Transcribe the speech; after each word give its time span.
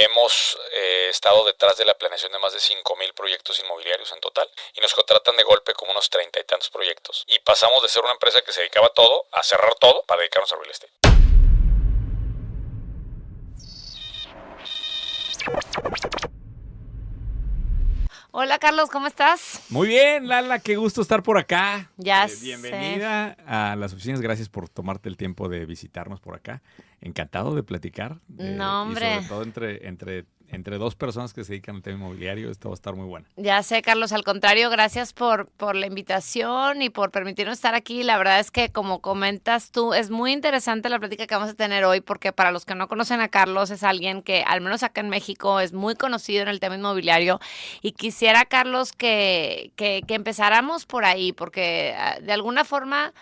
Hemos 0.00 0.58
eh, 0.72 1.08
estado 1.10 1.44
detrás 1.44 1.76
de 1.76 1.84
la 1.84 1.92
planeación 1.92 2.32
de 2.32 2.38
más 2.38 2.54
de 2.54 2.58
5.000 2.58 3.12
proyectos 3.12 3.60
inmobiliarios 3.60 4.10
en 4.12 4.20
total 4.20 4.48
y 4.74 4.80
nos 4.80 4.94
contratan 4.94 5.36
de 5.36 5.42
golpe 5.42 5.74
como 5.74 5.92
unos 5.92 6.08
treinta 6.08 6.40
y 6.40 6.44
tantos 6.44 6.70
proyectos. 6.70 7.26
Y 7.28 7.38
pasamos 7.40 7.82
de 7.82 7.90
ser 7.90 8.02
una 8.02 8.12
empresa 8.12 8.40
que 8.40 8.50
se 8.50 8.62
dedicaba 8.62 8.86
a 8.86 8.94
todo 8.94 9.26
a 9.30 9.42
cerrar 9.42 9.74
todo 9.78 10.02
para 10.04 10.20
dedicarnos 10.20 10.50
a 10.54 10.56
real 10.56 10.70
estate. 10.70 10.92
Hola 18.32 18.58
Carlos, 18.58 18.88
¿cómo 18.90 19.06
estás? 19.06 19.60
Muy 19.68 19.88
bien, 19.88 20.28
Lala, 20.28 20.60
qué 20.60 20.76
gusto 20.76 21.02
estar 21.02 21.22
por 21.22 21.36
acá. 21.36 21.90
Ya 21.96 22.24
Eh, 22.24 22.32
Bienvenida 22.40 23.36
a 23.46 23.76
las 23.76 23.92
oficinas, 23.92 24.20
gracias 24.20 24.48
por 24.48 24.68
tomarte 24.68 25.08
el 25.08 25.16
tiempo 25.16 25.48
de 25.48 25.66
visitarnos 25.66 26.20
por 26.20 26.36
acá. 26.36 26.62
Encantado 27.00 27.54
de 27.54 27.62
platicar. 27.62 28.18
eh, 28.38 28.54
No, 28.56 28.82
hombre. 28.82 29.06
Y 29.10 29.14
sobre 29.14 29.28
todo 29.28 29.42
entre, 29.42 29.88
entre, 29.88 30.26
entre 30.48 30.76
dos 30.76 30.96
personas 30.96 31.32
que 31.32 31.44
se 31.44 31.52
dedican 31.52 31.76
al 31.76 31.82
tema 31.82 31.96
inmobiliario, 31.96 32.50
esto 32.50 32.68
va 32.68 32.74
a 32.74 32.76
estar 32.76 32.94
muy 32.94 33.06
bueno. 33.06 33.26
Ya 33.36 33.62
sé, 33.62 33.80
Carlos, 33.80 34.12
al 34.12 34.22
contrario, 34.22 34.68
gracias 34.68 35.14
por, 35.14 35.46
por 35.48 35.76
la 35.76 35.86
invitación 35.86 36.82
y 36.82 36.90
por 36.90 37.10
permitirnos 37.10 37.56
estar 37.56 37.74
aquí. 37.74 38.02
La 38.02 38.18
verdad 38.18 38.38
es 38.38 38.50
que, 38.50 38.70
como 38.70 39.00
comentas 39.00 39.70
tú, 39.70 39.94
es 39.94 40.10
muy 40.10 40.32
interesante 40.32 40.90
la 40.90 40.98
plática 40.98 41.26
que 41.26 41.34
vamos 41.34 41.48
a 41.50 41.54
tener 41.54 41.84
hoy, 41.86 42.02
porque 42.02 42.32
para 42.32 42.50
los 42.52 42.66
que 42.66 42.74
no 42.74 42.86
conocen 42.86 43.22
a 43.22 43.28
Carlos, 43.28 43.70
es 43.70 43.82
alguien 43.82 44.20
que, 44.20 44.42
al 44.46 44.60
menos 44.60 44.82
acá 44.82 45.00
en 45.00 45.08
México, 45.08 45.60
es 45.60 45.72
muy 45.72 45.94
conocido 45.94 46.42
en 46.42 46.48
el 46.48 46.60
tema 46.60 46.74
inmobiliario. 46.74 47.40
Y 47.80 47.92
quisiera, 47.92 48.44
Carlos, 48.44 48.92
que, 48.92 49.72
que, 49.76 50.02
que 50.06 50.14
empezáramos 50.14 50.84
por 50.84 51.06
ahí, 51.06 51.32
porque 51.32 51.94
ah, 51.96 52.18
de 52.20 52.32
alguna 52.34 52.64
forma 52.66 53.14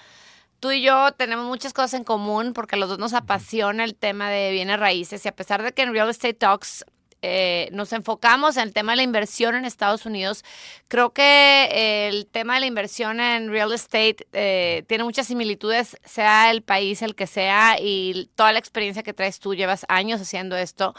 tú 0.61 0.71
y 0.73 0.83
yo 0.83 1.13
tenemos 1.13 1.47
muchas 1.47 1.73
cosas 1.73 1.95
en 1.95 2.05
común, 2.05 2.53
porque 2.53 2.77
a 2.77 2.79
los 2.79 2.89
dos 2.89 2.99
nos 2.99 3.15
apasiona 3.15 3.85
el 3.85 3.95
tema 3.95 4.31
de 4.31 4.51
bienes 4.53 4.79
raíces. 4.79 5.25
Y 5.25 5.29
a 5.29 5.33
pesar 5.33 5.63
de 5.63 5.73
que 5.73 5.83
en 5.83 5.93
Real 5.93 6.09
Estate 6.11 6.35
Talks 6.35 6.85
eh, 7.21 7.69
nos 7.73 7.93
enfocamos 7.93 8.57
en 8.57 8.63
el 8.63 8.73
tema 8.73 8.93
de 8.93 8.97
la 8.97 9.03
inversión 9.03 9.57
en 9.57 9.65
Estados 9.65 10.07
Unidos. 10.07 10.45
Creo 10.87 11.11
que 11.13 11.69
eh, 11.73 12.09
el 12.09 12.27
tema 12.27 12.55
de 12.55 12.61
la 12.61 12.67
inversión 12.67 13.19
en 13.19 13.51
real 13.51 13.73
estate 13.73 14.19
eh, 14.33 14.85
tiene 14.87 15.03
muchas 15.03 15.27
similitudes, 15.27 15.97
sea 16.05 16.51
el 16.51 16.63
país 16.63 17.03
el 17.03 17.17
que 17.17 17.27
sea, 17.27 17.77
y 17.81 18.31
toda 18.37 18.53
la 18.53 18.61
experiencia 18.61 19.03
que 19.03 19.15
traes 19.15 19.41
tú, 19.41 19.55
llevas 19.55 19.85
años 19.89 20.21
haciendo 20.21 20.57
esto. 20.57 20.95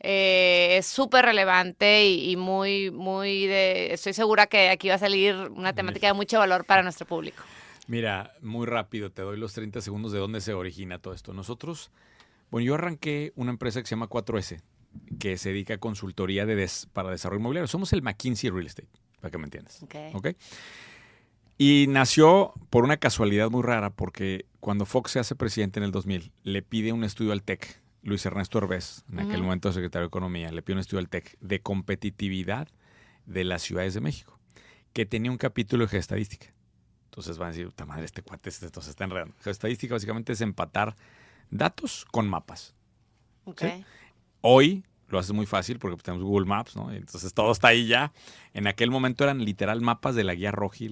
eh, 0.00 0.76
es 0.78 0.86
súper 0.86 1.24
relevante 1.24 2.04
y, 2.04 2.32
y 2.32 2.36
muy, 2.36 2.90
muy 2.90 3.46
de. 3.46 3.94
Estoy 3.94 4.12
segura 4.12 4.46
que 4.46 4.68
aquí 4.68 4.88
va 4.88 4.96
a 4.96 4.98
salir 4.98 5.34
una 5.54 5.72
temática 5.72 6.08
de 6.08 6.12
mucho 6.12 6.38
valor 6.38 6.64
para 6.64 6.82
nuestro 6.82 7.06
público. 7.06 7.44
Mira, 7.92 8.32
muy 8.40 8.64
rápido, 8.66 9.10
te 9.12 9.20
doy 9.20 9.36
los 9.38 9.52
30 9.52 9.82
segundos 9.82 10.12
de 10.12 10.18
dónde 10.18 10.40
se 10.40 10.54
origina 10.54 10.98
todo 10.98 11.12
esto. 11.12 11.34
Nosotros, 11.34 11.90
bueno, 12.50 12.64
yo 12.64 12.74
arranqué 12.76 13.34
una 13.36 13.50
empresa 13.50 13.82
que 13.82 13.86
se 13.86 13.90
llama 13.94 14.08
4S, 14.08 14.62
que 15.18 15.36
se 15.36 15.50
dedica 15.50 15.74
a 15.74 15.76
consultoría 15.78 16.46
de 16.46 16.54
des- 16.54 16.88
para 16.94 17.10
desarrollo 17.10 17.40
inmobiliario. 17.40 17.66
Somos 17.68 17.92
el 17.92 18.00
McKinsey 18.00 18.48
Real 18.48 18.64
Estate, 18.64 18.88
para 19.20 19.30
que 19.30 19.36
me 19.36 19.44
entiendas. 19.44 19.82
Ok. 19.82 19.94
¿ok? 20.14 20.28
Y 21.58 21.84
nació 21.90 22.54
por 22.70 22.84
una 22.84 22.96
casualidad 22.96 23.50
muy 23.50 23.62
rara, 23.62 23.90
porque 23.90 24.46
cuando 24.60 24.86
Fox 24.86 25.10
se 25.10 25.18
hace 25.18 25.34
presidente 25.36 25.78
en 25.78 25.84
el 25.84 25.92
2000, 25.92 26.32
le 26.44 26.62
pide 26.62 26.94
un 26.94 27.04
estudio 27.04 27.32
al 27.32 27.42
TEC, 27.42 27.82
Luis 28.02 28.24
Ernesto 28.24 28.56
Herbés, 28.56 29.04
en 29.12 29.20
aquel 29.20 29.42
momento 29.42 29.70
secretario 29.70 30.04
de 30.06 30.08
Economía, 30.08 30.50
le 30.50 30.62
pide 30.62 30.76
un 30.76 30.80
estudio 30.80 31.00
al 31.00 31.10
TEC 31.10 31.36
de 31.40 31.60
competitividad 31.60 32.68
de 33.26 33.44
las 33.44 33.60
ciudades 33.60 33.92
de 33.92 34.00
México, 34.00 34.40
que 34.94 35.04
tenía 35.04 35.30
un 35.30 35.36
capítulo 35.36 35.84
de 35.84 35.90
geoestadística. 35.90 36.54
Entonces 37.12 37.36
van 37.36 37.48
a 37.48 37.50
decir, 37.50 37.66
puta 37.66 37.84
madre, 37.84 38.06
este 38.06 38.22
cuate 38.22 38.48
este, 38.48 38.64
entonces 38.64 38.88
está 38.90 39.04
enredando. 39.04 39.34
Geoestadística 39.42 39.94
básicamente 39.94 40.32
es 40.32 40.40
empatar 40.40 40.96
datos 41.50 42.06
con 42.10 42.26
mapas. 42.26 42.74
Ok. 43.44 43.60
Sí. 43.60 43.84
Hoy 44.40 44.84
lo 45.08 45.18
haces 45.18 45.32
muy 45.32 45.44
fácil 45.44 45.78
porque 45.78 45.96
pues, 45.96 46.04
tenemos 46.04 46.24
Google 46.24 46.46
Maps, 46.46 46.74
¿no? 46.74 46.90
Entonces 46.90 47.34
todo 47.34 47.52
está 47.52 47.68
ahí 47.68 47.86
ya. 47.86 48.14
En 48.54 48.66
aquel 48.66 48.90
momento 48.90 49.24
eran 49.24 49.44
literal 49.44 49.82
mapas 49.82 50.14
de 50.14 50.24
la 50.24 50.34
guía 50.34 50.52
roja 50.52 50.86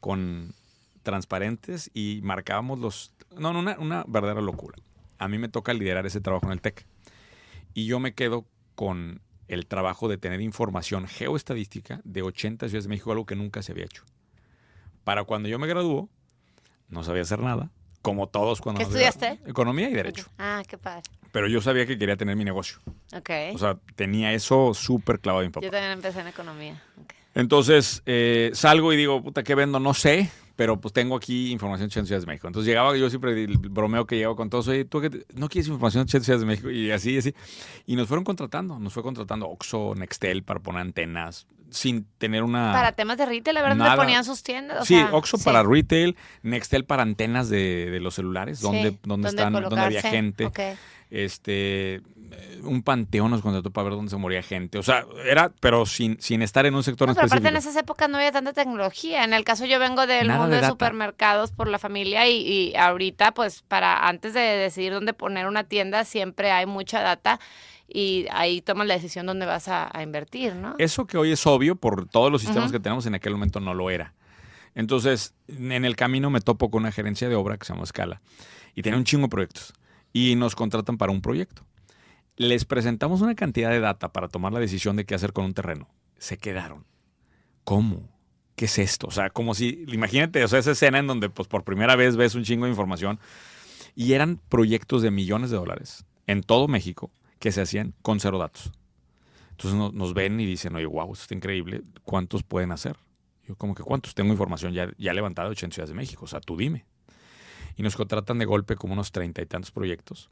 con 0.00 0.54
transparentes 1.02 1.90
y 1.94 2.20
marcábamos 2.22 2.78
los... 2.78 3.14
No, 3.34 3.54
no, 3.54 3.60
una, 3.60 3.78
una 3.78 4.04
verdadera 4.06 4.42
locura. 4.42 4.76
A 5.16 5.28
mí 5.28 5.38
me 5.38 5.48
toca 5.48 5.72
liderar 5.72 6.04
ese 6.04 6.20
trabajo 6.20 6.44
en 6.44 6.52
el 6.52 6.60
TEC. 6.60 6.84
Y 7.72 7.86
yo 7.86 8.00
me 8.00 8.12
quedo 8.12 8.44
con 8.74 9.22
el 9.48 9.66
trabajo 9.66 10.08
de 10.08 10.18
tener 10.18 10.42
información 10.42 11.08
geoestadística 11.08 12.02
de 12.04 12.20
80 12.20 12.68
ciudades 12.68 12.84
de 12.84 12.90
México, 12.90 13.12
algo 13.12 13.24
que 13.24 13.34
nunca 13.34 13.62
se 13.62 13.72
había 13.72 13.86
hecho. 13.86 14.04
Para 15.04 15.24
cuando 15.24 15.48
yo 15.48 15.58
me 15.58 15.66
graduó, 15.66 16.08
no 16.88 17.02
sabía 17.04 17.22
hacer 17.22 17.40
nada, 17.40 17.70
como 18.02 18.28
todos 18.28 18.60
cuando 18.60 18.78
¿Qué 18.78 18.84
estudiaste? 18.84 19.40
Economía 19.46 19.88
y 19.90 19.94
Derecho. 19.94 20.26
Ah, 20.38 20.62
qué 20.66 20.78
padre. 20.78 21.02
Pero 21.32 21.48
yo 21.48 21.60
sabía 21.62 21.86
que 21.86 21.98
quería 21.98 22.16
tener 22.16 22.36
mi 22.36 22.44
negocio. 22.44 22.78
Ok. 23.16 23.30
O 23.54 23.58
sea, 23.58 23.78
tenía 23.96 24.32
eso 24.32 24.74
súper 24.74 25.18
clavado 25.18 25.42
en 25.42 25.48
mi 25.48 25.52
papá. 25.52 25.64
yo 25.64 25.70
también 25.70 25.92
empecé 25.92 26.20
en 26.20 26.28
economía. 26.28 26.82
Ok. 27.02 27.12
Entonces, 27.34 28.02
eh, 28.04 28.50
salgo 28.52 28.92
y 28.92 28.96
digo, 28.96 29.22
puta, 29.22 29.42
¿qué 29.42 29.54
vendo? 29.54 29.80
No 29.80 29.94
sé, 29.94 30.30
pero 30.56 30.80
pues 30.80 30.92
tengo 30.92 31.16
aquí 31.16 31.50
información 31.50 31.88
de 31.88 31.92
80 31.92 32.06
ciudades 32.06 32.24
de 32.24 32.30
México. 32.30 32.46
Entonces 32.46 32.68
llegaba, 32.68 32.94
yo 32.96 33.08
siempre 33.08 33.46
bromeo 33.46 34.06
que 34.06 34.16
llego 34.16 34.36
con 34.36 34.50
todos, 34.50 34.68
oye, 34.68 34.84
¿tú 34.84 35.00
qué 35.00 35.24
no 35.34 35.48
quieres 35.48 35.68
información 35.68 36.04
de 36.04 36.10
80 36.10 36.24
ciudades 36.24 36.40
de 36.40 36.46
México? 36.46 36.70
Y 36.70 36.90
así, 36.90 37.16
así. 37.16 37.34
Y 37.86 37.96
nos 37.96 38.06
fueron 38.08 38.24
contratando, 38.24 38.78
nos 38.78 38.92
fue 38.92 39.02
contratando 39.02 39.48
Oxxo, 39.48 39.94
Nextel 39.96 40.42
para 40.42 40.60
poner 40.60 40.82
antenas, 40.82 41.46
sin 41.72 42.04
tener 42.18 42.42
una... 42.42 42.72
Para 42.72 42.92
temas 42.92 43.18
de 43.18 43.26
retail, 43.26 43.54
la 43.54 43.62
verdad, 43.62 43.76
Nada. 43.76 43.90
le 43.92 43.96
ponían 43.96 44.24
sus 44.24 44.42
tiendas. 44.42 44.82
o 44.82 44.84
sí, 44.84 44.94
sea, 44.94 45.10
Oxxo 45.12 45.38
sí. 45.38 45.44
para 45.44 45.62
retail, 45.62 46.16
Nextel 46.42 46.84
para 46.84 47.02
antenas 47.02 47.48
de, 47.48 47.90
de 47.90 48.00
los 48.00 48.14
celulares, 48.14 48.58
Sí, 48.58 48.64
donde, 48.64 48.98
donde, 49.02 49.28
están, 49.28 49.52
donde 49.52 49.80
había 49.80 50.02
gente. 50.02 50.50
Este, 51.10 52.00
un 52.62 52.82
panteón 52.82 53.30
nos 53.30 53.42
contrató 53.42 53.70
para 53.70 53.84
ver 53.84 53.94
dónde 53.94 54.08
se 54.08 54.16
moría 54.16 54.42
gente. 54.42 54.78
O 54.78 54.82
sea, 54.82 55.04
era, 55.26 55.52
pero 55.60 55.84
sin, 55.84 56.18
sin 56.20 56.40
estar 56.40 56.64
en 56.64 56.74
un 56.74 56.82
sector 56.82 57.06
No, 57.06 57.14
pero 57.14 57.26
aparte 57.26 57.48
en 57.48 57.56
esas 57.56 57.76
épocas 57.76 58.08
no 58.08 58.16
había 58.16 58.32
tanta 58.32 58.54
tecnología. 58.54 59.22
En 59.24 59.34
el 59.34 59.44
caso 59.44 59.66
yo 59.66 59.78
vengo 59.78 60.06
del 60.06 60.28
Nada 60.28 60.40
mundo 60.40 60.56
de 60.56 60.66
supermercados 60.66 61.52
por 61.52 61.68
la 61.68 61.78
familia 61.78 62.26
y, 62.26 62.36
y 62.36 62.76
ahorita 62.76 63.32
pues 63.32 63.62
para 63.62 64.08
antes 64.08 64.32
de 64.32 64.40
decidir 64.40 64.94
dónde 64.94 65.12
poner 65.12 65.46
una 65.46 65.64
tienda 65.64 66.04
siempre 66.04 66.50
hay 66.50 66.64
mucha 66.64 67.02
data 67.02 67.38
y 67.94 68.26
ahí 68.30 68.60
tomas 68.60 68.86
la 68.86 68.94
decisión 68.94 69.26
dónde 69.26 69.46
vas 69.46 69.68
a, 69.68 69.90
a 69.96 70.02
invertir, 70.02 70.54
¿no? 70.54 70.74
Eso 70.78 71.06
que 71.06 71.18
hoy 71.18 71.32
es 71.32 71.46
obvio 71.46 71.76
por 71.76 72.08
todos 72.08 72.30
los 72.30 72.42
sistemas 72.42 72.72
que 72.72 72.80
tenemos 72.80 73.06
en 73.06 73.14
aquel 73.14 73.32
momento 73.32 73.60
no 73.60 73.74
lo 73.74 73.90
era. 73.90 74.14
Entonces, 74.74 75.34
en 75.48 75.84
el 75.84 75.96
camino 75.96 76.30
me 76.30 76.40
topo 76.40 76.70
con 76.70 76.82
una 76.82 76.92
gerencia 76.92 77.28
de 77.28 77.34
obra 77.34 77.58
que 77.58 77.66
se 77.66 77.74
llama 77.74 77.86
Scala 77.86 78.22
y 78.74 78.82
tiene 78.82 78.96
un 78.96 79.04
chingo 79.04 79.24
de 79.24 79.28
proyectos 79.28 79.74
y 80.12 80.34
nos 80.36 80.54
contratan 80.54 80.96
para 80.98 81.12
un 81.12 81.20
proyecto. 81.20 81.62
Les 82.36 82.64
presentamos 82.64 83.20
una 83.20 83.34
cantidad 83.34 83.70
de 83.70 83.80
data 83.80 84.12
para 84.12 84.28
tomar 84.28 84.52
la 84.52 84.60
decisión 84.60 84.96
de 84.96 85.04
qué 85.04 85.14
hacer 85.14 85.32
con 85.32 85.44
un 85.44 85.54
terreno. 85.54 85.88
Se 86.18 86.38
quedaron. 86.38 86.86
¿Cómo? 87.64 88.08
¿Qué 88.56 88.64
es 88.64 88.78
esto? 88.78 89.08
O 89.08 89.10
sea, 89.10 89.30
como 89.30 89.54
si, 89.54 89.84
imagínate, 89.88 90.42
o 90.42 90.48
sea, 90.48 90.58
esa 90.58 90.72
escena 90.72 90.98
en 90.98 91.06
donde 91.06 91.28
pues 91.28 91.48
por 91.48 91.64
primera 91.64 91.96
vez 91.96 92.16
ves 92.16 92.34
un 92.34 92.44
chingo 92.44 92.64
de 92.64 92.70
información 92.70 93.18
y 93.94 94.14
eran 94.14 94.40
proyectos 94.48 95.02
de 95.02 95.10
millones 95.10 95.50
de 95.50 95.56
dólares 95.56 96.04
en 96.26 96.42
todo 96.42 96.68
México 96.68 97.10
que 97.42 97.50
se 97.50 97.60
hacían 97.60 97.92
con 98.02 98.20
cero 98.20 98.38
datos. 98.38 98.70
Entonces 99.50 99.76
no- 99.76 99.90
nos 99.90 100.14
ven 100.14 100.38
y 100.38 100.46
dicen, 100.46 100.76
oye, 100.76 100.86
wow, 100.86 101.12
esto 101.12 101.22
está 101.24 101.34
increíble. 101.34 101.82
¿Cuántos 102.04 102.44
pueden 102.44 102.70
hacer? 102.70 102.96
Yo, 103.48 103.56
como 103.56 103.74
que 103.74 103.82
cuántos? 103.82 104.14
Tengo 104.14 104.30
información 104.30 104.72
ya, 104.72 104.88
ya 104.96 105.12
levantada 105.12 105.48
de 105.48 105.52
80 105.52 105.74
ciudades 105.74 105.88
de 105.90 105.96
México. 105.96 106.24
O 106.24 106.28
sea, 106.28 106.38
tú 106.40 106.56
dime. 106.56 106.86
Y 107.76 107.82
nos 107.82 107.96
contratan 107.96 108.38
de 108.38 108.44
golpe 108.44 108.76
como 108.76 108.92
unos 108.92 109.10
treinta 109.10 109.42
y 109.42 109.46
tantos 109.46 109.72
proyectos. 109.72 110.30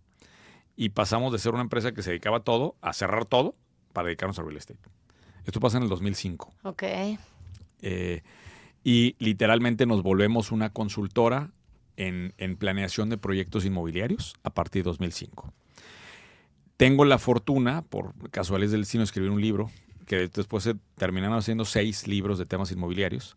Y 0.77 0.91
pasamos 0.91 1.33
de 1.33 1.41
ser 1.41 1.53
una 1.53 1.63
empresa 1.63 1.91
que 1.91 2.03
se 2.03 2.11
dedicaba 2.11 2.37
a 2.39 2.41
todo, 2.45 2.77
a 2.81 2.93
cerrar 2.93 3.25
todo, 3.25 3.57
para 3.93 4.07
dedicarnos 4.07 4.39
a 4.39 4.43
real 4.43 4.57
estate. 4.57 4.79
Esto 5.45 5.59
pasa 5.59 5.79
en 5.79 5.83
el 5.83 5.89
2005. 5.89 6.55
Ok. 6.63 6.85
Eh, 7.83 8.23
y 8.85 9.17
literalmente 9.19 9.85
nos 9.85 10.05
volvemos 10.05 10.53
una 10.53 10.71
consultora 10.71 11.51
en, 11.97 12.35
en 12.39 12.57
planeación 12.57 13.11
de 13.11 13.19
proyectos 13.19 13.65
inmobiliarios 13.65 14.35
a 14.45 14.51
partir 14.51 14.85
de 14.85 14.91
2005. 14.91 15.53
Tengo 16.81 17.05
la 17.05 17.19
fortuna, 17.19 17.83
por 17.83 18.15
casualidades 18.31 18.73
del 18.73 18.81
destino, 18.81 19.03
de 19.03 19.05
escribir 19.05 19.31
un 19.31 19.41
libro, 19.41 19.71
que 20.07 20.29
después 20.29 20.65
se 20.65 20.77
terminaron 20.97 21.37
haciendo 21.37 21.67
seis 21.67 22.07
libros 22.09 22.39
de 22.39 22.47
temas 22.47 22.73
inmobiliarios, 22.73 23.37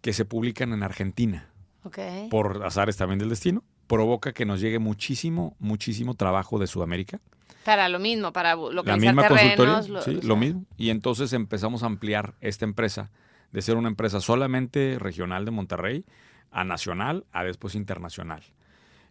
que 0.00 0.12
se 0.12 0.24
publican 0.24 0.72
en 0.72 0.82
Argentina, 0.82 1.48
Ok. 1.84 1.98
por 2.28 2.64
azares 2.64 2.96
también 2.96 3.20
del 3.20 3.28
destino. 3.28 3.62
Provoca 3.86 4.32
que 4.32 4.44
nos 4.44 4.60
llegue 4.60 4.80
muchísimo, 4.80 5.54
muchísimo 5.60 6.14
trabajo 6.14 6.58
de 6.58 6.66
Sudamérica 6.66 7.20
Para 7.64 7.88
lo 7.88 8.00
mismo, 8.00 8.32
para 8.32 8.56
bu- 8.56 8.70
la 8.70 8.74
localizar 8.74 9.14
misma 9.14 9.22
terrenos. 9.28 9.46
consultoría, 9.56 9.92
lo- 9.94 10.02
sí, 10.02 10.10
o 10.16 10.20
sea, 10.20 10.28
lo 10.28 10.36
mismo. 10.36 10.64
Y 10.76 10.90
entonces 10.90 11.32
empezamos 11.32 11.84
a 11.84 11.86
ampliar 11.86 12.34
esta 12.40 12.64
empresa 12.64 13.12
de 13.52 13.62
ser 13.62 13.76
una 13.76 13.88
empresa 13.88 14.20
solamente 14.20 14.98
regional 14.98 15.44
de 15.44 15.52
Monterrey 15.52 16.04
a 16.50 16.64
nacional, 16.64 17.26
a 17.30 17.44
después 17.44 17.76
internacional. 17.76 18.42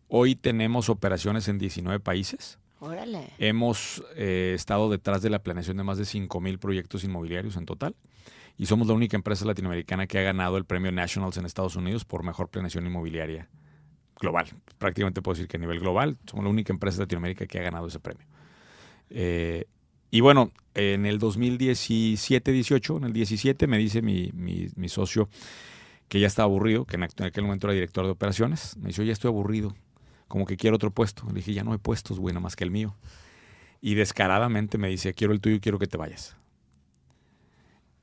Hoy 0.10 0.36
tenemos 0.36 0.90
operaciones 0.90 1.48
en 1.48 1.58
19 1.58 2.02
países. 2.02 2.60
Órale. 2.80 3.30
Hemos 3.38 4.04
eh, 4.16 4.54
estado 4.56 4.90
detrás 4.90 5.22
de 5.22 5.30
la 5.30 5.42
planeación 5.42 5.78
de 5.78 5.84
más 5.84 5.98
de 5.98 6.06
5 6.06 6.40
mil 6.42 6.60
proyectos 6.60 7.04
inmobiliarios 7.04 7.56
en 7.58 7.66
total. 7.66 7.96
Y 8.58 8.68
somos 8.68 8.88
la 8.88 8.94
única 8.94 9.18
empresa 9.18 9.46
latinoamericana 9.46 10.08
que 10.08 10.18
ha 10.20 10.22
ganado 10.22 10.58
el 10.58 10.66
premio 10.66 10.92
Nationals 10.92 11.38
en 11.38 11.46
Estados 11.46 11.76
Unidos 11.76 12.06
por 12.06 12.24
mejor 12.24 12.50
planeación 12.50 12.86
inmobiliaria 12.86 13.50
global. 14.20 14.48
Prácticamente 14.78 15.22
puedo 15.22 15.36
decir 15.36 15.48
que 15.48 15.58
a 15.58 15.60
nivel 15.60 15.80
global 15.80 16.18
somos 16.26 16.46
la 16.46 16.52
única 16.52 16.72
empresa 16.72 16.98
de 16.98 17.04
Latinoamérica 17.04 17.48
que 17.48 17.60
ha 17.60 17.64
ganado 17.64 17.88
ese 17.88 18.00
premio. 18.00 18.26
Eh, 19.10 19.66
y 20.10 20.22
bueno, 20.22 20.52
en 20.74 21.06
el 21.06 21.20
2017-18, 21.20 22.98
en 22.98 23.04
el 23.04 23.14
17 23.14 23.68
me 23.68 23.78
dice 23.78 24.02
mi, 24.02 24.32
mi, 24.34 24.68
mi 24.76 24.88
socio 24.88 25.28
que 26.08 26.20
ya 26.20 26.28
estaba 26.28 26.46
aburrido, 26.46 26.86
que 26.86 26.96
en 26.96 27.04
aquel 27.04 27.44
momento 27.44 27.68
era 27.68 27.74
director 27.74 28.06
de 28.06 28.12
operaciones. 28.12 28.78
Me 28.78 28.88
dice, 28.88 29.02
oye, 29.02 29.12
estoy 29.12 29.30
aburrido, 29.30 29.76
como 30.28 30.46
que 30.46 30.58
quiero 30.58 30.76
otro 30.76 30.92
puesto. 30.92 31.26
Le 31.28 31.36
dije, 31.36 31.54
ya 31.54 31.64
no 31.64 31.72
hay 31.72 31.78
puestos, 31.78 32.20
güey, 32.20 32.34
nada 32.34 32.44
más 32.44 32.56
que 32.56 32.64
el 32.64 32.72
mío. 32.72 32.96
Y 33.82 33.96
descaradamente 33.96 34.78
me 34.78 34.90
dice, 34.90 35.14
quiero 35.14 35.34
el 35.34 35.42
tuyo 35.42 35.58
y 35.58 35.60
quiero 35.60 35.80
que 35.80 35.88
te 35.88 35.98
vayas. 35.98 36.36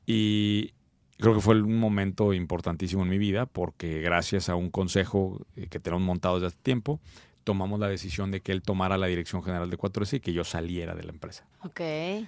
Y 0.06 0.72
creo 1.18 1.34
que 1.34 1.40
fue 1.40 1.60
un 1.60 1.78
momento 1.78 2.32
importantísimo 2.32 3.02
en 3.02 3.08
mi 3.08 3.18
vida 3.18 3.46
porque 3.46 4.00
gracias 4.00 4.48
a 4.48 4.56
un 4.56 4.70
consejo 4.70 5.40
eh, 5.56 5.68
que 5.68 5.80
tenemos 5.80 6.04
montado 6.04 6.36
desde 6.36 6.48
hace 6.48 6.58
tiempo, 6.62 7.00
tomamos 7.44 7.80
la 7.80 7.88
decisión 7.88 8.30
de 8.30 8.40
que 8.40 8.52
él 8.52 8.62
tomara 8.62 8.98
la 8.98 9.06
dirección 9.06 9.42
general 9.42 9.70
de 9.70 9.78
4S 9.78 10.14
y 10.14 10.20
que 10.20 10.32
yo 10.32 10.44
saliera 10.44 10.94
de 10.94 11.04
la 11.04 11.10
empresa. 11.10 11.46
Ok, 11.60 11.80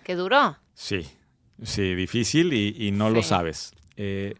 ¿qué 0.02 0.16
duró? 0.16 0.56
Sí, 0.74 1.06
sí, 1.62 1.94
difícil 1.94 2.52
y, 2.52 2.74
y 2.78 2.90
no 2.90 3.10
lo 3.10 3.22
sabes. 3.22 3.74
Eh, 3.96 4.34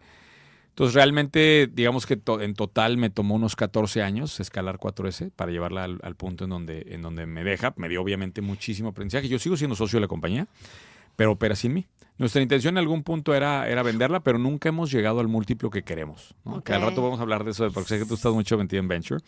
entonces 0.75 0.93
realmente, 0.95 1.71
digamos 1.73 2.05
que 2.05 2.17
to- 2.17 2.41
en 2.41 2.55
total 2.55 2.97
me 2.97 3.09
tomó 3.09 3.37
unos 3.37 3.55
14 3.55 4.03
años 4.03 4.41
escalar 4.41 4.79
4S 4.79 5.31
para 5.31 5.53
llevarla 5.53 5.85
al, 5.85 6.01
al 6.03 6.17
punto 6.17 6.43
en 6.45 6.51
donde, 6.51 6.85
en 6.91 7.01
donde 7.01 7.27
me 7.27 7.45
deja. 7.45 7.73
Me 7.77 7.89
dio 7.89 8.03
obviamente 8.03 8.41
muchísimo 8.43 8.89
aprendizaje. 8.89 9.29
Yo 9.29 9.39
sigo 9.39 9.57
siendo 9.57 9.77
socio 9.77 9.99
de 9.99 10.01
la 10.01 10.09
compañía, 10.09 10.49
pero 11.15 11.31
opera 11.33 11.55
sin 11.55 11.75
mí. 11.75 11.87
Nuestra 12.19 12.43
intención 12.43 12.75
en 12.75 12.79
algún 12.79 13.05
punto 13.05 13.35
era, 13.35 13.69
era 13.69 13.85
venderla, 13.85 14.19
pero 14.21 14.37
nunca 14.39 14.69
hemos 14.69 14.91
llegado 14.91 15.21
al 15.21 15.29
múltiplo 15.29 15.71
que 15.71 15.83
queremos. 15.85 16.35
¿no? 16.45 16.63
Que 16.65 16.73
al 16.73 16.83
rato 16.83 17.03
vamos 17.03 17.21
a 17.21 17.23
hablar 17.23 17.45
de 17.45 17.53
eso, 17.53 17.71
porque 17.73 17.89
sé 17.91 17.99
que 18.01 18.05
tú 18.07 18.15
estás 18.15 18.33
mucho 18.33 18.59
metido 18.59 18.81
en 18.81 18.89
Venture. 18.89 19.21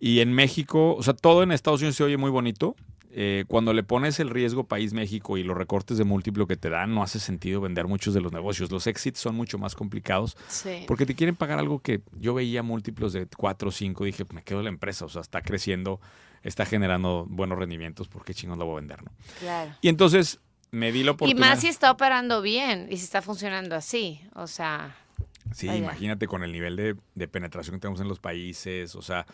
Y 0.00 0.18
en 0.20 0.32
México, 0.32 0.96
o 0.96 1.02
sea, 1.04 1.14
todo 1.14 1.44
en 1.44 1.52
Estados 1.52 1.80
Unidos 1.80 1.94
se 1.96 2.02
oye 2.04 2.16
muy 2.16 2.30
bonito. 2.30 2.74
Eh, 3.16 3.44
cuando 3.46 3.72
le 3.72 3.84
pones 3.84 4.18
el 4.18 4.28
riesgo 4.28 4.64
país 4.64 4.92
México 4.92 5.38
y 5.38 5.44
los 5.44 5.56
recortes 5.56 5.98
de 5.98 6.02
múltiplo 6.04 6.48
que 6.48 6.56
te 6.56 6.68
dan, 6.68 6.92
no 6.94 7.02
hace 7.04 7.20
sentido 7.20 7.60
vender 7.60 7.86
muchos 7.86 8.12
de 8.12 8.20
los 8.20 8.32
negocios. 8.32 8.72
Los 8.72 8.88
exits 8.88 9.20
son 9.20 9.36
mucho 9.36 9.56
más 9.56 9.76
complicados 9.76 10.36
Sí. 10.48 10.82
porque 10.88 11.06
te 11.06 11.14
quieren 11.14 11.36
pagar 11.36 11.60
algo 11.60 11.78
que 11.78 12.00
yo 12.18 12.34
veía 12.34 12.64
múltiplos 12.64 13.12
de 13.12 13.26
4 13.28 13.68
o 13.68 13.72
5. 13.72 14.04
Dije, 14.04 14.24
me 14.32 14.42
quedo 14.42 14.58
en 14.58 14.64
la 14.64 14.70
empresa, 14.70 15.04
o 15.04 15.08
sea, 15.08 15.20
está 15.22 15.42
creciendo, 15.42 16.00
está 16.42 16.66
generando 16.66 17.24
buenos 17.28 17.56
rendimientos, 17.56 18.08
¿por 18.08 18.24
qué 18.24 18.34
chingón 18.34 18.58
la 18.58 18.64
voy 18.64 18.72
a 18.72 18.76
vender? 18.80 19.04
No? 19.04 19.12
Claro. 19.38 19.70
Y 19.80 19.88
entonces 19.88 20.40
me 20.72 20.90
di 20.90 21.04
la 21.04 21.12
Y 21.12 21.14
oportunidad. 21.14 21.48
más 21.50 21.60
si 21.60 21.68
está 21.68 21.92
operando 21.92 22.42
bien 22.42 22.88
y 22.90 22.96
si 22.96 23.04
está 23.04 23.22
funcionando 23.22 23.76
así. 23.76 24.20
O 24.34 24.48
sea, 24.48 24.96
Sí, 25.52 25.68
Vaya. 25.68 25.78
imagínate 25.78 26.26
con 26.26 26.42
el 26.42 26.50
nivel 26.50 26.74
de, 26.74 26.96
de 27.14 27.28
penetración 27.28 27.76
que 27.76 27.80
tenemos 27.80 28.00
en 28.00 28.08
los 28.08 28.18
países, 28.18 28.96
o 28.96 29.02
sea, 29.02 29.24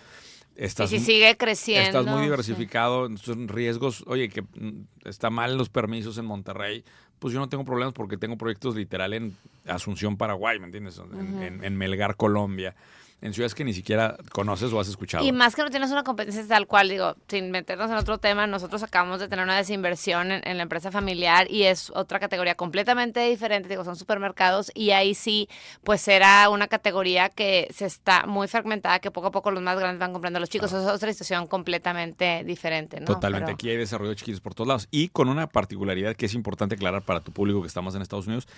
y 0.56 0.64
estás, 0.64 0.91
si 0.91 0.99
sigue 1.00 1.37
creciendo. 1.37 1.87
estás 2.00 2.06
muy 2.06 2.19
sí. 2.19 2.25
diversificado, 2.25 3.17
son 3.17 3.49
riesgos, 3.49 4.05
oye, 4.06 4.29
que 4.29 4.43
mm, 4.43 4.85
está 5.05 5.31
mal 5.31 5.56
los 5.56 5.69
permisos 5.69 6.19
en 6.19 6.25
Monterrey, 6.26 6.85
pues 7.19 7.32
yo 7.35 7.41
no 7.41 7.49
tengo 7.49 7.64
problemas 7.64 7.94
porque 7.94 8.17
tengo 8.17 8.37
proyectos 8.37 8.75
literal 8.76 9.12
en 9.12 9.37
Asunción, 9.67 10.17
Paraguay, 10.17 10.58
¿me 10.58 10.67
entiendes? 10.67 10.99
En, 10.99 11.35
Ujú. 11.35 11.43
en- 11.43 11.64
en 11.64 11.76
Melgar, 11.76 12.17
Colombia, 12.17 12.75
en 13.22 13.34
ciudades 13.34 13.55
que 13.55 13.64
ni 13.64 13.72
siquiera 13.75 14.17
conoces 14.32 14.72
o 14.72 14.81
has 14.81 14.88
escuchado. 14.88 15.25
Y 15.25 15.32
más 15.32 15.55
que 15.55 15.62
no 15.62 15.70
tienes 15.70 15.90
una 15.90 16.02
competencia 16.05 16.46
tal 16.46 16.67
cual, 16.67 16.88
digo, 16.88 17.17
sin 17.28 17.50
meternos 17.50 17.90
en 17.90 17.96
otro 17.96 18.19
tema, 18.19 18.46
nosotros 18.46 18.82
acabamos 18.82 19.20
de 19.20 19.28
tener 19.28 19.44
una 19.44 19.56
desinversión 19.56 20.32
en, 20.32 20.46
en 20.46 20.56
la 20.56 20.62
empresa 20.62 20.90
familiar 20.90 21.50
y 21.50 21.64
es 21.64 21.90
otra 21.94 22.19
categoría 22.19 22.55
completamente 22.55 23.20
diferente, 23.28 23.69
digo, 23.69 23.84
son 23.84 23.96
supermercados 23.96 24.70
y 24.75 24.90
ahí 24.90 25.14
sí, 25.14 25.49
pues 25.84 26.06
era 26.08 26.49
una 26.49 26.69
categoría 26.69 27.28
que 27.28 27.69
se 27.75 27.87
está 27.87 28.26
muy 28.26 28.49
fragmentada, 28.49 29.00
que 29.00 29.11
poco 29.11 29.28
a 29.28 29.31
poco 29.31 29.50
los 29.50 29.62
más 29.62 29.78
grandes 29.78 30.00
van 30.00 30.12
comprando 30.12 30.38
a 30.38 30.40
los 30.40 30.49
chicos, 30.49 30.72
es 30.72 30.87
otra 30.87 31.12
situación 31.12 31.46
completamente 31.46 32.43
diferente, 32.44 33.00
¿no? 33.00 33.06
Totalmente, 33.06 33.46
Pero- 33.46 33.55
aquí 33.55 33.70
hay 33.70 33.76
desarrollo 33.76 34.11
de 34.11 34.17
chiquitos 34.17 34.40
por 34.40 34.55
todos 34.55 34.69
lados. 34.69 34.88
Y 34.90 35.08
con 35.08 35.28
una 35.28 35.46
particularidad 35.46 36.17
que 36.17 36.26
es 36.26 36.34
importante 36.34 36.75
aclarar 36.76 37.02
para 37.02 37.20
tu 37.20 37.32
público 37.32 37.61
que 37.61 37.69
estamos 37.69 37.94
en 37.94 38.02
Estados 38.02 38.26
Unidos, 38.26 38.49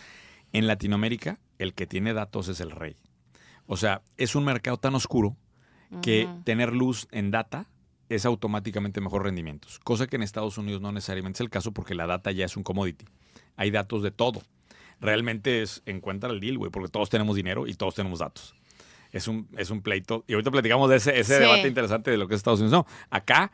en 0.53 0.67
Latinoamérica 0.67 1.39
el 1.59 1.75
que 1.75 1.87
tiene 1.87 2.13
datos 2.15 2.49
es 2.49 2.61
el 2.61 2.71
rey. 2.71 2.97
O 3.67 3.77
sea, 3.77 4.03
es 4.17 4.35
un 4.35 4.45
mercado 4.45 4.77
tan 4.77 4.95
oscuro 4.95 5.37
que 6.01 6.27
tener 6.45 6.73
luz 6.73 7.07
en 7.11 7.31
data 7.31 7.67
es 8.09 8.25
automáticamente 8.25 9.01
mejor 9.03 9.25
rendimientos. 9.25 9.79
Cosa 9.81 10.07
que 10.07 10.17
en 10.17 10.23
Estados 10.23 10.57
Unidos 10.59 10.81
no 10.81 10.91
necesariamente 10.93 11.37
es 11.37 11.41
el 11.43 11.51
caso 11.51 11.73
porque 11.73 11.95
la 11.95 12.07
data 12.07 12.31
ya 12.33 12.45
es 12.47 12.57
un 12.57 12.63
commodity. 12.63 13.05
Hay 13.57 13.71
datos 13.71 14.03
de 14.03 14.11
todo. 14.11 14.43
Realmente 15.01 15.63
es 15.63 15.83
encuentra 15.85 16.31
el 16.31 16.41
deal, 16.41 16.59
güey, 16.59 16.71
porque 16.71 16.89
todos 16.89 17.11
tenemos 17.11 17.37
dinero 17.37 17.67
y 17.67 17.75
todos 17.75 17.95
tenemos 17.95 18.21
datos. 18.21 18.55
Es 19.11 19.29
un, 19.29 19.49
es 19.59 19.69
un 19.71 19.83
pleito. 19.83 20.25
Y 20.27 20.33
ahorita 20.33 20.51
platicamos 20.51 20.89
de 20.89 20.97
ese, 20.97 21.19
ese 21.19 21.35
Sí. 21.37 21.41
debate 21.41 21.69
interesante 21.69 22.11
de 22.11 22.17
lo 22.17 22.27
que 22.29 22.35
es 22.35 22.39
Estados 22.39 22.61
Unidos. 22.61 22.87
No, 22.87 22.95
acá 23.11 23.53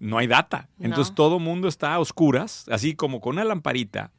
no 0.00 0.18
hay 0.18 0.26
data. 0.26 0.68
Entonces 0.80 1.10
No. 1.10 1.14
todo 1.16 1.38
mundo 1.38 1.68
está 1.68 1.94
a 1.94 2.00
oscuras, 2.00 2.66
así 2.70 2.94
como 2.96 3.20
con 3.20 3.36
una 3.36 3.44
lamparita, 3.44 4.10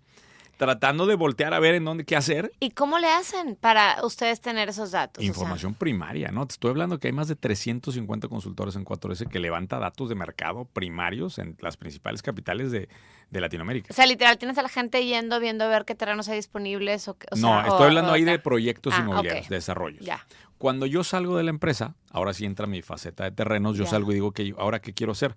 tratando 0.60 1.06
de 1.06 1.16
voltear 1.16 1.54
a 1.54 1.60
ver 1.60 1.74
en 1.76 1.86
dónde 1.86 2.04
qué 2.04 2.18
hacer. 2.18 2.52
¿Y 2.60 2.72
cómo 2.72 3.00
le 3.00 3.08
hacen 3.08 3.56
para 3.56 4.06
ustedes 4.06 4.42
tener 4.42 4.68
esos 4.68 4.92
datos? 4.92 5.22
O 5.22 5.24
sea, 5.24 5.28
Información 5.28 5.74
primaria, 5.74 6.32
¿no? 6.32 6.46
Te 6.46 6.52
estoy 6.52 6.72
hablando 6.72 7.00
que 7.00 7.08
hay 7.08 7.14
más 7.14 7.30
de 7.30 7.38
350 7.38 8.28
consultores 8.28 8.76
en 8.76 8.84
4S 8.84 9.30
que 9.30 9.40
levanta 9.40 9.80
datos 9.80 10.10
de 10.10 10.16
mercado 10.16 10.66
primarios 10.66 11.40
en 11.40 11.56
las 11.62 11.78
principales 11.78 12.22
capitales 12.22 12.72
de, 12.72 12.90
de 13.32 13.40
Latinoamérica. 13.42 13.88
o 13.90 13.94
sea, 13.96 14.06
literal, 14.06 14.38
tienes 14.38 14.58
a 14.58 14.62
la 14.62 14.68
gente 14.68 15.06
yendo, 15.06 15.40
viendo 15.40 15.64
a 15.64 15.70
ver 15.70 15.86
qué 15.86 15.96
terrenos 15.96 16.28
hay 16.28 16.36
disponibles. 16.36 17.08
O, 17.08 17.12
o 17.12 17.36
no, 17.38 17.48
sea, 17.48 17.62
estoy 17.62 17.82
o- 17.82 17.84
hablando 17.86 18.12
ahí 18.12 18.26
de 18.26 18.38
proyectos 18.38 18.94
Ah, 18.98 19.00
inmobiliarios, 19.00 19.48
de 19.48 19.56
desarrollos. 19.56 20.06
Ya. 20.06 20.28
Cuando 20.58 20.86
yo 20.86 21.06
salgo 21.06 21.38
de 21.38 21.44
la 21.44 21.52
empresa, 21.52 21.96
ahora 22.12 22.34
sí 22.34 22.44
entra 22.46 22.68
mi 22.68 22.82
faceta 22.82 23.24
de 23.24 23.32
terrenos, 23.32 23.78
yo 23.78 23.86
Ya. 23.86 23.92
salgo 23.92 24.12
y 24.12 24.16
digo 24.16 24.34
que 24.34 24.54
ahora 24.58 24.82
qué 24.82 24.94
quiero 24.94 25.14
hacer. 25.14 25.36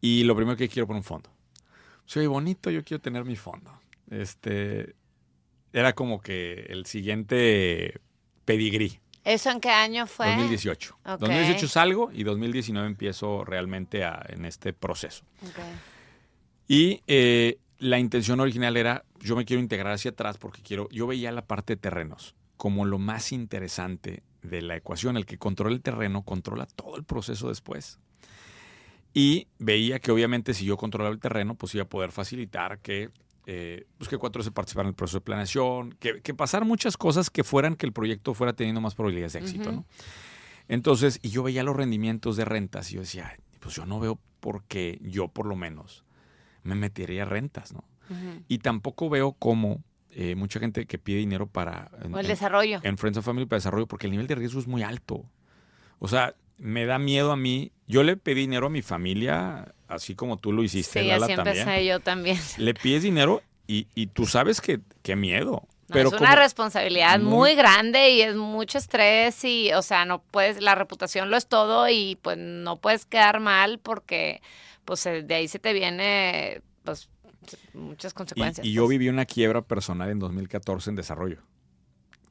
Y 0.00 0.24
lo 0.24 0.34
primero 0.34 0.56
que 0.56 0.68
quiero 0.68 0.88
poner 0.88 0.98
un 1.02 1.04
fondo. 1.04 1.30
Soy 2.04 2.26
bonito, 2.26 2.68
yo 2.70 2.82
quiero 2.82 3.00
tener 3.00 3.24
mi 3.24 3.36
fondo. 3.36 3.70
Este 4.10 4.94
era 5.72 5.94
como 5.94 6.20
que 6.20 6.66
el 6.68 6.86
siguiente 6.86 8.00
pedigrí. 8.44 8.98
¿Eso 9.24 9.50
en 9.50 9.60
qué 9.60 9.70
año 9.70 10.06
fue? 10.06 10.26
2018. 10.28 10.98
Ok. 11.04 11.20
2018 11.20 11.68
salgo 11.68 12.10
y 12.12 12.24
2019 12.24 12.86
empiezo 12.88 13.44
realmente 13.44 14.02
a- 14.04 14.24
en 14.28 14.44
este 14.44 14.72
proceso. 14.72 15.24
Ok. 15.42 15.58
Y 16.66 17.02
eh, 17.06 17.58
la 17.78 17.98
intención 17.98 18.40
original 18.40 18.76
era, 18.76 19.04
yo 19.20 19.36
me 19.36 19.44
quiero 19.44 19.60
integrar 19.62 19.92
hacia 19.92 20.10
atrás 20.12 20.38
porque 20.38 20.62
quiero, 20.62 20.88
yo 20.90 21.06
veía 21.06 21.32
la 21.32 21.42
parte 21.46 21.74
de 21.74 21.76
terrenos 21.80 22.34
como 22.56 22.84
lo 22.84 22.98
más 22.98 23.32
interesante 23.32 24.22
de 24.42 24.62
la 24.62 24.76
ecuación. 24.76 25.16
El 25.16 25.26
que 25.26 25.38
controla 25.38 25.74
el 25.74 25.82
terreno 25.82 26.22
controla 26.22 26.66
todo 26.66 26.96
el 26.96 27.04
proceso 27.04 27.48
después. 27.48 27.98
Y 29.12 29.48
veía 29.58 29.98
que 29.98 30.12
obviamente 30.12 30.54
si 30.54 30.64
yo 30.64 30.76
controlaba 30.76 31.12
el 31.12 31.20
terreno, 31.20 31.54
pues 31.54 31.74
iba 31.74 31.84
a 31.84 31.88
poder 31.88 32.12
facilitar 32.12 32.78
que, 32.78 33.10
eh, 33.52 33.86
pues 33.98 34.08
que 34.08 34.16
4S 34.16 34.52
participara 34.52 34.86
en 34.86 34.90
el 34.90 34.94
proceso 34.94 35.18
de 35.18 35.22
planeación, 35.24 35.92
que, 35.98 36.20
que 36.22 36.34
pasaran 36.34 36.68
muchas 36.68 36.96
cosas 36.96 37.30
que 37.30 37.42
fueran 37.42 37.74
que 37.74 37.84
el 37.86 37.92
proyecto 37.92 38.32
fuera 38.34 38.52
teniendo 38.52 38.80
más 38.80 38.94
probabilidades 38.94 39.32
de 39.32 39.38
éxito. 39.40 39.72
¿no? 39.72 39.84
Entonces, 40.68 41.18
y 41.22 41.30
yo 41.30 41.42
veía 41.42 41.62
los 41.64 41.74
rendimientos 41.76 42.36
de 42.36 42.44
rentas 42.44 42.90
y 42.90 42.94
yo 42.94 43.00
decía, 43.00 43.28
"Ay, 43.32 43.38
pues 43.58 43.74
yo 43.74 43.86
no 43.86 43.98
veo 44.00 44.18
por 44.40 44.62
qué 44.64 44.98
yo 45.02 45.28
por 45.28 45.46
lo 45.46 45.56
menos 45.56 46.04
me 46.62 46.74
metería 46.74 47.22
a 47.22 47.26
rentas, 47.26 47.72
¿no? 47.72 47.84
Y 48.48 48.58
tampoco 48.58 49.08
veo 49.08 49.32
cómo 49.32 49.82
eh, 50.10 50.34
mucha 50.34 50.58
gente 50.58 50.86
que 50.86 50.98
pide 50.98 51.18
dinero 51.18 51.46
para 51.46 51.90
en, 52.02 52.12
O 52.14 52.18
el 52.18 52.26
en- 52.26 52.30
desarrollo. 52.32 52.80
en 52.82 52.98
Friends 52.98 53.18
and 53.18 53.24
Family 53.24 53.46
para 53.46 53.58
desarrollo, 53.58 53.86
porque 53.86 54.06
el 54.06 54.10
nivel 54.10 54.26
de 54.26 54.34
riesgo 54.34 54.58
es 54.58 54.66
muy 54.66 54.82
alto. 54.82 55.24
O 56.00 56.08
sea, 56.08 56.34
me 56.58 56.84
da 56.86 56.98
miedo 56.98 57.30
a 57.30 57.36
mí. 57.36 57.70
Yo 57.86 58.02
le 58.02 58.16
pedí 58.16 58.40
dinero 58.40 58.66
a 58.66 58.70
mi 58.70 58.82
familia, 58.82 59.72
así 59.90 60.14
como 60.14 60.38
tú 60.38 60.52
lo 60.52 60.62
hiciste, 60.62 61.02
sí, 61.02 61.08
Lala, 61.08 61.26
así 61.26 61.32
empecé 61.34 61.84
yo 61.86 62.00
también. 62.00 62.38
Le 62.58 62.74
pides 62.74 63.02
dinero 63.02 63.42
y, 63.66 63.86
y 63.94 64.06
tú 64.06 64.26
sabes 64.26 64.60
que 64.60 64.80
qué 65.02 65.16
miedo. 65.16 65.62
No, 65.88 65.94
pero 65.94 66.08
es 66.08 66.14
una 66.20 66.30
como- 66.30 66.42
responsabilidad 66.42 67.18
muy- 67.18 67.30
muy... 67.30 67.54
grande 67.56 68.10
y 68.10 68.20
es 68.22 68.36
mucho 68.36 68.78
estrés 68.78 69.44
y, 69.44 69.72
o 69.72 69.82
sea, 69.82 70.04
no 70.04 70.22
puedes, 70.22 70.60
la 70.62 70.76
reputación 70.76 71.30
lo 71.30 71.36
es 71.36 71.48
todo 71.48 71.88
y 71.88 72.16
pues 72.22 72.38
no 72.38 72.76
puedes 72.76 73.06
quedar 73.06 73.40
mal 73.40 73.78
porque 73.80 74.40
pues 74.84 75.04
eh, 75.06 75.22
de 75.22 75.34
ahí 75.34 75.48
se 75.48 75.58
te 75.58 75.72
viene 75.72 76.62
pues 76.84 77.08
muchas 77.74 78.14
consecuencias. 78.14 78.64
y 78.64 78.72
yo 78.72 78.82
pues. 78.82 78.90
viví 78.90 79.08
una 79.08 79.24
quiebra 79.26 79.62
personal 79.62 80.10
en 80.10 80.20
2014 80.20 80.90
en 80.90 80.96
desarrollo. 80.96 81.38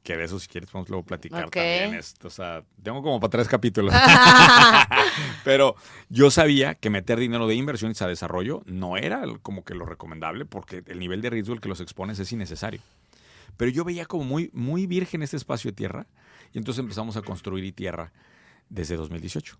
Que 0.02 0.16
de 0.16 0.24
eso, 0.24 0.38
si 0.40 0.48
quieres, 0.48 0.70
podemos 0.70 0.88
luego 0.88 1.04
platicar 1.04 1.50
también. 1.50 1.94
Es- 1.94 2.14
o 2.24 2.30
sea, 2.30 2.62
tengo 2.82 3.02
como 3.02 3.20
para 3.20 3.30
tres 3.30 3.48
capítulos. 3.48 3.94
Pero 5.44 5.74
yo 6.08 6.30
sabía 6.30 6.74
que 6.74 6.90
meter 6.90 7.18
dinero 7.18 7.46
de 7.46 7.54
inversiones 7.54 8.00
a 8.02 8.06
desarrollo 8.08 8.62
no 8.66 8.96
era 8.96 9.22
como 9.42 9.64
que 9.64 9.74
lo 9.74 9.84
recomendable 9.84 10.44
porque 10.46 10.82
el 10.86 10.98
nivel 10.98 11.20
de 11.22 11.30
riesgo 11.30 11.52
al 11.54 11.60
que 11.60 11.68
los 11.68 11.80
expones 11.80 12.18
es 12.18 12.32
innecesario. 12.32 12.80
Pero 13.56 13.70
yo 13.70 13.84
veía 13.84 14.06
como 14.06 14.24
muy, 14.24 14.50
muy 14.54 14.86
virgen 14.86 15.22
este 15.22 15.36
espacio 15.36 15.70
de 15.70 15.76
tierra 15.76 16.06
y 16.52 16.58
entonces 16.58 16.80
empezamos 16.80 17.16
a 17.16 17.22
construir 17.22 17.74
tierra 17.74 18.12
desde 18.68 18.96
2018. 18.96 19.58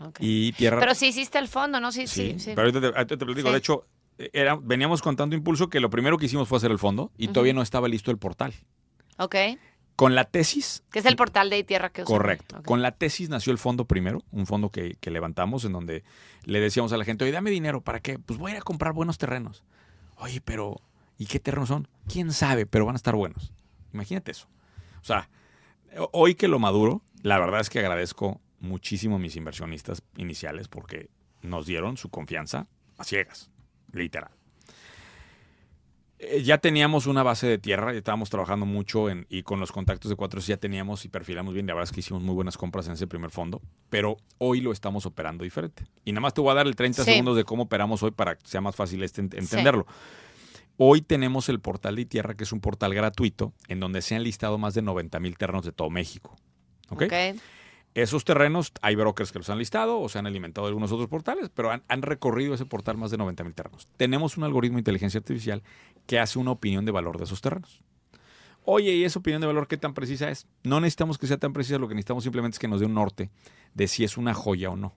Ok. 0.00 0.18
Y 0.20 0.52
tierra... 0.52 0.78
Pero 0.80 0.94
sí 0.94 1.06
hiciste 1.08 1.38
el 1.38 1.48
fondo, 1.48 1.80
¿no? 1.80 1.90
Sí, 1.92 2.06
sí, 2.06 2.32
Sí, 2.34 2.40
sí. 2.40 2.52
pero 2.54 2.68
ahorita 2.68 2.80
te, 2.80 2.86
ahorita 2.98 3.16
te 3.16 3.24
platico. 3.24 3.48
Sí. 3.48 3.52
De 3.52 3.58
hecho, 3.58 3.86
era, 4.18 4.56
veníamos 4.56 5.00
con 5.02 5.16
tanto 5.16 5.34
impulso 5.36 5.68
que 5.70 5.80
lo 5.80 5.88
primero 5.90 6.18
que 6.18 6.26
hicimos 6.26 6.48
fue 6.48 6.58
hacer 6.58 6.70
el 6.70 6.78
fondo 6.78 7.10
y 7.16 7.28
todavía 7.28 7.54
no 7.54 7.62
estaba 7.62 7.88
listo 7.88 8.10
el 8.10 8.18
portal. 8.18 8.52
Ok. 9.18 9.34
Con 10.00 10.14
la 10.14 10.24
tesis... 10.24 10.82
Que 10.90 11.00
es 11.00 11.04
el 11.04 11.14
portal 11.14 11.50
de 11.50 11.62
tierra 11.62 11.90
que 11.90 12.04
usan. 12.04 12.16
Correcto. 12.16 12.62
Con 12.64 12.80
la 12.80 12.92
tesis 12.92 13.28
nació 13.28 13.52
el 13.52 13.58
fondo 13.58 13.84
primero, 13.84 14.24
un 14.30 14.46
fondo 14.46 14.70
que, 14.70 14.96
que 14.98 15.10
levantamos 15.10 15.66
en 15.66 15.72
donde 15.72 16.04
le 16.44 16.58
decíamos 16.58 16.94
a 16.94 16.96
la 16.96 17.04
gente, 17.04 17.24
oye, 17.24 17.32
dame 17.34 17.50
dinero, 17.50 17.82
¿para 17.82 18.00
qué? 18.00 18.18
Pues 18.18 18.38
voy 18.38 18.52
a 18.52 18.54
ir 18.54 18.60
a 18.60 18.62
comprar 18.62 18.94
buenos 18.94 19.18
terrenos. 19.18 19.62
Oye, 20.16 20.40
pero 20.40 20.80
¿y 21.18 21.26
qué 21.26 21.38
terrenos 21.38 21.68
son? 21.68 21.86
¿Quién 22.08 22.32
sabe? 22.32 22.64
Pero 22.64 22.86
van 22.86 22.94
a 22.94 22.96
estar 22.96 23.14
buenos. 23.14 23.52
Imagínate 23.92 24.30
eso. 24.30 24.48
O 25.02 25.04
sea, 25.04 25.28
hoy 26.12 26.34
que 26.34 26.48
lo 26.48 26.58
maduro, 26.58 27.02
la 27.20 27.38
verdad 27.38 27.60
es 27.60 27.68
que 27.68 27.80
agradezco 27.80 28.40
muchísimo 28.58 29.16
a 29.16 29.18
mis 29.18 29.36
inversionistas 29.36 30.02
iniciales 30.16 30.68
porque 30.68 31.10
nos 31.42 31.66
dieron 31.66 31.98
su 31.98 32.08
confianza 32.08 32.68
a 32.96 33.04
ciegas, 33.04 33.50
literal. 33.92 34.30
Eh, 36.22 36.42
ya 36.42 36.58
teníamos 36.58 37.06
una 37.06 37.22
base 37.22 37.46
de 37.46 37.56
tierra, 37.56 37.94
estábamos 37.94 38.28
trabajando 38.28 38.66
mucho 38.66 39.08
en, 39.08 39.26
y 39.30 39.42
con 39.42 39.58
los 39.58 39.72
contactos 39.72 40.10
de 40.10 40.16
cuatro 40.16 40.38
ya 40.40 40.58
teníamos 40.58 41.06
y 41.06 41.08
perfilamos 41.08 41.54
bien. 41.54 41.66
La 41.66 41.72
verdad 41.72 41.88
es 41.88 41.92
que 41.92 42.00
hicimos 42.00 42.22
muy 42.22 42.34
buenas 42.34 42.58
compras 42.58 42.86
en 42.88 42.92
ese 42.92 43.06
primer 43.06 43.30
fondo, 43.30 43.62
pero 43.88 44.18
hoy 44.36 44.60
lo 44.60 44.70
estamos 44.70 45.06
operando 45.06 45.44
diferente. 45.44 45.84
Y 46.04 46.12
nada 46.12 46.20
más 46.20 46.34
te 46.34 46.42
voy 46.42 46.50
a 46.50 46.54
dar 46.54 46.66
el 46.66 46.76
30 46.76 47.04
segundos 47.04 47.36
de 47.36 47.44
cómo 47.44 47.62
operamos 47.64 48.02
hoy 48.02 48.10
para 48.10 48.36
que 48.36 48.46
sea 48.46 48.60
más 48.60 48.76
fácil 48.76 49.02
este 49.02 49.22
entenderlo. 49.22 49.86
Hoy 50.76 51.00
tenemos 51.00 51.48
el 51.48 51.60
portal 51.60 51.96
de 51.96 52.04
tierra, 52.04 52.34
que 52.34 52.44
es 52.44 52.52
un 52.52 52.60
portal 52.60 52.94
gratuito, 52.94 53.54
en 53.68 53.80
donde 53.80 54.02
se 54.02 54.14
han 54.14 54.22
listado 54.22 54.58
más 54.58 54.74
de 54.74 54.82
90 54.82 55.20
mil 55.20 55.38
terrenos 55.38 55.64
de 55.64 55.72
todo 55.72 55.88
México. 55.88 56.36
¿Ok? 56.90 57.04
Esos 57.94 58.24
terrenos, 58.24 58.72
hay 58.82 58.94
brokers 58.94 59.32
que 59.32 59.40
los 59.40 59.50
han 59.50 59.58
listado 59.58 59.98
o 59.98 60.08
se 60.08 60.18
han 60.18 60.26
alimentado 60.26 60.66
de 60.66 60.70
algunos 60.70 60.92
otros 60.92 61.08
portales, 61.08 61.50
pero 61.52 61.72
han, 61.72 62.02
recorrido 62.02 62.54
ese 62.54 62.64
portal 62.64 62.96
más 62.96 63.10
de 63.10 63.16
90 63.16 63.42
mil 63.42 63.52
terrenos. 63.52 63.88
Tenemos 63.96 64.36
un 64.36 64.44
algoritmo 64.44 64.76
de 64.76 64.82
inteligencia 64.82 65.18
artificial 65.18 65.64
que 66.10 66.18
hace 66.18 66.40
una 66.40 66.50
opinión 66.50 66.84
de 66.84 66.90
valor 66.90 67.18
de 67.18 67.22
esos 67.22 67.40
terrenos. 67.40 67.84
Oye, 68.64 68.92
¿y 68.96 69.04
esa 69.04 69.20
opinión 69.20 69.40
de 69.40 69.46
valor 69.46 69.68
qué 69.68 69.76
tan 69.76 69.94
precisa 69.94 70.28
es? 70.28 70.48
No 70.64 70.80
necesitamos 70.80 71.18
que 71.18 71.28
sea 71.28 71.38
tan 71.38 71.52
precisa, 71.52 71.78
lo 71.78 71.86
que 71.86 71.94
necesitamos 71.94 72.24
simplemente 72.24 72.56
es 72.56 72.58
que 72.58 72.66
nos 72.66 72.80
dé 72.80 72.86
un 72.86 72.94
norte 72.94 73.30
de 73.74 73.86
si 73.86 74.02
es 74.02 74.16
una 74.16 74.34
joya 74.34 74.70
o 74.70 74.76
no. 74.76 74.92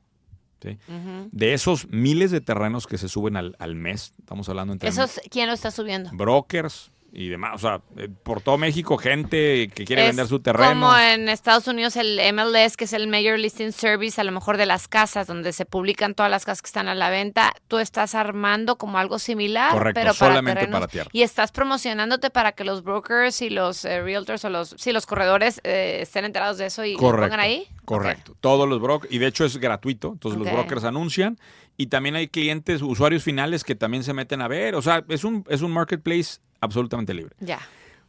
De 1.32 1.53
esos 1.53 1.88
miles 1.89 2.32
de 2.32 2.41
terrenos 2.41 2.88
que 2.88 2.98
se 2.98 3.10
suben 3.10 3.38
al, 3.38 3.55
al 3.60 3.75
mes, 3.75 4.13
estamos 4.17 4.50
hablando 4.50 4.74
entre... 4.74 4.89
¿Esos 4.89 5.22
quién 5.29 5.46
lo 5.46 5.53
está 5.53 5.70
subiendo? 5.70 6.10
Brokers, 6.13 6.89
y 7.15 7.29
demás. 7.29 7.51
O 7.53 7.58
sea, 7.60 7.82
eh, 7.96 8.10
por 8.24 8.41
todo 8.41 8.58
México, 8.58 8.98
gente 8.98 9.70
que 9.74 9.86
quiere 9.86 10.08
vender 10.08 10.27
su 10.27 10.39
terreno. 10.39 10.70
Como 10.70 10.98
en 10.98 11.29
Estados 11.29 11.67
Unidos 11.67 11.96
el 11.96 12.20
MLS, 12.34 12.75
que 12.75 12.86
es 12.86 12.93
el 12.93 13.08
Major 13.08 13.38
Listing 13.38 13.72
Service, 13.72 14.20
a 14.20 14.24
lo 14.24 14.32
mejor 14.32 14.58
de 14.58 14.65
las 14.65 14.88
casas, 14.88 15.27
donde 15.27 15.53
se 15.53 15.65
publican 15.65 16.15
todas 16.15 16.32
las 16.32 16.43
casas 16.43 16.63
que 16.63 16.67
están 16.67 16.88
a 16.88 16.96
la 16.96 17.12
venta. 17.12 17.53
Tú 17.67 17.77
estás 17.77 18.15
armando 18.15 18.77
como 18.77 18.98
algo 18.98 19.20
similar, 19.20 19.74
Correcto, 19.74 20.01
pero 20.01 20.13
solamente 20.13 20.67
para, 20.67 20.88
tierra. 20.88 21.10
Y 21.13 21.22
estás 21.22 21.51
promocionándote 21.51 22.32
para 22.32 22.53
que 22.53 22.63
los 22.63 22.84
brokers 22.84 23.43
y 23.43 23.51
los 23.51 23.86
eh, 23.86 24.01
realtors 24.01 24.43
o 24.46 24.50
los, 24.50 24.75
sí, 24.79 24.91
los 24.91 25.05
corredores 25.05 25.62
eh, 25.63 26.00
estén 26.01 26.25
enterados 26.25 26.58
de 26.58 26.65
eso 26.65 26.84
y 26.84 26.93
lo 26.93 27.00
pongan 27.00 27.39
ahí. 27.39 27.67
Correcto. 27.86 28.36
Todos 28.41 28.67
los 28.67 28.82
brokers, 28.82 29.13
y 29.13 29.20
de 29.20 29.27
hecho 29.27 29.46
es 29.46 29.58
gratuito, 29.58 30.13
entonces 30.13 30.39
los 30.39 30.51
brokers 30.51 30.84
anuncian 30.84 31.38
y 31.77 31.88
también 31.88 32.15
hay 32.15 32.27
clientes, 32.27 32.82
usuarios 32.82 33.24
finales 33.24 33.63
que 33.63 33.75
también 33.75 34.03
se 34.03 34.13
meten 34.13 34.41
a 34.41 34.48
ver. 34.48 34.74
O 34.74 34.82
sea, 34.82 35.03
es 35.10 35.24
un, 35.24 35.43
es 35.50 35.62
un 35.62 35.72
marketplace 35.72 36.39
absolutamente 36.63 37.13
libre. 37.13 37.36
Ya. 37.39 37.60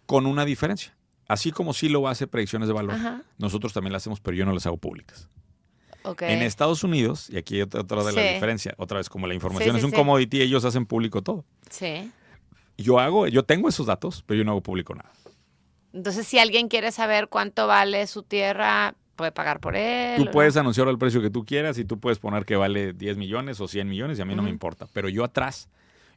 Con 0.06 0.26
una 0.26 0.44
diferencia. 0.44 0.96
Así 1.26 1.52
como 1.52 1.72
lo 1.82 2.08
hace 2.08 2.26
predicciones 2.26 2.68
de 2.68 2.74
valor, 2.74 2.96
nosotros 3.38 3.72
también 3.72 3.92
las 3.92 4.02
hacemos, 4.02 4.20
pero 4.20 4.36
yo 4.36 4.44
no 4.44 4.52
las 4.52 4.66
hago 4.66 4.76
públicas. 4.76 5.28
En 6.20 6.42
Estados 6.42 6.84
Unidos, 6.84 7.30
y 7.30 7.38
aquí 7.38 7.62
otra, 7.62 7.82
de 7.82 8.12
la 8.12 8.22
diferencia, 8.34 8.74
otra 8.76 8.98
vez 8.98 9.08
como 9.08 9.26
la 9.26 9.34
información 9.34 9.76
es 9.76 9.84
un 9.84 9.90
commodity, 9.90 10.42
ellos 10.42 10.64
hacen 10.64 10.84
público 10.84 11.22
todo. 11.22 11.44
Sí. 11.70 12.12
Yo 12.76 12.98
hago, 12.98 13.26
yo 13.28 13.44
tengo 13.44 13.68
esos 13.68 13.86
datos, 13.86 14.22
pero 14.26 14.38
yo 14.38 14.44
no 14.44 14.50
hago 14.50 14.60
público 14.60 14.94
nada. 14.94 15.10
Entonces, 15.94 16.26
si 16.26 16.38
alguien 16.38 16.68
quiere 16.68 16.92
saber 16.92 17.28
cuánto 17.28 17.66
vale 17.66 18.06
su 18.06 18.22
tierra, 18.22 18.96
puede 19.14 19.32
pagar 19.32 19.60
por 19.60 19.76
él. 19.76 20.22
Tú 20.22 20.30
puedes 20.30 20.56
anunciar 20.56 20.88
el 20.88 20.98
precio 20.98 21.22
que 21.22 21.30
tú 21.30 21.44
quieras 21.44 21.78
y 21.78 21.84
tú 21.84 21.98
puedes 21.98 22.18
poner 22.18 22.44
que 22.44 22.56
vale 22.56 22.92
10 22.92 23.16
millones 23.16 23.60
o 23.60 23.68
100 23.68 23.88
millones 23.88 24.18
y 24.18 24.22
a 24.22 24.24
mí 24.24 24.34
no 24.34 24.42
me 24.42 24.50
importa. 24.50 24.88
Pero 24.92 25.08
yo 25.08 25.24
atrás 25.24 25.68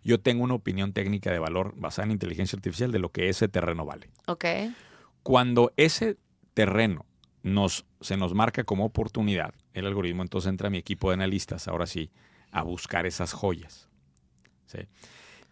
yo 0.04 0.20
tengo 0.20 0.44
una 0.44 0.54
opinión 0.54 0.94
técnica 0.94 1.32
de 1.32 1.39
valor 1.39 1.74
basada 1.75 2.06
en 2.06 2.12
inteligencia 2.12 2.56
artificial 2.56 2.92
de 2.92 3.00
lo 3.00 3.12
que 3.12 3.30
ese 3.30 3.48
terreno 3.48 3.86
vale. 3.86 4.10
Ok. 4.27 4.46
Cuando 5.24 5.74
ese 5.77 6.18
terreno 6.54 7.06
nos, 7.44 7.86
se 8.01 8.18
nos 8.18 8.34
marca 8.34 8.63
como 8.63 8.86
oportunidad, 8.86 9.54
el 9.74 9.86
algoritmo 9.86 10.22
entonces 10.22 10.50
entra 10.50 10.68
a 10.68 10.72
mi 10.72 10.77
equipo 10.77 11.10
de 11.10 11.16
analistas, 11.16 11.68
ahora 11.68 11.86
sí, 11.86 12.12
a 12.51 12.63
buscar 12.63 13.06
esas 13.06 13.34
joyas. 13.34 13.89
¿sí? 14.66 14.80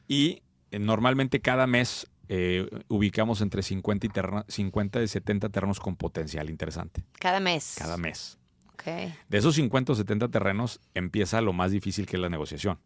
Y 0.07 0.43
eh, 0.71 0.79
normalmente 0.79 1.41
cada 1.41 1.67
mes 1.67 2.07
eh, 2.27 2.67
ubicamos 2.87 3.41
entre 3.41 3.61
50 3.61 4.07
y, 4.07 4.11
50 4.51 5.03
y 5.03 5.07
70 5.07 5.49
terrenos 5.49 5.79
con 5.79 5.95
potencial 5.95 6.49
interesante. 6.49 7.03
Cada 7.19 7.39
mes. 7.39 7.75
Cada 7.77 7.97
mes. 7.97 8.37
Okay. 8.73 9.13
De 9.29 9.37
esos 9.37 9.55
50 9.55 9.93
o 9.93 9.95
70 9.95 10.29
terrenos 10.29 10.81
empieza 10.93 11.41
lo 11.41 11.53
más 11.53 11.71
difícil 11.71 12.05
que 12.05 12.17
es 12.17 12.21
la 12.21 12.29
negociación 12.29 12.77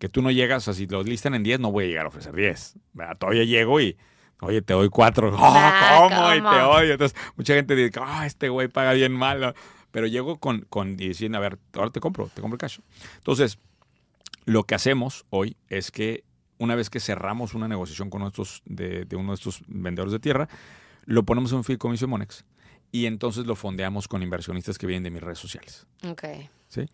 que 0.00 0.08
tú 0.08 0.22
no 0.22 0.30
llegas, 0.30 0.62
o 0.62 0.64
sea, 0.64 0.74
si 0.74 0.86
los 0.86 1.06
listan 1.06 1.34
en 1.34 1.42
10, 1.42 1.60
no 1.60 1.70
voy 1.70 1.84
a 1.84 1.86
llegar 1.88 2.06
a 2.06 2.08
ofrecer 2.08 2.34
10. 2.34 2.74
Todavía 3.18 3.44
llego 3.44 3.82
y, 3.82 3.98
oye, 4.40 4.62
te 4.62 4.72
doy 4.72 4.88
4. 4.88 5.30
Ah, 5.38 6.08
¿cómo? 6.08 6.34
Y 6.34 6.40
te 6.40 6.62
odio. 6.62 6.92
Entonces, 6.94 7.16
mucha 7.36 7.54
gente 7.54 7.76
dice, 7.76 8.00
ah, 8.02 8.24
este 8.24 8.48
güey 8.48 8.68
paga 8.68 8.94
bien 8.94 9.12
mal. 9.12 9.54
Pero 9.90 10.06
llego 10.06 10.38
con, 10.40 10.62
con 10.70 10.96
diciendo, 10.96 11.36
a 11.36 11.42
ver, 11.42 11.58
ahora 11.74 11.90
te 11.90 12.00
compro, 12.00 12.30
te 12.32 12.40
compro 12.40 12.54
el 12.54 12.58
cash. 12.58 12.78
Entonces, 13.18 13.58
lo 14.46 14.64
que 14.64 14.74
hacemos 14.74 15.26
hoy 15.28 15.58
es 15.68 15.90
que 15.90 16.24
una 16.56 16.74
vez 16.76 16.88
que 16.88 16.98
cerramos 16.98 17.52
una 17.52 17.68
negociación 17.68 18.08
con 18.08 18.22
nuestros, 18.22 18.62
de, 18.64 19.04
de 19.04 19.16
uno 19.16 19.32
de 19.32 19.34
estos 19.34 19.62
vendedores 19.66 20.12
de 20.12 20.18
tierra, 20.18 20.48
lo 21.04 21.24
ponemos 21.24 21.52
en 21.52 21.58
un 21.58 21.64
fideicomiso 21.64 22.06
de 22.06 22.10
Monex 22.10 22.46
y 22.90 23.04
entonces 23.04 23.44
lo 23.44 23.54
fondeamos 23.54 24.08
con 24.08 24.22
inversionistas 24.22 24.78
que 24.78 24.86
vienen 24.86 25.02
de 25.02 25.10
mis 25.10 25.22
redes 25.22 25.38
sociales. 25.38 25.86
Ok. 26.08 26.24
¿Sí? 26.68 26.86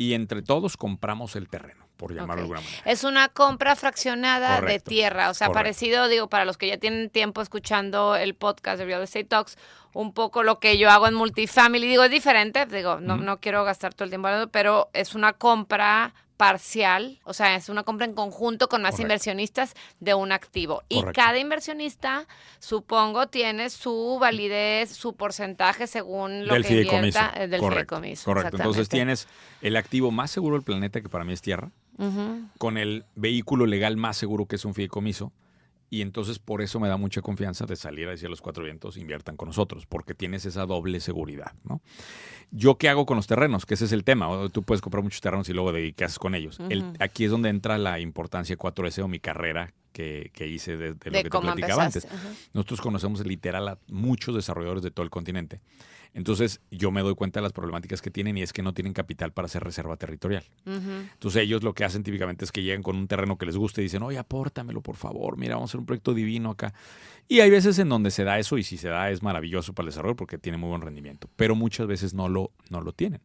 Y 0.00 0.14
entre 0.14 0.40
todos 0.40 0.78
compramos 0.78 1.36
el 1.36 1.50
terreno 1.50 1.86
por 1.98 2.14
llamarlo 2.14 2.36
de 2.36 2.40
alguna 2.44 2.60
manera. 2.62 2.82
Es 2.86 3.04
una 3.04 3.28
compra 3.28 3.76
fraccionada 3.76 4.62
de 4.62 4.80
tierra, 4.80 5.28
o 5.28 5.34
sea, 5.34 5.52
parecido, 5.52 6.08
digo, 6.08 6.30
para 6.30 6.46
los 6.46 6.56
que 6.56 6.68
ya 6.68 6.78
tienen 6.78 7.10
tiempo 7.10 7.42
escuchando 7.42 8.16
el 8.16 8.34
podcast 8.34 8.78
de 8.78 8.86
Real 8.86 9.02
Estate 9.02 9.26
Talks, 9.26 9.58
un 9.92 10.14
poco 10.14 10.42
lo 10.42 10.58
que 10.58 10.78
yo 10.78 10.88
hago 10.88 11.06
en 11.06 11.12
multifamily, 11.12 11.86
digo, 11.86 12.02
es 12.02 12.10
diferente, 12.10 12.64
digo, 12.64 12.98
no, 12.98 13.18
no 13.18 13.40
quiero 13.40 13.62
gastar 13.62 13.92
todo 13.92 14.04
el 14.04 14.10
tiempo 14.10 14.28
hablando, 14.28 14.50
pero 14.50 14.88
es 14.94 15.14
una 15.14 15.34
compra 15.34 16.14
parcial, 16.40 17.18
o 17.24 17.34
sea, 17.34 17.54
es 17.54 17.68
una 17.68 17.82
compra 17.82 18.06
en 18.06 18.14
conjunto 18.14 18.70
con 18.70 18.80
más 18.80 18.98
inversionistas 18.98 19.74
de 20.00 20.14
un 20.14 20.32
activo. 20.32 20.82
Y 20.88 21.02
cada 21.12 21.38
inversionista, 21.38 22.26
supongo, 22.60 23.26
tiene 23.26 23.68
su 23.68 24.16
validez, 24.18 24.88
su 24.88 25.12
porcentaje 25.12 25.86
según 25.86 26.46
lo 26.46 26.54
que 26.62 26.80
invierta 26.80 27.30
eh, 27.36 27.46
del 27.46 27.60
fideicomiso. 27.60 28.24
Correcto. 28.24 28.56
Entonces 28.56 28.88
tienes 28.88 29.28
el 29.60 29.76
activo 29.76 30.10
más 30.12 30.30
seguro 30.30 30.56
del 30.56 30.62
planeta, 30.62 31.02
que 31.02 31.10
para 31.10 31.24
mí 31.24 31.34
es 31.34 31.42
tierra, 31.42 31.72
con 32.56 32.78
el 32.78 33.04
vehículo 33.16 33.66
legal 33.66 33.98
más 33.98 34.16
seguro 34.16 34.46
que 34.46 34.56
es 34.56 34.64
un 34.64 34.72
fideicomiso. 34.72 35.32
Y 35.90 36.02
entonces 36.02 36.38
por 36.38 36.62
eso 36.62 36.78
me 36.78 36.88
da 36.88 36.96
mucha 36.96 37.20
confianza 37.20 37.66
de 37.66 37.74
salir 37.74 38.06
a 38.06 38.12
decir 38.12 38.28
a 38.28 38.30
los 38.30 38.40
cuatro 38.40 38.62
vientos, 38.62 38.96
inviertan 38.96 39.36
con 39.36 39.48
nosotros, 39.48 39.86
porque 39.86 40.14
tienes 40.14 40.46
esa 40.46 40.64
doble 40.64 41.00
seguridad, 41.00 41.52
¿no? 41.64 41.82
¿Yo 42.52 42.78
qué 42.78 42.88
hago 42.88 43.06
con 43.06 43.16
los 43.16 43.26
terrenos? 43.26 43.66
Que 43.66 43.74
ese 43.74 43.84
es 43.84 43.92
el 43.92 44.04
tema. 44.04 44.48
Tú 44.50 44.62
puedes 44.62 44.80
comprar 44.80 45.02
muchos 45.02 45.20
terrenos 45.20 45.48
y 45.48 45.52
luego 45.52 45.72
de 45.72 45.92
qué 45.92 46.04
haces 46.04 46.18
con 46.18 46.34
ellos. 46.34 46.58
aquí 46.98 47.24
es 47.24 47.30
donde 47.30 47.48
entra 47.48 47.78
la 47.78 48.00
importancia 48.00 48.56
4S 48.56 49.02
o 49.02 49.08
mi 49.08 49.20
carrera 49.20 49.72
que, 49.92 50.30
hice 50.38 50.76
de, 50.76 50.88
lo 50.90 50.98
que 50.98 51.22
te 51.24 51.30
platicaba 51.30 51.84
antes. 51.84 52.06
Nosotros 52.52 52.80
conocemos 52.80 53.24
literal 53.24 53.68
a 53.68 53.78
muchos 53.88 54.34
desarrolladores 54.34 54.82
de 54.82 54.90
todo 54.90 55.04
el 55.04 55.10
continente. 55.10 55.60
Entonces 56.12 56.60
yo 56.70 56.90
me 56.90 57.02
doy 57.02 57.14
cuenta 57.14 57.40
de 57.40 57.42
las 57.42 57.52
problemáticas 57.52 58.02
que 58.02 58.10
tienen 58.10 58.36
y 58.36 58.42
es 58.42 58.52
que 58.52 58.62
no 58.62 58.74
tienen 58.74 58.92
capital 58.92 59.32
para 59.32 59.46
hacer 59.46 59.62
reserva 59.62 59.96
territorial. 59.96 60.44
Entonces 60.66 61.42
ellos 61.42 61.62
lo 61.62 61.72
que 61.72 61.84
hacen 61.84 62.02
típicamente 62.02 62.44
es 62.44 62.52
que 62.52 62.62
llegan 62.62 62.82
con 62.82 62.96
un 62.96 63.06
terreno 63.06 63.38
que 63.38 63.46
les 63.46 63.56
guste 63.56 63.80
y 63.80 63.84
dicen, 63.84 64.02
oye, 64.02 64.18
apórtamelo 64.18 64.80
por 64.80 64.96
favor, 64.96 65.36
mira, 65.36 65.54
vamos 65.54 65.70
a 65.70 65.72
hacer 65.72 65.80
un 65.80 65.86
proyecto 65.86 66.12
divino 66.12 66.50
acá. 66.50 66.74
Y 67.28 67.40
hay 67.40 67.50
veces 67.50 67.78
en 67.78 67.88
donde 67.88 68.10
se 68.10 68.24
da 68.24 68.38
eso 68.38 68.58
y 68.58 68.64
si 68.64 68.76
se 68.76 68.88
da 68.88 69.10
es 69.10 69.22
maravilloso 69.22 69.72
para 69.72 69.84
el 69.84 69.90
desarrollo 69.90 70.16
porque 70.16 70.36
tiene 70.36 70.58
muy 70.58 70.68
buen 70.68 70.82
rendimiento, 70.82 71.28
pero 71.36 71.54
muchas 71.54 71.86
veces 71.86 72.12
no 72.12 72.28
lo, 72.28 72.50
no 72.70 72.80
lo 72.80 72.92
tienen. 72.92 73.20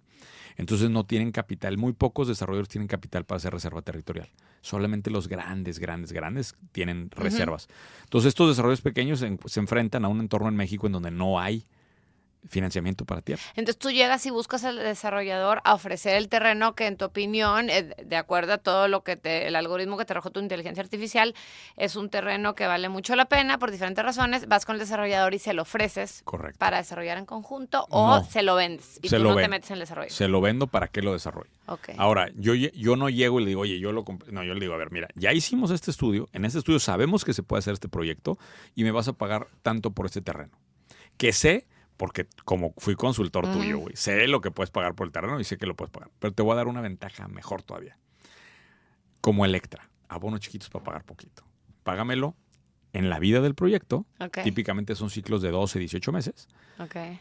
Entonces 0.58 0.90
no 0.90 1.06
tienen 1.06 1.32
capital, 1.32 1.78
muy 1.78 1.94
pocos 1.94 2.28
desarrolladores 2.28 2.70
tienen 2.70 2.88
capital 2.88 3.26
para 3.26 3.38
hacer 3.38 3.52
reserva 3.52 3.82
territorial. 3.82 4.30
Solamente 4.62 5.10
los 5.10 5.28
grandes, 5.28 5.80
grandes, 5.80 6.14
grandes 6.14 6.56
tienen 6.72 7.10
reservas. 7.12 7.68
Entonces 8.04 8.30
estos 8.30 8.50
desarrolladores 8.50 8.82
pequeños 8.82 9.20
se 9.20 9.60
enfrentan 9.60 10.06
a 10.06 10.08
un 10.08 10.22
entorno 10.22 10.48
en 10.48 10.56
México 10.56 10.86
en 10.86 10.94
donde 10.94 11.12
no 11.12 11.40
hay 11.40 11.66
financiamiento 12.48 13.06
para 13.06 13.22
tierra. 13.22 13.42
Entonces 13.56 13.78
tú 13.78 13.92
llegas 13.92 14.26
y 14.26 14.30
buscas 14.30 14.64
al 14.64 14.78
desarrollador 14.78 15.62
a 15.64 15.74
ofrecer 15.74 16.16
el 16.16 16.30
terreno 16.30 16.76
que 16.76 16.88
en 16.88 16.98
tu 16.98 17.06
opinión, 17.06 17.70
eh, 17.70 17.96
de 18.04 18.16
acuerdo 18.16 18.54
a 18.54 18.58
todo 18.58 18.88
lo 18.88 19.04
que 19.04 19.16
te, 19.16 19.48
el 19.48 19.56
algoritmo 19.56 19.98
que 19.98 20.06
te 20.06 20.14
arrojó 20.14 20.32
tu 20.32 20.40
inteligencia 20.40 20.84
artificial, 20.84 21.36
es 21.78 21.96
un 21.96 22.10
terreno 22.10 22.56
que 22.56 22.68
vale 22.68 22.90
mucho 22.90 23.16
la 23.16 23.26
pena 23.26 23.58
por 23.58 23.72
diferentes 23.72 24.04
razones, 24.04 24.48
vas 24.48 24.66
con 24.66 24.76
el 24.76 24.80
desarrollador 24.80 25.34
y 25.34 25.40
se 25.40 25.54
lo 25.54 25.64
ofreces 25.64 26.24
para 26.58 26.78
desarrollar 26.78 27.18
en 27.18 27.26
conjunto 27.26 27.86
o 27.90 28.24
se 28.24 28.42
lo 28.42 28.56
vendes 28.56 29.00
y 29.02 29.10
tú 29.10 29.20
no 29.20 29.36
te 29.36 29.48
metes 29.48 29.70
en 29.72 29.76
el 29.76 29.80
desarrollo. 29.82 30.10
Se 30.10 30.28
lo 30.28 30.42
vendo 30.42 30.68
para 30.68 30.88
que 30.88 31.02
lo 31.02 31.14
desarrolle. 31.14 31.50
Ahora, 31.98 32.30
yo, 32.36 32.54
yo 32.54 32.96
no 32.96 33.10
llego 33.10 33.40
y 33.40 33.44
le 33.44 33.50
digo, 33.50 33.62
oye, 33.62 33.80
yo 33.80 33.92
lo 33.92 34.06
No, 34.30 34.44
yo 34.44 34.54
le 34.54 34.60
digo, 34.60 34.74
a 34.74 34.78
ver, 34.78 34.92
mira, 34.92 35.08
ya 35.16 35.34
hicimos 35.34 35.72
este 35.72 35.92
estudio, 35.92 36.28
en 36.34 36.46
este 36.46 36.60
estudio 36.60 36.80
sabemos 36.80 37.26
que 37.26 37.34
se 37.34 37.44
puede 37.44 37.60
hacer 37.60 37.74
este 37.74 37.90
proyecto 37.90 38.38
y 38.76 38.84
me 38.84 38.92
vas 38.92 39.08
a 39.08 39.14
pagar 39.14 39.48
tanto 39.62 39.92
por 39.92 40.06
este 40.06 40.22
terreno. 40.22 40.58
Que 41.18 41.34
sé 41.34 41.66
porque 41.98 42.28
como 42.44 42.74
fui 42.78 42.96
consultor 42.96 43.52
tuyo, 43.52 43.80
güey, 43.80 43.96
sé 43.96 44.28
lo 44.28 44.42
que 44.42 44.52
puedes 44.52 44.72
pagar 44.72 44.96
por 44.96 45.08
el 45.08 45.14
terreno 45.14 45.40
y 45.40 45.44
sé 45.44 45.58
que 45.58 45.66
lo 45.66 45.76
puedes 45.76 45.92
pagar. 45.92 46.10
Pero 46.20 46.34
te 46.34 46.44
voy 46.44 46.54
a 46.54 46.56
dar 46.56 46.68
una 46.68 46.82
ventaja 46.82 47.28
mejor 47.28 47.64
todavía. 47.64 47.98
Como 49.22 49.46
Electra. 49.46 49.90
abonos 50.08 50.40
chiquitos 50.40 50.70
para 50.70 50.84
pagar 50.84 51.04
poquito. 51.04 51.44
Págamelo 51.84 52.36
en 52.94 53.10
la 53.10 53.20
vida 53.20 53.42
del 53.42 53.56
proyecto. 53.56 54.06
Típicamente 54.44 54.96
son 54.96 55.10
ciclos 55.10 55.42
de 55.42 55.52
12, 55.52 55.80
18 55.80 56.12
meses. 56.12 56.48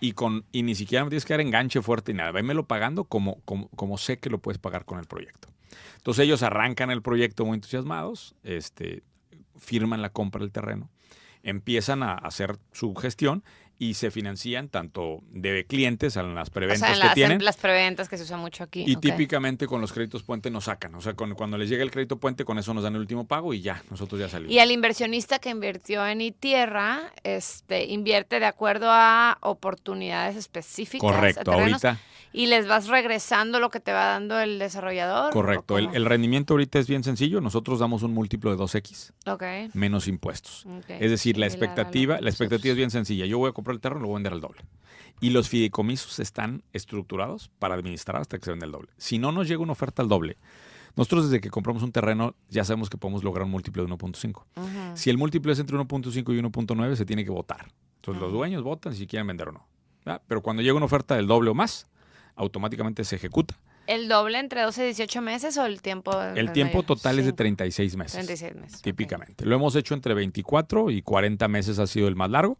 Y, 0.00 0.12
con, 0.12 0.44
y 0.52 0.62
ni 0.62 0.74
siquiera 0.74 1.04
me 1.04 1.10
tienes 1.10 1.24
que 1.24 1.32
dar 1.32 1.40
enganche 1.40 1.82
fuerte 1.82 2.12
ni 2.12 2.18
nada. 2.18 2.30
Vémelo 2.32 2.66
pagando 2.66 3.04
como, 3.04 3.40
como, 3.44 3.68
como 3.70 3.98
sé 3.98 4.18
que 4.18 4.30
lo 4.30 4.38
puedes 4.38 4.58
pagar 4.58 4.84
con 4.84 4.98
el 4.98 5.06
proyecto. 5.06 5.48
Entonces 5.96 6.24
ellos 6.24 6.42
arrancan 6.42 6.90
el 6.90 7.02
proyecto 7.02 7.44
muy 7.44 7.56
entusiasmados, 7.56 8.36
este, 8.42 9.02
firman 9.56 10.02
la 10.02 10.10
compra 10.10 10.40
del 10.40 10.52
terreno, 10.52 10.90
empiezan 11.42 12.02
a 12.02 12.14
hacer 12.14 12.58
su 12.72 12.94
gestión 12.94 13.44
y 13.78 13.94
se 13.94 14.10
financian 14.10 14.68
tanto 14.68 15.18
de 15.30 15.66
clientes 15.66 16.16
en 16.16 16.34
las 16.34 16.48
O 16.48 16.52
preventas 16.52 16.78
sea, 16.80 16.88
en 16.94 17.00
que 17.00 17.06
las, 17.06 17.14
tienen. 17.14 17.38
en 17.40 17.44
las 17.44 17.56
preventas 17.56 18.08
que 18.08 18.16
se 18.16 18.22
usa 18.22 18.36
mucho 18.36 18.62
aquí. 18.64 18.84
Y 18.86 18.96
típicamente 18.96 19.66
con 19.66 19.80
los 19.80 19.92
créditos 19.92 20.22
puente 20.22 20.50
nos 20.50 20.64
sacan. 20.64 20.94
O 20.94 21.00
sea, 21.00 21.14
con- 21.14 21.34
cuando 21.34 21.58
les 21.58 21.68
llega 21.68 21.82
el 21.82 21.90
crédito 21.90 22.16
puente, 22.18 22.44
con 22.44 22.58
eso 22.58 22.72
nos 22.72 22.84
dan 22.84 22.94
el 22.94 23.00
último 23.00 23.26
pago 23.26 23.52
y 23.52 23.60
ya, 23.62 23.82
nosotros 23.90 24.20
ya 24.20 24.28
salimos. 24.28 24.52
Y 24.54 24.58
el 24.60 24.70
inversionista 24.70 25.38
que 25.40 25.50
invirtió 25.50 26.06
en 26.06 26.20
iTierra, 26.20 27.12
este, 27.24 27.84
invierte 27.86 28.38
de 28.38 28.46
acuerdo 28.46 28.86
a 28.90 29.38
oportunidades 29.40 30.36
específicas. 30.36 31.10
a 31.10 31.14
Correcto, 31.14 31.52
ahorita. 31.52 31.98
Y 32.34 32.46
les 32.46 32.66
vas 32.66 32.88
regresando 32.88 33.60
lo 33.60 33.70
que 33.70 33.78
te 33.78 33.92
va 33.92 34.06
dando 34.06 34.40
el 34.40 34.58
desarrollador. 34.58 35.30
¿o 35.30 35.32
Correcto. 35.32 35.78
El, 35.78 36.04
rendimiento 36.04 36.54
ahorita 36.54 36.80
es 36.80 36.88
bien 36.88 37.04
sencillo. 37.04 37.40
Nosotros 37.40 37.78
damos 37.78 38.02
un 38.02 38.12
múltiplo 38.12 38.50
de 38.50 38.56
2X 38.56 39.12
Ok. 39.26 39.72
menos 39.72 40.08
impuestos. 40.08 40.66
ok. 40.66 40.90
Es 40.98 41.12
decir, 41.12 41.38
la 41.38 41.46
expectativa, 41.46 42.20
la 42.20 42.28
expectativa 42.28 42.72
es 42.72 42.76
bien 42.76 42.90
sencilla. 42.90 43.24
Yo 43.24 43.38
voy 43.38 43.50
a 43.50 43.52
comprar 43.52 43.76
el 43.76 43.80
terreno, 43.80 44.00
lo 44.00 44.08
voy 44.08 44.14
a 44.14 44.18
vender 44.18 44.32
al 44.32 44.40
doble. 44.40 44.62
Y 45.20 45.30
los 45.30 45.48
fideicomisos 45.48 46.18
están 46.18 46.64
estructurados 46.72 47.52
para 47.60 47.76
administrar 47.76 48.20
hasta 48.20 48.36
que 48.36 48.44
se 48.44 48.50
venda 48.50 48.66
el 48.66 48.72
doble. 48.72 48.90
Si 48.96 49.18
no 49.18 49.30
nos 49.30 49.46
llega 49.46 49.62
una 49.62 49.72
oferta 49.72 50.02
al 50.02 50.08
doble, 50.08 50.36
nosotros 50.96 51.30
desde 51.30 51.40
que 51.40 51.50
compramos 51.50 51.84
un 51.84 51.92
terreno 51.92 52.34
ya 52.48 52.64
sabemos 52.64 52.90
que 52.90 52.96
podemos 52.96 53.22
lograr 53.22 53.44
un 53.44 53.52
múltiplo 53.52 53.86
de 53.86 53.92
1.5. 53.92 54.44
Ujú. 54.56 54.68
Si 54.94 55.08
el 55.08 55.18
múltiplo 55.18 55.52
es 55.52 55.60
entre 55.60 55.76
1.5 55.76 56.34
y 56.34 56.40
1.9, 56.40 56.96
se 56.96 57.06
tiene 57.06 57.24
que 57.24 57.30
votar. 57.30 57.68
Entonces 57.96 58.20
los 58.20 58.32
dueños 58.32 58.64
votan 58.64 58.92
si 58.92 59.06
quieren 59.06 59.28
vender 59.28 59.50
o 59.50 59.52
no. 59.52 59.68
¿verdad? 60.04 60.20
Pero 60.26 60.42
cuando 60.42 60.62
llega 60.62 60.74
una 60.74 60.86
oferta 60.86 61.14
del 61.14 61.28
doble 61.28 61.50
o 61.50 61.54
más, 61.54 61.86
automáticamente 62.36 63.04
se 63.04 63.16
ejecuta. 63.16 63.56
¿El 63.86 64.08
doble 64.08 64.38
entre 64.38 64.62
12 64.62 64.82
y 64.82 64.86
18 64.86 65.20
meses 65.20 65.58
o 65.58 65.66
el 65.66 65.82
tiempo? 65.82 66.18
El 66.34 66.52
tiempo 66.52 66.82
total 66.84 67.18
es 67.18 67.26
de 67.26 67.32
Sí, 67.32 67.36
36 67.36 67.96
meses. 67.96 68.12
36 68.14 68.54
meses. 68.54 68.82
típicamente. 68.82 69.44
Lo 69.44 69.54
hemos 69.54 69.76
hecho 69.76 69.92
entre 69.94 70.14
24 70.14 70.90
y 70.90 71.02
40 71.02 71.48
meses 71.48 71.78
ha 71.78 71.86
sido 71.86 72.08
el 72.08 72.16
más 72.16 72.30
largo. 72.30 72.58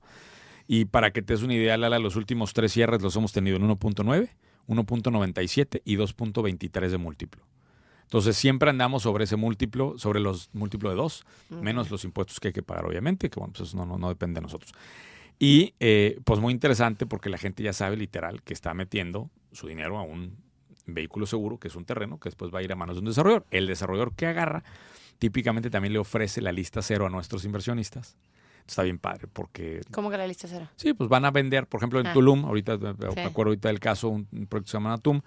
Y 0.66 0.84
para 0.86 1.12
que 1.12 1.22
te 1.22 1.32
des 1.34 1.42
una 1.42 1.54
idea, 1.54 1.76
Lala, 1.76 1.98
los 1.98 2.16
últimos 2.16 2.52
tres 2.52 2.72
cierres 2.72 3.00
los 3.02 3.16
hemos 3.16 3.32
tenido 3.32 3.56
en 3.56 3.68
1.9, 3.68 4.28
1.97 4.68 5.82
y 5.84 5.96
2.23 5.96 6.88
de 6.88 6.98
múltiplo. 6.98 7.42
Entonces 8.02 8.36
siempre 8.36 8.70
andamos 8.70 9.02
sobre 9.02 9.24
ese 9.24 9.36
múltiplo, 9.36 9.98
sobre 9.98 10.20
los 10.20 10.50
múltiplos 10.52 10.92
de 10.92 10.96
2, 10.96 11.24
menos 11.62 11.90
los 11.90 12.04
impuestos 12.04 12.38
que 12.38 12.48
hay 12.48 12.52
que 12.54 12.62
pagar, 12.62 12.84
obviamente, 12.84 13.30
que 13.30 13.40
bueno, 13.40 13.52
pues 13.54 13.68
eso 13.68 13.76
no, 13.78 13.86
no, 13.86 13.98
no 13.98 14.08
depende 14.08 14.38
de 14.38 14.42
nosotros. 14.42 14.72
Y 15.38 15.74
eh, 15.80 16.20
pues 16.24 16.40
muy 16.40 16.52
interesante 16.52 17.06
porque 17.06 17.28
la 17.28 17.38
gente 17.38 17.62
ya 17.62 17.72
sabe 17.72 17.96
literal 17.96 18.42
que 18.42 18.52
está 18.54 18.72
metiendo 18.74 19.30
su 19.52 19.66
dinero 19.66 19.98
a 19.98 20.02
un 20.02 20.36
vehículo 20.86 21.26
seguro, 21.26 21.58
que 21.58 21.68
es 21.68 21.76
un 21.76 21.84
terreno, 21.84 22.18
que 22.20 22.28
después 22.28 22.52
va 22.54 22.58
a 22.60 22.62
ir 22.62 22.72
a 22.72 22.76
manos 22.76 22.96
de 22.96 23.00
un 23.00 23.06
desarrollador. 23.06 23.46
El 23.50 23.66
desarrollador 23.66 24.14
que 24.14 24.26
agarra 24.26 24.62
típicamente 25.18 25.70
también 25.70 25.92
le 25.92 25.98
ofrece 25.98 26.40
la 26.40 26.52
lista 26.52 26.82
cero 26.82 27.06
a 27.06 27.10
nuestros 27.10 27.44
inversionistas. 27.44 28.16
Está 28.66 28.82
bien 28.82 28.98
padre 28.98 29.26
porque 29.30 29.80
¿Cómo 29.90 30.10
que 30.10 30.16
la 30.16 30.26
lista 30.26 30.48
cero? 30.48 30.68
Sí, 30.76 30.94
pues 30.94 31.08
van 31.10 31.24
a 31.24 31.30
vender, 31.30 31.66
por 31.66 31.80
ejemplo, 31.80 32.00
en 32.00 32.06
Ah. 32.06 32.12
Tulum, 32.14 32.44
ahorita 32.44 32.78
me 32.78 32.94
Sí. 33.12 33.20
acuerdo 33.20 33.50
ahorita 33.50 33.68
del 33.68 33.80
caso, 33.80 34.08
un, 34.08 34.24
proyecto 34.26 34.60
que 34.62 34.68
se 34.70 34.76
llama 34.78 34.90
Natum, 34.90 35.20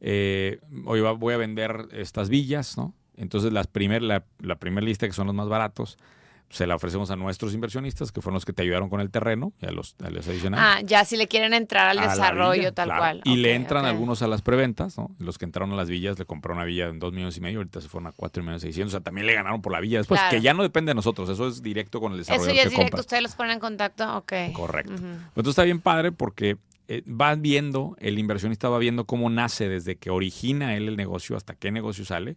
eh, 0.00 0.60
hoy 0.84 1.00
va- 1.00 1.12
voy 1.12 1.34
a 1.34 1.36
vender 1.36 1.88
estas 1.92 2.28
villas, 2.28 2.76
¿no? 2.76 2.94
Entonces 3.16 3.52
las 3.52 3.66
primer, 3.66 4.02
la, 4.02 4.24
la 4.38 4.56
primera 4.56 4.84
lista, 4.86 5.06
que 5.06 5.12
son 5.12 5.26
los 5.26 5.34
más 5.34 5.48
baratos, 5.48 5.98
se 6.48 6.66
la 6.66 6.76
ofrecemos 6.76 7.10
a 7.10 7.16
nuestros 7.16 7.54
inversionistas, 7.54 8.12
que 8.12 8.20
fueron 8.20 8.34
los 8.34 8.44
que 8.44 8.52
te 8.52 8.62
ayudaron 8.62 8.88
con 8.88 9.00
el 9.00 9.10
terreno, 9.10 9.52
y 9.60 9.66
a 9.66 9.72
los, 9.72 9.96
a 10.02 10.10
los 10.10 10.26
adicionales. 10.28 10.64
Ah, 10.64 10.80
ya 10.84 11.04
si 11.04 11.16
le 11.16 11.26
quieren 11.26 11.52
entrar 11.54 11.88
al 11.88 11.98
a 11.98 12.08
desarrollo 12.08 12.60
villa, 12.60 12.72
tal 12.72 12.86
claro. 12.88 13.00
cual. 13.00 13.20
Y 13.24 13.36
le 13.36 13.54
entran 13.54 13.84
algunos 13.84 14.22
a 14.22 14.28
las 14.28 14.42
preventas, 14.42 14.96
¿no? 14.96 15.10
Los 15.18 15.38
que 15.38 15.44
entraron 15.44 15.72
a 15.72 15.76
las 15.76 15.88
villas 15.88 16.18
le 16.18 16.24
compraron 16.24 16.58
una 16.58 16.64
villa 16.64 16.86
en 16.86 16.98
dos 16.98 17.12
millones 17.12 17.36
y 17.36 17.40
medio, 17.40 17.58
ahorita 17.58 17.80
se 17.80 17.88
fueron 17.88 18.06
a 18.06 18.12
cuatro 18.12 18.42
millones 18.42 18.62
seiscientos, 18.62 18.94
o 18.94 18.96
sea, 18.98 19.02
también 19.04 19.26
le 19.26 19.34
ganaron 19.34 19.60
por 19.60 19.72
la 19.72 19.80
villa 19.80 19.98
después, 19.98 20.20
Claro. 20.20 20.36
que 20.36 20.40
ya 20.40 20.54
no 20.54 20.62
depende 20.62 20.90
de 20.90 20.94
nosotros, 20.94 21.28
eso 21.28 21.48
es 21.48 21.62
directo 21.62 22.00
con 22.00 22.12
el 22.12 22.20
Eso 22.20 22.32
desarrollador 22.32 22.56
ya 22.56 22.62
es 22.62 22.70
directo, 22.70 23.00
ustedes 23.00 23.22
los 23.22 23.34
ponen 23.34 23.52
en 23.54 23.60
contacto, 23.60 24.16
ok. 24.16 24.32
Correcto. 24.52 24.94
Entonces 24.94 25.50
está 25.50 25.64
bien 25.64 25.80
padre 25.80 26.12
porque 26.12 26.58
eh, 26.88 27.02
va 27.08 27.34
viendo, 27.34 27.96
el 27.98 28.18
inversionista 28.18 28.68
va 28.68 28.78
viendo 28.78 29.04
cómo 29.04 29.28
nace 29.30 29.68
desde 29.68 29.96
que 29.96 30.10
origina 30.10 30.76
él 30.76 30.88
el 30.88 30.96
negocio 30.96 31.36
hasta 31.36 31.54
qué 31.54 31.72
negocio 31.72 32.04
sale. 32.04 32.36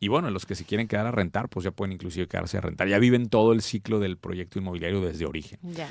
Y 0.00 0.08
bueno, 0.08 0.30
los 0.30 0.44
que 0.46 0.54
se 0.54 0.64
quieren 0.64 0.88
quedar 0.88 1.06
a 1.06 1.10
rentar, 1.10 1.48
pues 1.48 1.64
ya 1.64 1.70
pueden 1.70 1.92
inclusive 1.92 2.28
quedarse 2.28 2.58
a 2.58 2.60
rentar. 2.60 2.86
Ya 2.88 2.98
viven 2.98 3.28
todo 3.28 3.52
el 3.52 3.62
ciclo 3.62 3.98
del 3.98 4.18
proyecto 4.18 4.58
inmobiliario 4.58 5.00
desde 5.00 5.24
origen. 5.26 5.58
Ya. 5.62 5.88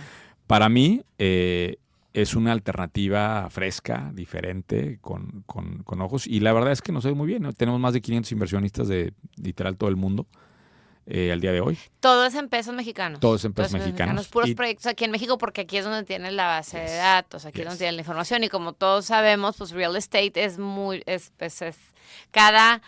Para 0.47 0.69
mí 0.69 1.01
eh, 1.17 1.77
es 2.13 2.35
una 2.35 2.51
alternativa 2.51 3.49
fresca, 3.49 4.11
diferente, 4.13 4.99
con, 5.01 5.43
con- 5.47 5.83
con 5.83 6.01
ojos. 6.01 6.27
Y 6.27 6.39
la 6.39 6.53
verdad 6.53 6.71
es 6.71 6.81
que 6.81 6.91
nos 6.91 7.03
ve 7.03 7.13
muy 7.13 7.27
bien. 7.27 7.41
¿no? 7.43 7.51
Tenemos 7.53 7.79
más 7.79 7.93
de 7.93 8.01
500 8.01 8.31
inversionistas 8.31 8.87
de 8.87 9.13
literal 9.37 9.75
todo 9.75 9.89
el 9.89 9.95
mundo 9.95 10.27
eh, 11.07 11.31
al 11.31 11.41
día 11.41 11.51
de 11.51 11.61
hoy. 11.61 11.77
Todo 11.99 12.25
es 12.27 12.35
en 12.35 12.47
pesos 12.47 12.75
mexicanos. 12.75 13.19
Todo 13.19 13.35
es 13.35 13.45
en 13.45 13.53
pesos 13.53 13.73
mexicanos. 13.73 14.27
Puros 14.27 14.49
Y- 14.49 14.55
proyectos 14.55 14.85
aquí 14.85 15.03
en 15.05 15.11
México 15.11 15.37
porque 15.39 15.61
aquí 15.61 15.77
es 15.77 15.83
donde 15.85 16.03
tienen 16.03 16.35
la 16.35 16.45
base 16.45 16.77
de 16.79 16.95
datos, 16.95 17.45
aquí 17.45 17.61
es 17.61 17.65
donde 17.65 17.79
tienen 17.79 17.95
la 17.95 18.01
información 18.03 18.43
y 18.43 18.49
como 18.49 18.73
todos 18.73 19.05
sabemos, 19.05 19.57
pues 19.57 19.71
real 19.71 19.95
estate 19.95 20.43
es 20.43 20.57
muy, 20.59 21.01
es, 21.07 21.31
pues, 21.37 21.61
es 21.63 21.77
cada, 22.31 22.81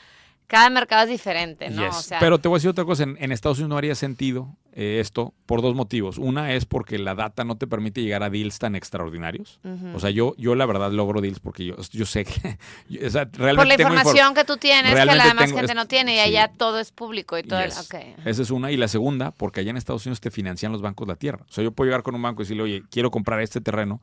cada 0.48 0.70
mercado 0.70 1.04
es 1.04 1.10
diferente, 1.10 1.70
¿no? 1.70 1.86
Yes. 1.86 1.96
O 1.98 2.02
sea, 2.02 2.20
Pero 2.20 2.40
te 2.40 2.48
voy 2.48 2.56
a 2.56 2.60
decir 2.60 2.70
otra 2.70 2.86
cosa, 2.86 3.04
en, 3.04 3.18
en 3.20 3.32
Estados 3.32 3.58
Unidos 3.58 3.70
no 3.70 3.78
haría 3.78 3.96
sentido 3.96 4.56
eh, 4.74 5.00
esto 5.02 5.34
por 5.46 5.62
dos 5.62 5.76
motivos. 5.76 6.18
Una 6.18 6.54
es 6.54 6.66
porque 6.66 6.98
la 6.98 7.16
data 7.16 7.44
no 7.44 7.58
te 7.58 7.68
permite 7.68 8.02
llegar 8.02 8.24
a 8.24 8.30
deals 8.30 8.58
tan 8.60 8.76
extraordinarios. 8.76 9.60
O 9.94 10.00
sea, 10.00 10.10
yo, 10.10 10.36
yo 10.38 10.56
la 10.56 10.66
verdad 10.66 10.92
logro 10.92 11.20
deals 11.20 11.40
porque 11.40 11.66
yo, 11.66 11.76
yo 11.92 12.06
sé 12.06 12.24
que... 12.26 12.58
yo- 12.90 13.06
o 13.06 13.10
sea, 13.10 13.26
por 13.30 13.42
realmente 13.42 13.74
la 13.74 13.78
tengo 13.78 13.90
información 13.94 14.34
que 14.34 14.44
tú 14.46 14.58
tienes, 14.58 14.86
que 14.92 14.96
realmente 14.96 15.18
la 15.18 15.28
demás 15.34 15.52
gente 15.52 15.72
es- 15.72 15.76
no 15.76 15.86
tiene 15.88 16.14
y 16.14 16.18
sí. 16.18 16.22
allá 16.22 16.52
todo 16.56 16.80
es 16.80 16.92
público 16.92 17.38
y 17.38 17.44
todo. 17.44 17.64
Yes. 17.64 17.90
Esa 18.26 18.42
es 18.42 18.50
una. 18.52 18.72
Y 18.72 18.78
la 18.78 18.88
segunda, 18.88 19.32
porque 19.32 19.60
allá 19.60 19.72
en 19.72 19.78
Estados 19.78 20.06
Unidos 20.06 20.22
te 20.22 20.32
financian 20.32 20.72
los 20.72 20.82
bancos 20.82 21.08
la 21.08 21.16
tierra. 21.16 21.44
O 21.50 21.52
sea, 21.52 21.64
yo 21.64 21.72
puedo 21.72 21.88
llegar 21.90 22.04
con 22.04 22.16
un 22.16 22.22
banco 22.22 22.42
y 22.42 22.46
decirle, 22.46 22.64
oye, 22.64 22.84
quiero 22.90 23.12
comprar 23.12 23.42
este 23.42 23.60
terreno. 23.60 24.00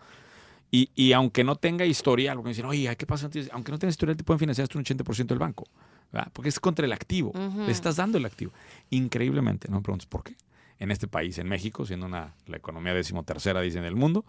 Y, 0.74 0.90
y 0.96 1.12
aunque 1.12 1.44
no 1.44 1.54
tenga 1.54 1.86
historial, 1.86 2.34
porque 2.36 2.46
me 2.46 2.50
dicen, 2.50 2.66
oye, 2.66 2.96
¿qué 2.96 3.06
pasa? 3.06 3.26
antes? 3.26 3.48
Aunque 3.52 3.70
no 3.70 3.78
tenga 3.78 3.90
historial, 3.90 4.16
te 4.16 4.24
pueden 4.24 4.40
financiar 4.40 4.64
hasta 4.64 4.76
un 4.76 4.84
80% 4.84 5.26
del 5.26 5.38
banco. 5.38 5.64
¿verdad? 6.12 6.32
Porque 6.32 6.48
es 6.48 6.58
contra 6.58 6.84
el 6.84 6.92
activo. 6.92 7.32
Le 7.64 7.70
estás 7.70 7.94
dando 7.94 8.18
el 8.18 8.24
activo. 8.24 8.50
Increíblemente. 8.90 9.68
No 9.68 9.76
me 9.76 9.82
preguntes 9.82 10.06
por 10.06 10.24
qué. 10.24 10.34
En 10.80 10.90
este 10.90 11.06
país, 11.06 11.38
en 11.38 11.48
México, 11.48 11.86
siendo 11.86 12.06
una, 12.06 12.34
la 12.48 12.56
economía 12.56 12.92
decimotercera, 12.92 13.60
dicen, 13.60 13.84
del 13.84 13.94
mundo, 13.94 14.24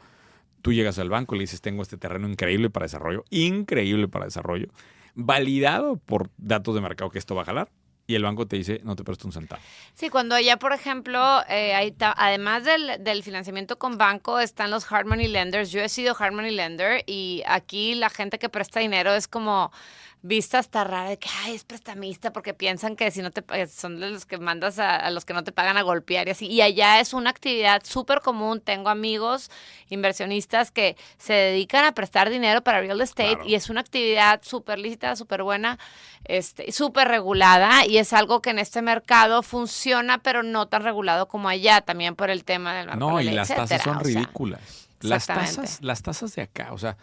tú 0.62 0.71
llegas 0.71 0.99
al 0.99 1.10
banco 1.10 1.34
y 1.34 1.39
le 1.39 1.43
dices, 1.45 1.62
tengo 1.62 1.81
este 1.81 1.97
terreno 1.97 2.29
increíble 2.29 2.69
para 2.69 2.86
desarrollo, 2.86 3.25
increíble 3.31 4.08
para 4.08 4.25
desarrollo, 4.25 4.67
validado 5.15 5.97
por 5.97 6.29
datos 6.38 6.75
de 6.75 6.81
mercado 6.81 7.10
que 7.10 7.17
esto 7.17 7.34
va 7.34 7.41
a 7.41 7.45
jalar. 7.45 7.71
Y 8.08 8.13
el 8.15 8.22
banco 8.24 8.46
te 8.46 8.56
dice, 8.58 8.82
no 8.84 8.96
te 8.96 9.04
presto 9.04 9.28
un 9.28 9.34
centavo. 9.34 9.62
Sí, 9.96 10.10
cuando 10.10 10.36
allá, 10.36 10.58
por 10.58 10.74
ejemplo, 10.74 11.41
eh, 11.50 11.74
hay 11.74 11.91
ta- 11.91 12.13
además 12.15 12.63
del, 12.63 13.04
del 13.04 13.24
financiamiento 13.24 13.80
con 13.80 13.98
banco, 13.98 14.39
están 14.39 14.70
los 14.70 14.91
hard 14.91 15.08
money 15.08 15.28
lenders. 15.28 15.72
Yo 15.72 15.82
he 15.82 15.89
sido 15.89 16.15
hard 16.18 16.34
money 16.34 16.52
lender 16.52 17.04
y 17.08 17.41
aquí 17.48 17.96
la 17.96 18.12
gente 18.12 18.38
que 18.38 18.48
presta 18.48 18.80
dinero 18.80 19.13
es 19.15 19.28
como 19.28 19.72
vista 20.21 20.58
hasta 20.58 20.84
rara 20.84 21.10
de 21.12 21.17
que, 21.19 21.30
ay, 21.43 21.54
es 21.54 21.63
prestamista 21.63 22.34
porque 22.34 22.54
piensan 22.56 22.95
que 22.95 23.12
si 23.12 23.21
no 23.21 23.30
te 23.30 23.43
son 23.67 23.99
de 23.99 24.10
los 24.10 24.25
que 24.25 24.38
mandas 24.39 24.80
a, 24.80 24.95
a 24.95 25.12
los 25.12 25.23
que 25.23 25.34
no 25.34 25.43
te 25.43 25.51
pagan 25.51 25.78
a 25.78 25.84
golpear 25.84 26.28
y 26.28 26.32
así. 26.32 26.47
Y 26.47 26.62
allá 26.62 26.99
es 26.99 27.13
una 27.13 27.30
actividad 27.30 27.84
súper 27.86 28.21
común. 28.21 28.60
Tengo 28.60 28.89
amigos 28.89 29.51
inversionistas 29.89 30.71
que 30.71 30.97
se 31.17 31.34
dedican 31.34 31.86
a 31.86 31.93
prestar 31.93 32.30
dinero 32.30 32.62
para 32.63 32.80
real 32.82 32.99
estate 33.01 33.36
Claro. 33.36 33.47
y 33.49 33.56
es 33.56 33.69
una 33.69 33.82
actividad 33.82 34.41
súper 34.43 34.80
lícita, 34.80 35.15
súper 35.15 35.43
buena, 35.43 35.78
este, 36.23 36.71
súper 36.71 37.08
regulada 37.08 37.86
y 37.86 37.97
es 37.99 38.12
algo 38.13 38.41
que 38.41 38.49
en 38.49 38.60
este 38.60 38.82
mercado 38.82 39.43
funciona, 39.43 40.17
pero 40.19 40.41
no 40.43 40.67
tan 40.67 40.84
regulado 40.84 41.28
como 41.28 41.49
allá, 41.49 41.82
también 41.82 42.15
por 42.15 42.30
el 42.30 42.43
tema 42.43 42.73
del 42.75 42.88
marco 42.88 42.99
No, 42.99 43.17
de 43.17 43.25
y 43.25 43.30
las 43.32 43.49
etcétera, 43.51 43.67
tasas 43.67 43.84
son 43.84 43.97
o 43.97 43.99
sea, 43.99 44.08
ridículas. 44.13 44.88
Las 45.01 45.28
tasas, 45.28 45.78
las 45.82 46.01
tasas 46.01 46.34
de 46.36 46.41
acá, 46.41 46.69
o 46.71 46.80
sea, 46.80 46.97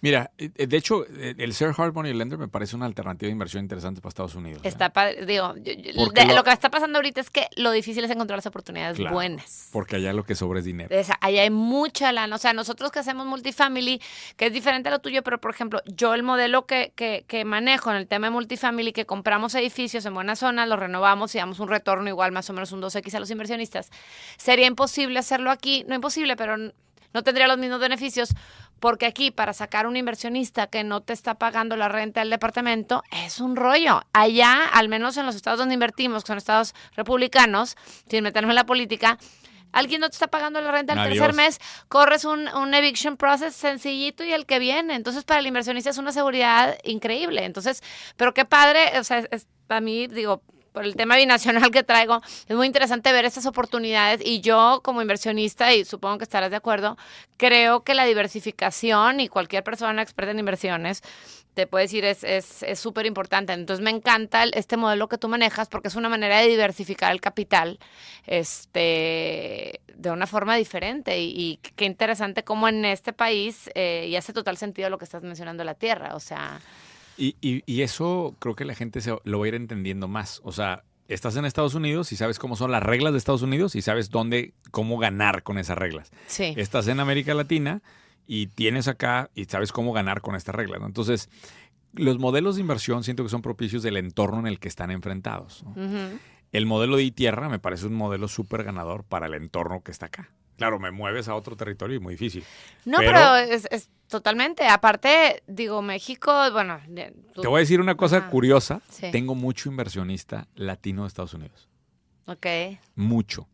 mira, 0.00 0.30
eh, 0.38 0.66
de 0.66 0.76
hecho, 0.76 1.04
eh, 1.06 1.34
el 1.38 1.54
ser 1.54 1.72
hard 1.76 1.92
money 1.94 2.12
lender 2.14 2.38
me 2.38 2.48
parece 2.48 2.76
una 2.76 2.86
alternativa 2.86 3.26
de 3.28 3.32
inversión 3.32 3.62
interesante 3.64 4.00
para 4.00 4.10
Estados 4.10 4.34
Unidos. 4.34 4.62
¿eh? 4.64 4.68
Está 4.68 4.90
padre, 4.90 5.26
digo, 5.26 5.54
yo- 5.56 5.72
yo- 5.72 5.92
Porque 5.96 6.20
de- 6.22 6.26
lo- 6.28 6.34
lo... 6.36 6.44
que 6.44 6.50
está 6.52 6.70
pasando 6.70 6.98
ahorita 6.98 7.20
es 7.20 7.30
que 7.30 7.46
lo 7.56 7.70
difícil 7.70 8.04
es 8.04 8.10
encontrar 8.10 8.38
las 8.38 8.46
oportunidades 8.46 8.96
Claro, 8.96 9.14
buenas. 9.14 9.68
Porque 9.72 9.96
allá 9.96 10.12
lo 10.12 10.24
que 10.24 10.34
sobra 10.34 10.58
es 10.60 10.64
dinero. 10.64 10.94
Ahí 11.20 11.38
hay 11.38 11.50
mucha 11.50 12.12
lana. 12.12 12.34
O 12.36 12.38
sea, 12.38 12.52
nosotros 12.52 12.90
que 12.90 12.98
hacemos 12.98 13.26
multifamily, 13.26 14.00
que 14.36 14.46
es 14.46 14.52
diferente 14.52 14.88
a 14.88 14.92
lo 14.92 14.98
tuyo, 15.00 15.22
pero 15.22 15.40
por 15.40 15.50
ejemplo, 15.50 15.80
yo 15.86 16.14
el 16.14 16.22
modelo 16.22 16.66
que, 16.66 16.92
que, 16.96 17.24
que 17.26 17.44
manejo 17.44 17.90
en 17.90 17.96
el 17.96 18.06
tema 18.06 18.28
de 18.28 18.30
multifamily, 18.32 18.92
que 18.92 19.06
compramos 19.06 19.54
edificios 19.54 20.04
en 20.06 20.14
buenas 20.14 20.38
zonas, 20.38 20.68
los 20.68 20.78
renovamos 20.78 21.34
y 21.34 21.38
damos 21.38 21.60
un 21.60 21.68
retorno 21.68 22.08
igual, 22.08 22.32
más 22.32 22.48
o 22.50 22.52
menos 22.52 22.72
un 22.72 22.80
2X 22.82 23.14
a 23.14 23.20
los 23.20 23.30
inversionistas, 23.30 23.90
sería 24.36 24.66
imposible 24.66 25.18
hacerlo 25.18 25.50
aquí. 25.50 25.84
No 25.88 25.94
imposible, 25.94 26.36
pero 26.36 26.56
no 26.56 27.22
tendría 27.22 27.46
los 27.48 27.58
mismos 27.58 27.80
beneficios 27.80 28.28
Porque 28.80 29.06
aquí, 29.06 29.30
para 29.30 29.52
sacar 29.52 29.86
un 29.86 29.96
inversionista 29.96 30.66
que 30.68 30.84
no 30.84 31.00
te 31.02 31.12
está 31.12 31.34
pagando 31.34 31.76
la 31.76 31.88
renta 31.88 32.20
del 32.20 32.30
departamento, 32.30 33.02
es 33.24 33.40
un 33.40 33.56
rollo. 33.56 34.02
Allá, 34.12 34.66
al 34.72 34.88
menos 34.88 35.16
en 35.16 35.26
los 35.26 35.34
estados 35.34 35.58
donde 35.58 35.74
invertimos, 35.74 36.22
que 36.22 36.28
son 36.28 36.38
estados 36.38 36.74
republicanos, 36.96 37.76
sin 38.08 38.22
meterme 38.24 38.50
en 38.52 38.56
la 38.56 38.66
política, 38.66 39.18
alguien 39.72 40.00
no 40.00 40.08
te 40.08 40.14
está 40.14 40.28
pagando 40.28 40.60
la 40.60 40.70
renta 40.72 40.92
el 40.94 40.98
tercer 41.10 41.34
mes, 41.36 41.60
corres 41.88 42.24
un, 42.24 42.48
un 42.48 42.72
eviction 42.74 43.16
process 43.16 43.54
sencillito 43.54 44.24
y 44.24 44.32
el 44.32 44.46
que 44.46 44.58
viene. 44.58 44.94
Entonces, 44.94 45.24
para 45.24 45.40
el 45.40 45.46
inversionista 45.46 45.90
es 45.90 45.98
una 45.98 46.12
seguridad 46.12 46.78
increíble. 46.84 47.44
Entonces, 47.44 47.82
pero 48.16 48.32
qué 48.32 48.44
padre, 48.44 48.98
o 48.98 49.04
sea, 49.04 49.18
es, 49.18 49.28
es- 49.30 49.46
a 49.68 49.80
mí, 49.80 50.06
digo, 50.06 50.42
por 50.78 50.84
el 50.84 50.94
tema 50.94 51.16
binacional 51.16 51.72
que 51.72 51.82
traigo, 51.82 52.22
es 52.46 52.54
muy 52.54 52.64
interesante 52.64 53.10
ver 53.10 53.24
estas 53.24 53.46
oportunidades 53.46 54.20
y 54.24 54.40
yo 54.42 54.80
como 54.84 55.02
inversionista, 55.02 55.74
y 55.74 55.84
supongo 55.84 56.18
que 56.18 56.22
estarás 56.22 56.52
de 56.52 56.56
acuerdo, 56.56 56.96
creo 57.36 57.82
que 57.82 57.94
la 57.94 58.04
diversificación 58.04 59.18
y 59.18 59.26
cualquier 59.26 59.64
persona 59.64 60.02
experta 60.02 60.30
en 60.30 60.38
inversiones 60.38 61.02
te 61.54 61.66
puede 61.66 61.86
decir 61.86 62.04
es 62.04 62.22
es 62.22 62.62
es 62.62 62.78
súper 62.78 63.06
importante. 63.06 63.52
Entonces 63.52 63.82
me 63.82 63.90
encanta 63.90 64.44
este 64.44 64.76
modelo 64.76 65.08
que 65.08 65.18
tú 65.18 65.28
manejas 65.28 65.68
porque 65.68 65.88
es 65.88 65.96
una 65.96 66.08
manera 66.08 66.38
de 66.38 66.46
diversificar 66.46 67.10
el 67.10 67.20
capital 67.20 67.80
este, 68.24 69.80
de 69.92 70.10
una 70.12 70.28
forma 70.28 70.54
diferente. 70.54 71.18
Y, 71.18 71.34
y 71.36 71.56
qué 71.74 71.86
interesante 71.86 72.44
cómo 72.44 72.68
en 72.68 72.84
este 72.84 73.12
país, 73.12 73.68
eh, 73.74 74.06
y 74.08 74.14
hace 74.14 74.32
total 74.32 74.56
sentido 74.56 74.90
lo 74.90 74.98
que 74.98 75.06
estás 75.06 75.24
mencionando 75.24 75.64
la 75.64 75.74
tierra. 75.74 76.14
O 76.14 76.20
sea, 76.20 76.60
Y, 77.18 77.36
y- 77.40 77.62
y 77.66 77.82
eso 77.82 78.36
creo 78.38 78.54
que 78.54 78.64
la 78.64 78.74
gente 78.74 79.00
se, 79.00 79.14
lo 79.24 79.38
va 79.40 79.44
a 79.44 79.48
ir 79.48 79.54
entendiendo 79.54 80.08
más. 80.08 80.40
O 80.44 80.52
sea, 80.52 80.84
estás 81.08 81.36
en 81.36 81.44
Estados 81.44 81.74
Unidos 81.74 82.12
y 82.12 82.16
sabes 82.16 82.38
cómo 82.38 82.54
son 82.56 82.70
las 82.70 82.82
reglas 82.82 83.12
de 83.12 83.18
Estados 83.18 83.42
Unidos 83.42 83.74
y 83.74 83.82
sabes 83.82 84.08
dónde, 84.10 84.54
cómo 84.70 84.98
ganar 84.98 85.42
con 85.42 85.58
esas 85.58 85.76
reglas. 85.78 86.10
sí. 86.28 86.54
Estás 86.56 86.86
en 86.88 87.00
América 87.00 87.34
Latina 87.34 87.82
y 88.26 88.46
tienes 88.48 88.88
acá 88.88 89.30
y 89.34 89.46
sabes 89.46 89.72
cómo 89.72 89.92
ganar 89.92 90.20
con 90.20 90.36
estas 90.36 90.54
reglas. 90.54 90.80
¿no? 90.80 90.86
Entonces, 90.86 91.28
los 91.94 92.18
modelos 92.18 92.54
de 92.56 92.60
inversión 92.60 93.02
siento 93.02 93.22
que 93.24 93.30
son 93.30 93.42
propicios 93.42 93.82
del 93.82 93.96
entorno 93.96 94.38
en 94.40 94.46
el 94.46 94.60
que 94.60 94.68
están 94.68 94.90
enfrentados. 94.90 95.64
El 96.52 96.66
modelo 96.66 96.96
de 96.98 97.10
tierra 97.10 97.48
me 97.48 97.58
parece 97.58 97.86
un 97.86 97.94
modelo 97.94 98.28
súper 98.28 98.62
ganador 98.64 99.02
para 99.04 99.26
el 99.26 99.34
entorno 99.34 99.82
que 99.82 99.90
está 99.90 100.06
acá. 100.06 100.30
Claro, 100.58 100.78
me 100.78 100.90
mueves 100.90 101.28
a 101.28 101.34
otro 101.34 101.56
territorio 101.56 101.96
y 101.96 102.00
muy 102.00 102.14
difícil. 102.14 102.44
No, 102.84 102.98
Pero- 102.98 103.12
pero, 103.12 103.36
es, 103.36 103.66
es 103.70 103.88
totalmente. 104.08 104.66
Aparte, 104.68 105.42
digo, 105.46 105.80
México, 105.80 106.32
bueno, 106.52 106.80
tú- 107.32 107.40
Te 107.42 107.48
voy 107.48 107.58
a 107.58 107.60
decir 107.60 107.80
una 107.80 107.96
cosa 107.96 108.28
curiosa. 108.28 108.82
Sí. 108.90 109.06
Tengo 109.10 109.34
mucho 109.34 109.70
inversionista 109.70 110.48
latino 110.56 111.02
de 111.02 111.08
Estados 111.08 111.32
Unidos. 111.34 111.68
ok. 112.26 112.46
mucho. 112.96 113.48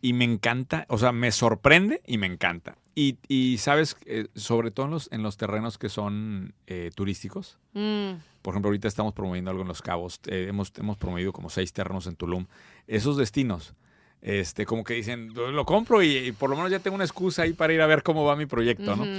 Y 0.00 0.14
me 0.14 0.24
encanta, 0.24 0.84
o 0.88 0.98
sea, 0.98 1.12
me 1.12 1.30
sorprende 1.30 2.02
y 2.06 2.18
me 2.18 2.26
encanta. 2.26 2.76
Y, 2.96 3.18
y, 3.28 3.58
sabes, 3.58 3.96
Eh, 4.06 4.26
sobre 4.34 4.70
todo 4.72 4.86
en 4.86 4.92
los, 4.92 5.08
en 5.12 5.22
los 5.22 5.36
terrenos 5.36 5.78
que 5.78 5.88
son 5.88 6.54
eh, 6.66 6.90
turísticos. 6.94 7.58
Mm, 7.74 8.14
Por 8.42 8.52
ejemplo, 8.54 8.68
ahorita 8.70 8.88
estamos 8.88 9.14
promoviendo 9.14 9.50
algo 9.52 9.62
en 9.62 9.68
Los 9.68 9.80
Cabos. 9.80 10.18
eh, 10.26 10.46
hemos, 10.48 10.72
hemos 10.76 10.96
promovido 10.96 11.32
como 11.32 11.48
seis 11.50 11.72
terrenos 11.72 12.08
en 12.08 12.16
Tulum. 12.16 12.46
Esos 12.88 13.16
destinos, 13.16 13.74
este, 14.22 14.64
como 14.66 14.84
que 14.84 14.94
dicen, 14.94 15.34
lo 15.34 15.64
compro 15.66 16.02
y, 16.02 16.16
y 16.16 16.32
por 16.32 16.48
lo 16.48 16.56
menos 16.56 16.70
ya 16.70 16.78
tengo 16.78 16.94
una 16.94 17.04
excusa 17.04 17.42
ahí 17.42 17.52
para 17.52 17.72
ir 17.72 17.80
a 17.82 17.86
ver 17.86 18.02
cómo 18.02 18.24
va 18.24 18.36
mi 18.36 18.46
proyecto, 18.46 18.96
¿no? 18.96 19.02
ujú. 19.02 19.12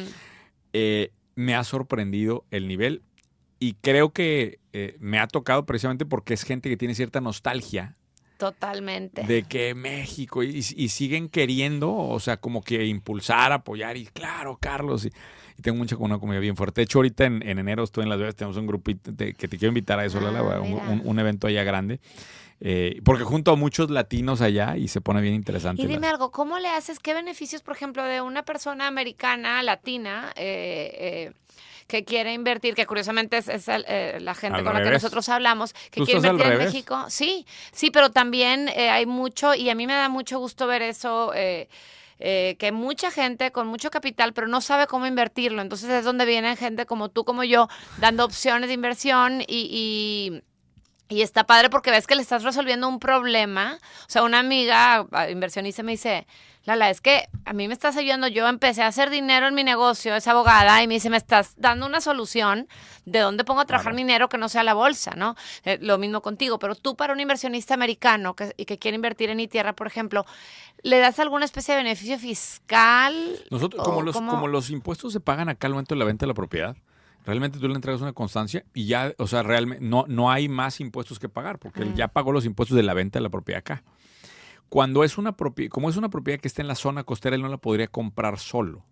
eh, 0.73 1.11
me 1.35 1.55
ha 1.55 1.63
sorprendido 1.63 2.45
el 2.51 2.67
nivel 2.67 3.01
y 3.59 3.73
creo 3.81 4.11
que 4.11 4.59
eh, 4.71 4.95
me 4.99 5.19
ha 5.19 5.27
tocado 5.27 5.65
precisamente 5.65 6.05
porque 6.05 6.33
es 6.33 6.43
gente 6.43 6.69
que 6.69 6.77
tiene 6.77 6.95
cierta 6.95 7.21
nostalgia 7.21 7.97
Totalmente. 8.37 9.23
de 9.23 9.43
que 9.43 9.73
México 9.73 10.43
y, 10.43 10.57
y 10.57 10.89
siguen 10.89 11.29
queriendo, 11.29 11.93
o 11.95 12.19
sea, 12.19 12.37
como 12.37 12.61
que 12.61 12.85
impulsar, 12.85 13.51
apoyar 13.51 13.95
y 13.95 14.05
claro, 14.07 14.57
Carlos. 14.59 15.05
Y, 15.05 15.09
y 15.57 15.61
tengo 15.61 15.77
mucha 15.77 15.95
una 15.97 16.17
comunidad 16.19 16.41
bien 16.41 16.55
fuerte. 16.57 16.81
De 16.81 16.83
hecho, 16.85 16.97
ahorita 16.99 17.25
en, 17.25 17.41
en 17.47 17.59
enero 17.59 17.83
estoy 17.83 18.03
en 18.03 18.09
Las 18.09 18.19
Vegas, 18.19 18.35
tenemos 18.35 18.57
un 18.57 18.67
grupito 18.67 19.11
de- 19.11 19.33
que 19.33 19.47
te 19.47 19.57
quiero 19.57 19.69
invitar 19.69 19.99
a 19.99 20.05
eso, 20.05 20.17
Ah, 20.17 20.21
Lala, 20.23 20.59
un, 20.61 20.73
un- 20.73 21.01
un 21.05 21.19
evento 21.19 21.47
allá 21.47 21.63
grande. 21.63 21.99
Eh, 22.65 23.01
porque 23.03 23.25
junto 23.25 23.51
a 23.51 23.57
muchos 23.57 23.89
latinos 23.91 24.39
allá 24.39 24.77
y 24.77 24.87
se 24.87 25.01
pone 25.01 25.19
bien 25.19 25.33
interesante. 25.35 25.81
Y 25.81 25.85
la- 25.85 25.91
dime 25.91 26.07
algo, 26.07 26.31
¿cómo 26.31 26.59
le 26.59 26.69
haces? 26.69 26.97
¿Qué 26.99 27.13
beneficios, 27.13 27.61
por 27.61 27.75
ejemplo, 27.75 28.05
de 28.05 28.21
una 28.21 28.43
persona 28.43 28.87
americana, 28.87 29.61
latina, 29.63 30.31
eh, 30.37 30.93
eh, 30.97 31.33
que 31.87 32.05
quiere 32.05 32.31
invertir, 32.33 32.73
que 32.73 32.85
curiosamente 32.85 33.35
es, 33.37 33.49
eh, 33.49 34.17
la 34.21 34.33
gente 34.33 34.59
Al 34.59 34.63
con 34.63 34.73
la 34.73 34.81
que 34.81 34.91
nosotros 34.91 35.27
hablamos, 35.27 35.73
que 35.91 35.99
¿Tú 35.99 36.05
quiere 36.05 36.19
estás 36.19 36.29
al 36.31 36.37
invertir 36.37 36.61
en? 36.61 36.65
México? 36.67 37.05
Sí, 37.09 37.45
sí, 37.73 37.91
pero 37.91 38.11
también 38.11 38.69
eh, 38.69 38.89
hay 38.89 39.05
mucho, 39.05 39.53
y 39.53 39.69
a 39.69 39.75
mí 39.75 39.85
me 39.85 39.93
da 39.93 40.07
mucho 40.07 40.39
gusto 40.39 40.65
ver 40.65 40.83
eso. 40.83 41.33
eh, 41.35 41.67
eh, 42.19 42.55
que 42.57 42.71
mucha 42.71 43.11
gente 43.11 43.51
con 43.51 43.67
mucho 43.67 43.91
capital, 43.91 44.31
pero 44.31 44.47
no 44.47 44.61
sabe 44.61 44.87
cómo 44.87 45.05
invertirlo. 45.05 45.61
Entonces 45.61 45.89
es 45.89 46.05
donde 46.05 46.25
viene 46.25 46.55
gente 46.55 46.85
como 46.85 47.09
tú, 47.09 47.25
como 47.25 47.43
yo, 47.43 47.67
dando 47.99 48.23
opciones 48.23 48.69
de 48.69 48.75
inversión 48.75 49.41
y, 49.41 49.45
y, 50.31 50.41
y 51.13 51.21
está 51.21 51.45
padre 51.45 51.69
porque 51.69 51.91
ves 51.91 52.07
que 52.07 52.15
le 52.15 52.21
estás 52.21 52.43
resolviendo 52.43 52.87
un 52.87 52.99
problema. 52.99 53.77
O 54.01 54.09
sea, 54.09 54.23
una 54.23 54.39
amiga 54.39 55.05
inversionista 55.29 55.83
me 55.83 55.91
dice, 55.93 56.25
Lala, 56.65 56.89
es 56.89 57.01
que 57.01 57.27
a 57.45 57.53
mí 57.53 57.67
me 57.67 57.73
estás 57.73 57.97
ayudando. 57.97 58.27
Yo 58.27 58.47
empecé 58.47 58.83
a 58.83 58.87
hacer 58.87 59.09
dinero 59.09 59.47
en 59.47 59.53
mi 59.53 59.63
negocio, 59.63 60.15
es 60.15 60.27
abogada, 60.27 60.81
y 60.81 60.87
me 60.87 60.93
dice, 60.95 61.09
me 61.09 61.17
estás 61.17 61.53
dando 61.57 61.85
una 61.85 61.99
solución 61.99 62.67
de 63.05 63.19
dónde 63.19 63.43
pongo 63.43 63.61
a 63.61 63.65
trabajar 63.65 63.91
Claro. 63.91 63.95
mi 63.97 64.03
dinero 64.03 64.29
que 64.29 64.37
no 64.37 64.47
sea 64.47 64.63
la 64.63 64.73
bolsa, 64.73 65.11
¿no? 65.15 65.35
Eh, 65.65 65.77
lo 65.81 65.97
mismo 65.97 66.21
contigo, 66.21 66.59
pero 66.59 66.75
tú 66.75 66.95
para 66.95 67.11
un 67.13 67.19
inversionista 67.19 67.73
americano 67.73 68.33
que, 68.33 68.53
y 68.55 68.65
que 68.65 68.79
quiere 68.79 68.95
invertir 68.95 69.29
en 69.29 69.45
tierra, 69.49 69.73
por 69.73 69.87
ejemplo, 69.87 70.25
¿le 70.83 70.99
das 70.99 71.19
alguna 71.19 71.43
especie 71.43 71.75
de 71.75 71.83
beneficio 71.83 72.17
fiscal? 72.17 73.39
Nosotros, 73.51 73.81
¿O 73.81 73.83
como 73.83 74.01
los, 74.01 74.15
como 74.15 74.47
los 74.47 74.69
impuestos 74.69 75.11
se 75.11 75.19
pagan 75.19 75.49
acá 75.49 75.67
al 75.67 75.73
momento 75.73 75.95
de 75.95 75.99
la 75.99 76.05
venta 76.05 76.23
de 76.25 76.27
la 76.27 76.33
propiedad, 76.33 76.77
realmente 77.23 77.59
tú 77.59 77.67
le 77.67 77.75
entregas 77.75 78.01
una 78.01 78.13
constancia 78.13 78.65
y 78.73 78.85
ya, 78.85 79.13
o 79.17 79.27
sea, 79.27 79.43
realmente 79.43 79.83
no, 79.83 80.05
no 80.07 80.31
hay 80.31 80.49
más 80.49 80.79
impuestos 80.79 81.19
que 81.19 81.29
pagar, 81.29 81.59
porque 81.59 81.81
él 81.83 81.93
ya 81.95 82.07
pagó 82.09 82.31
los 82.31 82.45
impuestos 82.45 82.75
de 82.75 82.83
la 82.83 82.93
venta 82.93 83.19
de 83.19 83.23
la 83.23 83.29
propiedad 83.29 83.59
acá. 83.59 83.83
Cuando 84.69 85.03
es 85.03 85.17
una 85.17 85.35
propiedad, 85.37 85.69
como 85.71 85.89
es 85.89 85.97
una 85.97 86.09
propiedad 86.09 86.39
que 86.39 86.47
está 86.47 86.61
en 86.61 86.67
la 86.67 86.75
zona 86.75 87.03
costera, 87.03 87.35
él 87.35 87.41
no 87.41 87.47
la 87.49 87.57
podría 87.57 87.87
comprar 87.87 88.39
solo. 88.39 88.83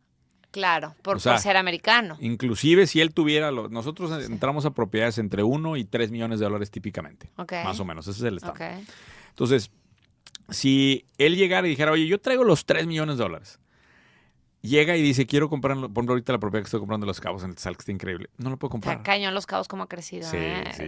Claro, 0.52 0.96
por, 1.02 1.16
O 1.16 1.20
sea, 1.20 1.34
por 1.34 1.42
ser 1.42 1.56
americano. 1.58 2.18
Inclusive 2.20 2.86
si 2.86 3.00
él 3.00 3.14
tuviera, 3.14 3.52
lo- 3.52 3.70
nosotros 3.70 4.12
entramos 4.26 4.66
a 4.66 4.72
propiedades 4.72 5.18
entre 5.18 5.44
1 5.44 5.78
y 5.78 5.86
3 5.86 6.12
millones 6.12 6.40
de 6.40 6.46
dólares 6.46 6.70
típicamente, 6.72 7.32
más 7.64 7.80
o 7.80 7.86
menos, 7.86 8.06
ese 8.08 8.20
es 8.20 8.24
el 8.26 8.36
estado. 8.38 8.54
Entonces, 9.30 9.72
si 10.50 11.06
él 11.18 11.36
llegara 11.38 11.66
y 11.68 11.70
dijera, 11.70 11.92
oye, 11.94 12.06
yo 12.06 12.20
traigo 12.20 12.44
los 12.44 12.66
3 12.66 12.86
millones 12.86 13.18
de 13.18 13.24
dólares, 13.24 13.60
llega 14.62 14.96
y 14.96 15.02
dice, 15.02 15.26
quiero 15.26 15.50
comprar, 15.50 15.76
por 15.76 15.90
ejemplo, 15.90 16.14
ahorita 16.14 16.34
la 16.34 16.40
propiedad 16.40 16.64
que 16.64 16.68
estoy 16.68 16.80
comprando 16.80 17.06
Los 17.08 17.20
Cabos, 17.20 17.44
en 17.44 17.52
el 17.52 17.58
Sal, 17.58 17.76
que 17.76 17.82
está 17.82 17.92
increíble, 17.92 18.30
no 18.38 18.50
lo 18.50 18.58
puedo 18.58 18.70
Está 18.70 18.72
comprar. 18.92 19.04
cañón 19.04 19.34
los 19.34 19.46
cabos 19.46 19.68
como 19.68 19.84
ha 19.84 19.88
crecido. 19.88 20.30
Sí, 20.30 20.38
¿eh? 20.40 20.64
sí, 20.76 20.84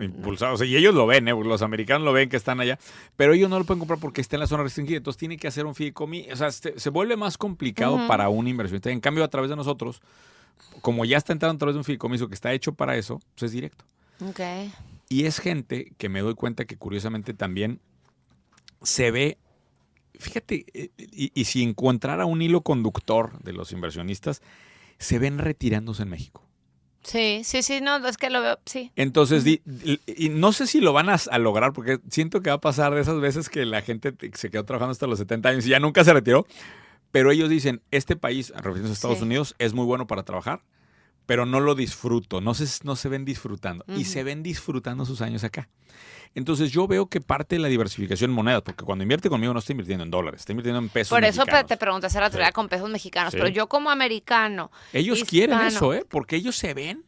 y- 0.00 0.04
impulsado. 0.04 0.54
O 0.54 0.56
sea, 0.56 0.66
y 0.66 0.76
ellos 0.76 0.94
lo 0.94 1.06
ven, 1.06 1.28
¿eh? 1.28 1.32
Los 1.44 1.62
americanos 1.62 2.04
lo 2.04 2.12
ven 2.12 2.28
que 2.28 2.36
están 2.36 2.60
allá, 2.60 2.78
pero 3.16 3.32
ellos 3.34 3.48
no 3.48 3.58
lo 3.58 3.64
pueden 3.64 3.78
comprar 3.78 3.98
porque 4.00 4.20
está 4.20 4.36
en 4.36 4.40
la 4.40 4.46
zona 4.46 4.62
restringida. 4.64 4.96
Entonces 4.96 5.18
tiene 5.18 5.36
que 5.36 5.46
hacer 5.48 5.64
un 5.66 5.74
fideicomiso. 5.74 6.32
O 6.32 6.36
sea, 6.36 6.50
se, 6.50 6.78
se 6.78 6.90
vuelve 6.90 7.16
más 7.16 7.38
complicado 7.38 7.98
para 8.08 8.28
un 8.28 8.48
inversionista. 8.48 8.90
En 8.90 9.00
cambio, 9.00 9.22
a 9.24 9.28
través 9.28 9.48
de 9.50 9.56
nosotros, 9.56 10.00
como 10.80 11.04
ya 11.04 11.16
está 11.16 11.32
entrando 11.32 11.54
a 11.56 11.58
través 11.58 11.74
de 11.74 11.78
un 11.78 11.84
fideicomiso 11.84 12.28
que 12.28 12.34
está 12.34 12.52
hecho 12.52 12.72
para 12.74 12.96
eso, 12.96 13.20
pues 13.34 13.44
es 13.44 13.52
directo. 13.52 13.84
Ok. 14.28 14.40
Y 15.08 15.26
es 15.26 15.38
gente 15.38 15.92
que 15.98 16.08
me 16.08 16.20
doy 16.20 16.34
cuenta 16.34 16.64
que 16.64 16.76
curiosamente 16.76 17.34
también 17.34 17.80
se 18.82 19.10
ve, 19.10 19.38
fíjate, 20.18 20.66
eh, 20.74 20.90
y, 20.98 21.30
y 21.34 21.44
si 21.44 21.62
encontrara 21.62 22.26
un 22.26 22.42
hilo 22.42 22.62
conductor 22.62 23.38
de 23.42 23.52
los 23.52 23.72
inversionistas, 23.72 24.42
se 24.98 25.18
ven 25.18 25.38
retirándose 25.38 26.02
en 26.04 26.08
México. 26.10 26.42
Sí, 27.02 27.42
sí, 27.44 27.62
sí, 27.62 27.80
no, 27.82 27.96
es 28.08 28.16
que 28.16 28.30
lo 28.30 28.40
veo, 28.40 28.58
sí. 28.64 28.90
Entonces, 28.96 29.44
di- 29.44 29.60
di- 29.66 30.00
y 30.06 30.30
no 30.30 30.52
sé 30.52 30.66
si 30.66 30.80
lo 30.80 30.94
van 30.94 31.10
a, 31.10 31.16
a 31.30 31.38
lograr, 31.38 31.74
porque 31.74 31.98
siento 32.08 32.40
que 32.40 32.48
va 32.48 32.56
a 32.56 32.60
pasar 32.60 32.94
de 32.94 33.02
esas 33.02 33.20
veces 33.20 33.50
que 33.50 33.66
la 33.66 33.82
gente 33.82 34.12
te- 34.12 34.30
se 34.34 34.50
quedó 34.50 34.64
trabajando 34.64 34.92
hasta 34.92 35.06
los 35.06 35.18
70 35.18 35.50
años 35.50 35.66
y 35.66 35.70
ya 35.70 35.80
nunca 35.80 36.02
se 36.02 36.14
retiró. 36.14 36.46
Pero 37.10 37.30
ellos 37.30 37.50
dicen, 37.50 37.82
este 37.90 38.16
país, 38.16 38.50
refiriéndose 38.56 38.90
a 38.90 38.94
Estados 38.94 39.18
Sí. 39.18 39.24
Unidos, 39.24 39.54
es 39.58 39.74
muy 39.74 39.84
bueno 39.84 40.06
para 40.06 40.22
trabajar, 40.22 40.62
pero 41.26 41.46
no 41.46 41.60
lo 41.60 41.74
disfruto, 41.74 42.40
no 42.40 42.54
se, 42.54 42.66
no 42.84 42.96
se 42.96 43.08
ven 43.08 43.24
disfrutando. 43.24 43.84
Y 43.88 44.04
se 44.04 44.22
ven 44.24 44.42
disfrutando 44.42 45.04
sus 45.06 45.20
años 45.22 45.42
acá. 45.44 45.68
Entonces 46.34 46.72
yo 46.72 46.88
veo 46.88 47.06
que 47.06 47.20
parte 47.20 47.54
de 47.54 47.60
la 47.60 47.68
diversificación 47.68 48.30
en 48.30 48.34
monedas, 48.34 48.62
porque 48.62 48.84
cuando 48.84 49.02
invierte 49.04 49.28
conmigo 49.28 49.52
no 49.52 49.60
está 49.60 49.72
invirtiendo 49.72 50.02
en 50.04 50.10
dólares, 50.10 50.40
está 50.40 50.52
invirtiendo 50.52 50.80
en 50.80 50.88
pesos 50.88 51.10
Por 51.10 51.24
eso 51.24 51.42
mexicanos. 51.42 51.68
te 51.68 51.76
pregunté 51.76 52.06
hace 52.08 52.18
rato 52.20 52.36
Sí. 52.36 52.42
ya 52.42 52.50
con 52.52 52.68
pesos 52.68 52.90
mexicanos, 52.90 53.30
Sí. 53.32 53.36
pero 53.38 53.48
yo 53.48 53.68
como 53.68 53.90
americano, 53.90 54.70
Ellos 54.92 55.18
hispano. 55.18 55.30
quieren 55.30 55.60
eso, 55.60 55.94
¿eh? 55.94 56.04
Porque 56.08 56.34
ellos 56.36 56.56
se 56.56 56.74
ven 56.74 57.04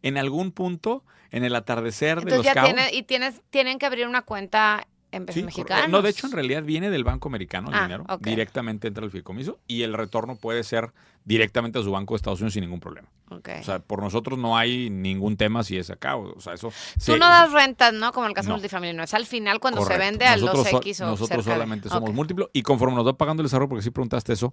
en 0.00 0.16
algún 0.16 0.52
punto 0.52 1.04
en 1.30 1.44
el 1.44 1.54
atardecer 1.54 2.16
de 2.16 2.22
entonces 2.32 2.38
los 2.38 2.44
ya 2.46 2.54
cabos. 2.54 2.92
y 2.92 3.02
tienes, 3.02 3.42
tienen 3.50 3.78
que 3.78 3.86
abrir 3.86 4.06
una 4.06 4.22
cuenta 4.22 4.86
en 5.12 5.26
pesos 5.26 5.40
Sí, 5.40 5.44
mexicanos. 5.44 5.88
No, 5.90 6.02
de 6.02 6.10
hecho, 6.10 6.26
en 6.26 6.32
realidad 6.32 6.62
viene 6.64 6.90
del 6.90 7.04
banco 7.04 7.28
americano 7.28 7.68
el 7.68 7.74
Ah, 7.74 7.82
dinero, 7.82 8.04
directamente 8.20 8.88
entra 8.88 9.04
al 9.04 9.10
fideicomiso 9.10 9.60
y 9.68 9.82
el 9.82 9.94
retorno 9.94 10.36
puede 10.36 10.64
ser 10.64 10.92
directamente 11.24 11.78
a 11.78 11.82
su 11.82 11.92
banco 11.92 12.14
de 12.14 12.16
Estados 12.16 12.40
Unidos 12.40 12.54
sin 12.54 12.62
ningún 12.62 12.80
problema. 12.80 13.08
O 13.30 13.62
sea, 13.62 13.78
por 13.78 14.02
nosotros 14.02 14.38
no 14.38 14.58
hay 14.58 14.90
ningún 14.90 15.38
tema 15.38 15.62
si 15.62 15.78
es 15.78 15.88
acá. 15.88 16.16
O 16.16 16.38
sea, 16.40 16.52
eso. 16.52 16.68
Tú 16.68 17.00
se- 17.00 17.18
no 17.18 17.26
das 17.30 17.50
rentas, 17.50 17.94
¿no? 17.94 18.12
Como 18.12 18.26
el 18.26 18.34
caso 18.34 18.48
No. 18.50 18.56
multifamiliar. 18.56 18.94
No 18.94 19.02
es 19.04 19.14
al 19.14 19.24
final 19.24 19.58
cuando 19.58 19.80
Correcto. 19.80 20.02
se 20.04 20.10
vende 20.10 20.26
a 20.26 20.36
los 20.36 20.46
Nosotros 20.50 20.68
so- 20.70 20.76
X 20.78 21.00
o 21.00 21.06
Nosotros 21.06 21.44
de- 21.46 21.50
solamente 21.52 21.88
somos 21.88 22.10
Ok. 22.10 22.14
múltiplo 22.16 22.50
y 22.52 22.60
conforme 22.62 22.94
nos 22.94 23.06
va 23.06 23.16
pagando 23.16 23.40
el 23.42 23.46
desarrollo, 23.46 23.70
porque 23.70 23.82
sí 23.82 23.90
preguntaste 23.90 24.34
eso 24.34 24.52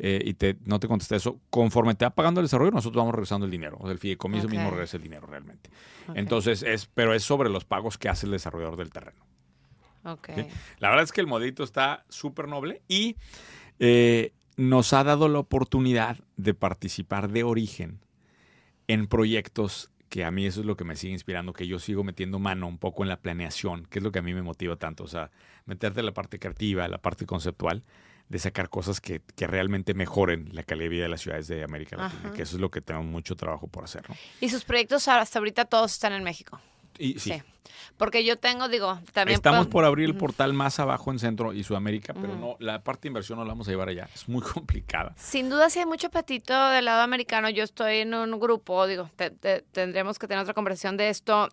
eh, 0.00 0.20
y 0.24 0.34
te, 0.34 0.56
no 0.64 0.80
te 0.80 0.88
contesté 0.88 1.16
eso, 1.16 1.38
conforme 1.50 1.94
te 1.94 2.04
va 2.04 2.10
pagando 2.10 2.40
el 2.40 2.46
desarrollo, 2.46 2.72
nosotros 2.72 3.00
vamos 3.00 3.14
regresando 3.14 3.44
el 3.46 3.52
dinero. 3.52 3.76
O 3.78 3.84
sea, 3.84 3.92
el 3.92 3.98
fideicomiso 3.98 4.48
mismo 4.48 4.70
regresa 4.70 4.96
el 4.96 5.02
dinero 5.04 5.26
realmente. 5.28 5.70
Entonces, 6.14 6.62
es, 6.64 6.86
pero 6.86 7.14
es 7.14 7.22
sobre 7.22 7.48
los 7.48 7.64
pagos 7.64 7.96
que 7.96 8.08
hace 8.08 8.26
el 8.26 8.32
desarrollador 8.32 8.76
del 8.76 8.90
terreno. 8.90 9.24
Ok. 10.06 10.30
¿sí? 10.34 10.46
La 10.78 10.88
verdad 10.88 11.04
es 11.04 11.12
que 11.12 11.20
el 11.20 11.26
modelito 11.26 11.64
está 11.64 12.04
súper 12.08 12.48
noble 12.48 12.82
y 12.88 13.16
eh, 13.78 14.32
nos 14.56 14.92
ha 14.92 15.04
dado 15.04 15.28
la 15.28 15.38
oportunidad 15.38 16.18
de 16.36 16.54
participar 16.54 17.30
de 17.30 17.42
origen 17.42 18.00
en 18.88 19.06
proyectos 19.06 19.90
que 20.08 20.24
a 20.24 20.30
mí 20.30 20.46
eso 20.46 20.60
es 20.60 20.66
lo 20.66 20.76
que 20.76 20.84
me 20.84 20.96
sigue 20.96 21.12
inspirando, 21.12 21.52
que 21.52 21.66
yo 21.66 21.78
sigo 21.78 22.04
metiendo 22.04 22.38
mano 22.38 22.68
un 22.68 22.78
poco 22.78 23.02
en 23.02 23.08
la 23.08 23.20
planeación, 23.20 23.86
que 23.86 23.98
es 23.98 24.02
lo 24.04 24.12
que 24.12 24.20
a 24.20 24.22
mí 24.22 24.32
me 24.32 24.42
motiva 24.42 24.76
tanto, 24.76 25.04
o 25.04 25.08
sea, 25.08 25.30
meterte 25.64 26.00
en 26.00 26.06
la 26.06 26.14
parte 26.14 26.38
creativa, 26.38 26.86
la 26.86 26.98
parte 26.98 27.26
conceptual, 27.26 27.82
de 28.28 28.38
sacar 28.38 28.70
cosas 28.70 29.00
que, 29.00 29.20
que 29.34 29.46
realmente 29.46 29.94
mejoren 29.94 30.48
la 30.52 30.62
calidad 30.62 30.84
de 30.84 30.88
vida 30.88 31.02
de 31.02 31.08
las 31.08 31.20
ciudades 31.20 31.48
de 31.48 31.64
América 31.64 31.96
Latina, 31.96 32.20
Ajá. 32.26 32.32
que 32.34 32.42
eso 32.42 32.56
es 32.56 32.60
lo 32.60 32.70
que 32.70 32.80
tenemos 32.80 33.06
mucho 33.08 33.36
trabajo 33.36 33.66
por 33.68 33.84
hacer, 33.84 34.08
¿no? 34.08 34.16
Y 34.40 34.48
sus 34.48 34.64
proyectos 34.64 35.06
hasta 35.08 35.38
ahorita 35.38 35.64
todos 35.64 35.92
están 35.92 36.12
en 36.12 36.24
México. 36.24 36.60
Y 36.98 37.18
sí, 37.18 37.32
Sí. 37.32 37.42
Porque 37.96 38.24
yo 38.24 38.38
tengo, 38.38 38.68
digo, 38.68 38.98
también. 39.12 39.36
Estamos 39.36 39.66
por 39.66 39.84
abrir 39.84 40.06
el 40.08 40.16
portal 40.16 40.52
más 40.52 40.78
abajo 40.80 41.10
en 41.10 41.18
Centro 41.18 41.52
y 41.52 41.62
Sudamérica, 41.64 42.14
pero 42.14 42.36
no, 42.36 42.56
la 42.60 42.82
parte 42.82 43.02
de 43.02 43.08
inversión 43.08 43.38
no 43.38 43.44
la 43.44 43.50
vamos 43.52 43.68
a 43.68 43.70
llevar 43.70 43.88
allá. 43.88 44.08
Es 44.14 44.28
muy 44.28 44.42
complicada. 44.54 45.14
Sin 45.16 45.48
duda, 45.50 45.70
sí 45.70 45.78
hay 45.78 45.86
mucho 45.86 46.08
apetito 46.08 46.68
del 46.70 46.84
lado 46.84 47.02
americano. 47.02 47.48
Yo 47.50 47.64
estoy 47.64 47.98
en 47.98 48.14
un 48.14 48.38
grupo, 48.38 48.86
digo, 48.86 49.10
te- 49.16 49.30
te- 49.30 49.62
tendremos 49.72 50.18
que 50.18 50.26
tener 50.26 50.42
otra 50.42 50.54
conversación 50.54 50.96
de 50.96 51.08
esto, 51.10 51.48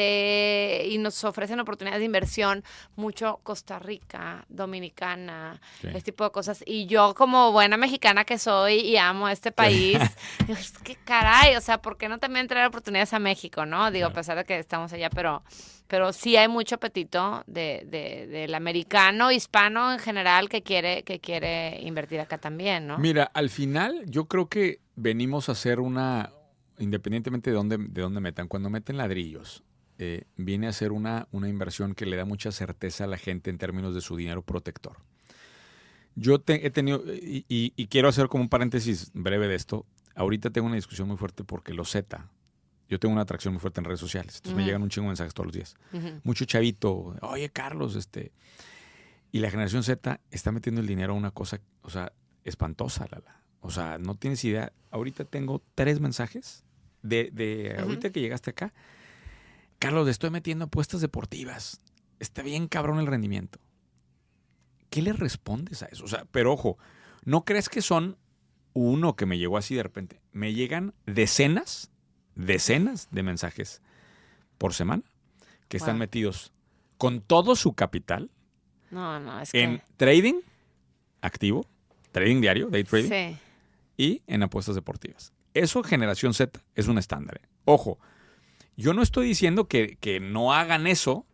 de 0.00 0.86
y 0.90 0.98
nos 0.98 1.22
ofrecen 1.24 1.58
oportunidades 1.60 2.00
de 2.00 2.04
inversión 2.06 2.62
mucho 2.96 3.40
Costa 3.42 3.78
Rica, 3.78 4.44
Dominicana, 4.48 5.60
Sí. 5.80 5.88
este 5.88 6.02
tipo 6.12 6.24
de 6.24 6.30
cosas. 6.30 6.62
Y 6.66 6.86
yo, 6.86 7.14
como 7.14 7.52
buena 7.52 7.76
mexicana 7.76 8.24
que 8.24 8.38
soy 8.38 8.74
y 8.80 8.96
amo 8.96 9.28
este 9.28 9.52
país, 9.52 9.98
digo, 10.46 10.58
es 10.58 10.72
que 10.78 10.96
caray, 10.96 11.56
o 11.56 11.60
sea, 11.60 11.78
¿por 11.82 11.96
qué 11.96 12.08
no 12.08 12.18
también 12.18 12.46
traer 12.48 12.66
oportunidades 12.66 13.12
a 13.12 13.18
México, 13.18 13.64
no? 13.66 13.90
Digo, 13.90 14.06
a 14.06 14.10
Claro. 14.10 14.14
pesar 14.14 14.36
de 14.38 14.44
que 14.44 14.58
estamos 14.58 14.92
allá, 14.92 15.10
pero, 15.10 15.42
pero 15.88 16.12
sí 16.12 16.36
hay 16.36 16.48
mucho 16.48 16.74
apetito 16.76 17.44
de, 17.46 17.86
de- 17.88 18.26
del 18.26 18.54
americano, 18.54 19.30
hispano 19.30 19.92
en 19.92 19.98
general, 19.98 20.48
que 20.48 20.62
quiere, 20.62 21.02
que 21.04 21.20
quiere 21.20 21.80
invertir 21.82 22.20
acá 22.20 22.38
también, 22.38 22.86
¿no? 22.86 22.98
Mira, 22.98 23.24
al 23.34 23.50
final 23.50 24.04
yo 24.06 24.24
creo 24.26 24.48
que 24.48 24.80
venimos 24.96 25.48
a 25.48 25.52
hacer 25.52 25.78
una, 25.80 26.32
independientemente 26.78 27.50
de 27.50 27.56
dónde, 27.56 27.76
de 27.78 28.02
dónde 28.02 28.20
metan, 28.20 28.48
cuando 28.48 28.68
meten 28.70 28.96
ladrillos, 28.96 29.62
eh, 29.98 30.24
viene 30.36 30.66
a 30.66 30.72
ser 30.72 30.92
una, 30.92 31.28
una 31.30 31.48
inversión 31.48 31.94
que 31.94 32.04
le 32.04 32.16
da 32.16 32.24
mucha 32.24 32.50
certeza 32.52 33.04
a 33.04 33.06
la 33.06 33.16
gente 33.16 33.50
en 33.50 33.58
términos 33.58 33.94
de 33.94 34.00
su 34.00 34.16
dinero 34.16 34.42
protector. 34.42 34.96
Yo 36.14 36.40
he 36.46 36.70
tenido, 36.70 37.02
y- 37.14 37.44
y 37.76 37.86
quiero 37.88 38.08
hacer 38.08 38.28
como 38.28 38.42
un 38.42 38.48
paréntesis 38.48 39.10
breve 39.12 39.48
de 39.48 39.54
esto, 39.54 39.84
ahorita 40.14 40.50
tengo 40.50 40.66
una 40.66 40.76
discusión 40.76 41.08
muy 41.08 41.16
fuerte 41.18 41.44
porque 41.44 41.74
los 41.74 41.90
Z, 41.90 42.26
yo 42.88 42.98
tengo 42.98 43.12
una 43.12 43.22
atracción 43.22 43.54
muy 43.54 43.60
fuerte 43.60 43.80
en 43.80 43.84
redes 43.84 44.00
sociales, 44.00 44.36
entonces 44.36 44.56
me 44.56 44.64
llegan 44.64 44.82
un 44.82 44.88
chingo 44.88 45.06
de 45.06 45.10
mensajes 45.10 45.34
todos 45.34 45.46
los 45.46 45.54
días. 45.54 45.74
Mucho 46.22 46.44
chavito, 46.44 47.16
oye 47.22 47.50
Carlos, 47.50 47.96
este, 47.96 48.32
y 49.32 49.40
la 49.40 49.50
generación 49.50 49.82
Z 49.82 50.20
está 50.30 50.52
metiendo 50.52 50.80
el 50.80 50.86
dinero 50.86 51.12
a 51.12 51.16
una 51.16 51.30
cosa, 51.30 51.60
o 51.82 51.90
sea, 51.90 52.12
espantosa, 52.44 53.06
Lala. 53.10 53.42
O 53.60 53.70
sea, 53.70 53.98
no 53.98 54.14
tienes 54.14 54.44
idea. 54.44 54.72
Ahorita 54.90 55.24
tengo 55.24 55.60
tres 55.74 56.00
mensajes 56.00 56.64
de, 57.02 57.30
de 57.32 57.76
ahorita 57.78 58.10
que 58.10 58.20
llegaste 58.20 58.50
acá. 58.50 58.72
Carlos, 59.78 60.06
le 60.06 60.12
estoy 60.12 60.30
metiendo 60.30 60.66
apuestas 60.66 61.00
deportivas. 61.00 61.80
Está 62.20 62.42
bien 62.42 62.68
cabrón 62.68 62.98
el 63.00 63.06
rendimiento. 63.06 63.58
¿Qué 64.88 65.02
le 65.02 65.12
respondes 65.12 65.82
a 65.82 65.86
eso? 65.86 66.04
O 66.04 66.08
sea, 66.08 66.24
pero 66.30 66.52
ojo, 66.52 66.78
no 67.24 67.44
crees 67.44 67.68
que 67.68 67.82
son 67.82 68.16
uno 68.72 69.16
que 69.16 69.26
me 69.26 69.36
llegó 69.36 69.58
así 69.58 69.74
de 69.74 69.82
repente. 69.82 70.20
Me 70.32 70.54
llegan 70.54 70.94
decenas, 71.04 71.90
decenas 72.36 73.08
de 73.10 73.22
mensajes 73.24 73.82
por 74.58 74.72
semana 74.72 75.02
que 75.68 75.76
están 75.78 75.94
Wow. 75.96 76.00
metidos 76.00 76.52
con 76.98 77.20
todo 77.20 77.56
su 77.56 77.72
capital 77.74 78.30
No, 78.90 79.18
no, 79.18 79.40
es 79.40 79.52
en 79.52 79.78
que... 79.78 79.84
trading 79.96 80.40
activo, 81.20 81.66
trading 82.12 82.40
diario, 82.40 82.68
day 82.68 82.84
trading, 82.84 83.08
Sí. 83.08 83.36
y 83.96 84.22
en 84.28 84.42
apuestas 84.44 84.74
deportivas. 84.76 85.32
Eso, 85.54 85.82
generación 85.82 86.34
Z, 86.34 86.60
es 86.74 86.86
un 86.86 86.98
estándar. 86.98 87.40
Ojo, 87.64 87.98
yo 88.76 88.92
no 88.92 89.02
estoy 89.02 89.26
diciendo 89.26 89.66
que, 89.68 89.96
que 89.96 90.20
no 90.20 90.52
hagan 90.52 90.86
eso, 90.86 91.26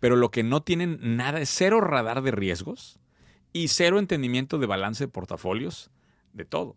pero 0.00 0.16
lo 0.16 0.30
que 0.30 0.42
no 0.42 0.62
tienen 0.62 0.98
nada 1.16 1.40
es 1.40 1.50
cero 1.50 1.80
radar 1.80 2.22
de 2.22 2.30
riesgos 2.32 2.98
y 3.52 3.68
cero 3.68 3.98
entendimiento 3.98 4.58
de 4.58 4.66
balance 4.66 5.04
de 5.04 5.08
portafolios, 5.08 5.90
de 6.32 6.44
todo. 6.44 6.74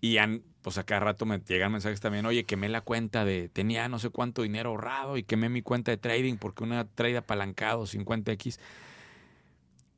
Y 0.00 0.18
han, 0.18 0.42
pues 0.64 0.78
a 0.78 0.84
cada 0.84 1.00
rato 1.00 1.26
me 1.26 1.38
llegan 1.38 1.70
mensajes 1.72 2.00
también, 2.00 2.24
oye, 2.24 2.44
quemé 2.44 2.70
la 2.70 2.80
cuenta 2.80 3.26
de, 3.26 3.50
tenía 3.50 3.86
no 3.90 3.98
sé 3.98 4.08
cuánto 4.08 4.40
dinero 4.40 4.70
ahorrado 4.70 5.18
y 5.18 5.22
quemé 5.22 5.50
mi 5.50 5.60
cuenta 5.60 5.90
de 5.90 5.98
trading 5.98 6.36
porque 6.38 6.64
una 6.64 6.86
trade 6.86 7.18
apalancado 7.18 7.84
50X. 7.86 8.58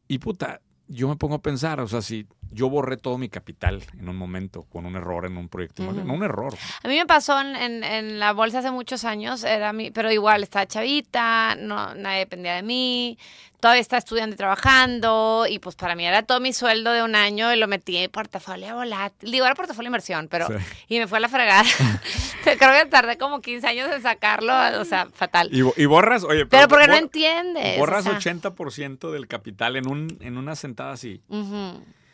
Y 0.09 0.19
puta, 0.19 0.61
yo 0.89 1.09
me 1.09 1.15
pongo 1.17 1.37
a 1.37 1.43
pensar, 1.43 1.81
o 1.81 1.87
sea, 1.87 2.03
si 2.03 2.27
yo 2.51 2.69
borré 2.69 2.97
todo 2.97 3.17
mi 3.17 3.29
capital 3.29 3.83
en 3.99 4.09
un 4.09 4.17
momento 4.17 4.63
con 4.65 4.87
un 4.87 4.97
error 4.97 5.25
en 5.27 5.37
un 5.37 5.49
proyecto, 5.49 5.85
Ujú. 5.85 5.93
no 6.05 6.15
un 6.15 6.23
error. 6.25 6.53
A 6.83 6.89
mí 6.89 6.97
me 6.97 7.07
pasó 7.07 7.41
en, 7.41 7.55
en- 7.57 7.85
en 7.85 8.19
la 8.19 8.33
bolsa 8.33 8.59
hace 8.61 8.71
muchos 8.71 9.05
años, 9.05 9.45
era 9.45 9.73
mi, 9.73 9.91
pero 9.93 10.11
igual 10.13 10.43
estaba 10.43 10.67
chavita, 10.67 11.55
no, 11.57 11.95
nadie 11.95 12.21
dependía 12.21 12.55
de 12.57 12.63
mí, 12.63 13.19
todavía 13.61 13.81
estaba 13.81 13.99
estudiando 13.99 14.35
y 14.35 14.37
trabajando, 14.37 15.47
y 15.49 15.59
pues 15.59 15.77
para 15.77 15.95
mí 15.95 16.07
era 16.07 16.23
todo 16.23 16.41
mi 16.41 16.53
sueldo 16.53 16.93
de 16.93 17.03
un 17.03 17.15
año 17.15 17.53
y 17.53 17.57
lo 17.57 17.67
metí 17.69 17.97
en 17.97 18.11
portafolio 18.11 18.75
volátil. 18.75 19.31
Digo, 19.31 19.47
era 19.47 19.55
portafolio 19.55 19.89
inversión, 19.89 20.29
pero. 20.29 20.47
Sí. 20.47 20.55
Y 20.89 20.99
me 20.99 21.07
fue 21.07 21.19
a 21.19 21.21
la 21.21 21.29
fregada. 21.29 21.65
Creo 22.45 22.83
que 22.83 22.87
tardé 22.91 23.19
como 23.19 23.41
15 23.41 23.67
años 23.67 23.91
en 23.93 24.03
sacarlo, 24.03 24.53
o 24.81 24.85
sea, 24.85 25.09
fatal. 25.13 25.49
Y, 25.53 25.63
y 25.81 25.87
borras, 25.87 26.25
oye, 26.25 26.47
pero 26.47 26.69
porque 26.69 26.87
no 26.87 26.95
entiendes. 26.95 27.77
o 27.77 27.81
borras 27.81 28.05
sea. 28.05 28.19
80% 28.19 29.11
del 29.11 29.27
capital 29.27 29.77
en, 29.77 29.89
un, 29.89 30.19
en 30.21 30.37
una 30.37 30.57
sentada 30.57 30.93
así. 30.93 31.21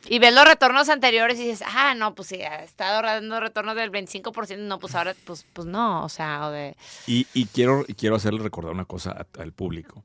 Y 0.09 0.18
ves 0.18 0.35
los 0.35 0.44
retornos 0.44 0.88
anteriores 0.88 1.38
y 1.38 1.44
dices, 1.46 1.64
ah, 1.66 1.94
no, 1.94 2.14
pues 2.14 2.28
sí, 2.28 2.42
ha 2.42 2.64
estado 2.64 3.02
dando 3.02 3.38
retornos 3.38 3.76
del 3.76 3.92
25%, 3.92 4.59
no, 4.59 4.78
pues 4.81 4.94
ahora, 4.96 5.14
pues, 5.24 5.46
pues 5.52 5.66
no, 5.66 6.05
o 6.05 6.09
sea, 6.09 6.48
o 6.48 6.50
de... 6.50 6.76
Y, 7.07 7.26
y 7.35 7.46
quiero, 7.46 7.85
quiero 7.96 8.16
hacerle 8.16 8.42
recordar 8.42 8.72
una 8.72 8.85
cosa 8.85 9.26
al 9.38 9.52
público. 9.52 10.02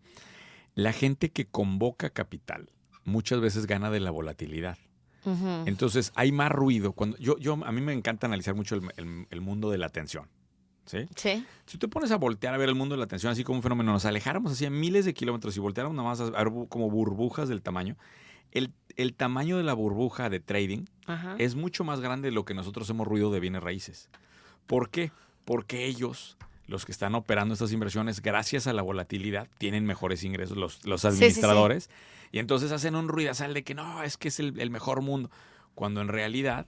La 0.77 0.93
gente 0.93 1.29
que 1.31 1.45
convoca 1.47 2.11
capital 2.11 2.69
muchas 3.03 3.39
veces 3.41 3.65
gana 3.65 3.89
de 3.89 3.99
la 3.99 4.11
volatilidad. 4.11 4.77
Entonces 5.65 6.11
hay 6.15 6.31
más 6.31 6.51
ruido. 6.51 6.93
Cuando, 6.93 7.17
yo, 7.17 7.37
yo, 7.37 7.53
a 7.65 7.71
mí 7.71 7.81
me 7.81 7.91
encanta 7.93 8.27
analizar 8.27 8.55
mucho 8.55 8.75
el, 8.75 8.83
el- 8.95 9.27
el 9.29 9.41
mundo 9.41 9.69
de 9.71 9.77
la 9.77 9.87
atención. 9.87 10.27
¿sí? 10.85 10.99
Sí. 11.15 11.45
Si 11.65 11.77
te 11.77 11.87
pones 11.89 12.11
a 12.11 12.15
voltear 12.17 12.53
a 12.53 12.57
ver 12.57 12.69
el 12.69 12.75
mundo 12.75 12.93
de 12.95 12.99
la 12.99 13.05
atención 13.05 13.31
así 13.31 13.43
como 13.43 13.57
un 13.57 13.63
fenómeno, 13.63 13.91
nos 13.91 14.05
alejáramos 14.05 14.53
así 14.53 14.65
a 14.65 14.69
miles 14.69 15.03
de 15.03 15.13
kilómetros 15.13 15.57
y 15.57 15.59
volteáramos 15.59 15.97
nada 15.97 16.07
más 16.07 16.21
a 16.21 16.29
ver 16.29 16.47
como 16.69 16.89
burbujas 16.89 17.49
del 17.49 17.61
tamaño, 17.61 17.97
el, 18.51 18.71
el 18.95 19.13
tamaño 19.15 19.57
de 19.57 19.63
la 19.63 19.73
burbuja 19.73 20.29
de 20.29 20.39
trading 20.39 20.85
Ajá. 21.07 21.35
es 21.39 21.55
mucho 21.55 21.83
más 21.83 21.99
grande 21.99 22.29
de 22.29 22.33
lo 22.35 22.45
que 22.45 22.53
nosotros 22.53 22.89
hemos 22.89 23.05
ruido 23.05 23.29
de 23.31 23.41
bienes 23.41 23.61
raíces. 23.63 24.09
¿Por 24.65 24.89
qué? 24.89 25.11
Porque 25.43 25.85
ellos, 25.87 26.37
los 26.67 26.85
que 26.85 26.91
están 26.91 27.15
operando 27.15 27.53
estas 27.53 27.71
inversiones, 27.71 28.21
gracias 28.21 28.67
a 28.67 28.73
la 28.73 28.81
volatilidad, 28.81 29.47
tienen 29.57 29.85
mejores 29.85 30.23
ingresos, 30.23 30.57
los, 30.57 30.85
los 30.85 31.01
sí, 31.01 31.07
sí. 31.07 31.13
administradores, 31.15 31.89
y 32.31 32.39
entonces 32.39 32.71
hacen 32.71 32.95
un 32.95 33.07
ruidazal 33.07 33.53
de 33.53 33.63
que 33.63 33.73
no, 33.73 34.03
es 34.03 34.17
que 34.17 34.27
es 34.27 34.39
el, 34.39 34.59
el 34.59 34.69
mejor 34.69 35.01
mundo, 35.01 35.31
cuando 35.75 36.01
en 36.01 36.07
realidad 36.09 36.67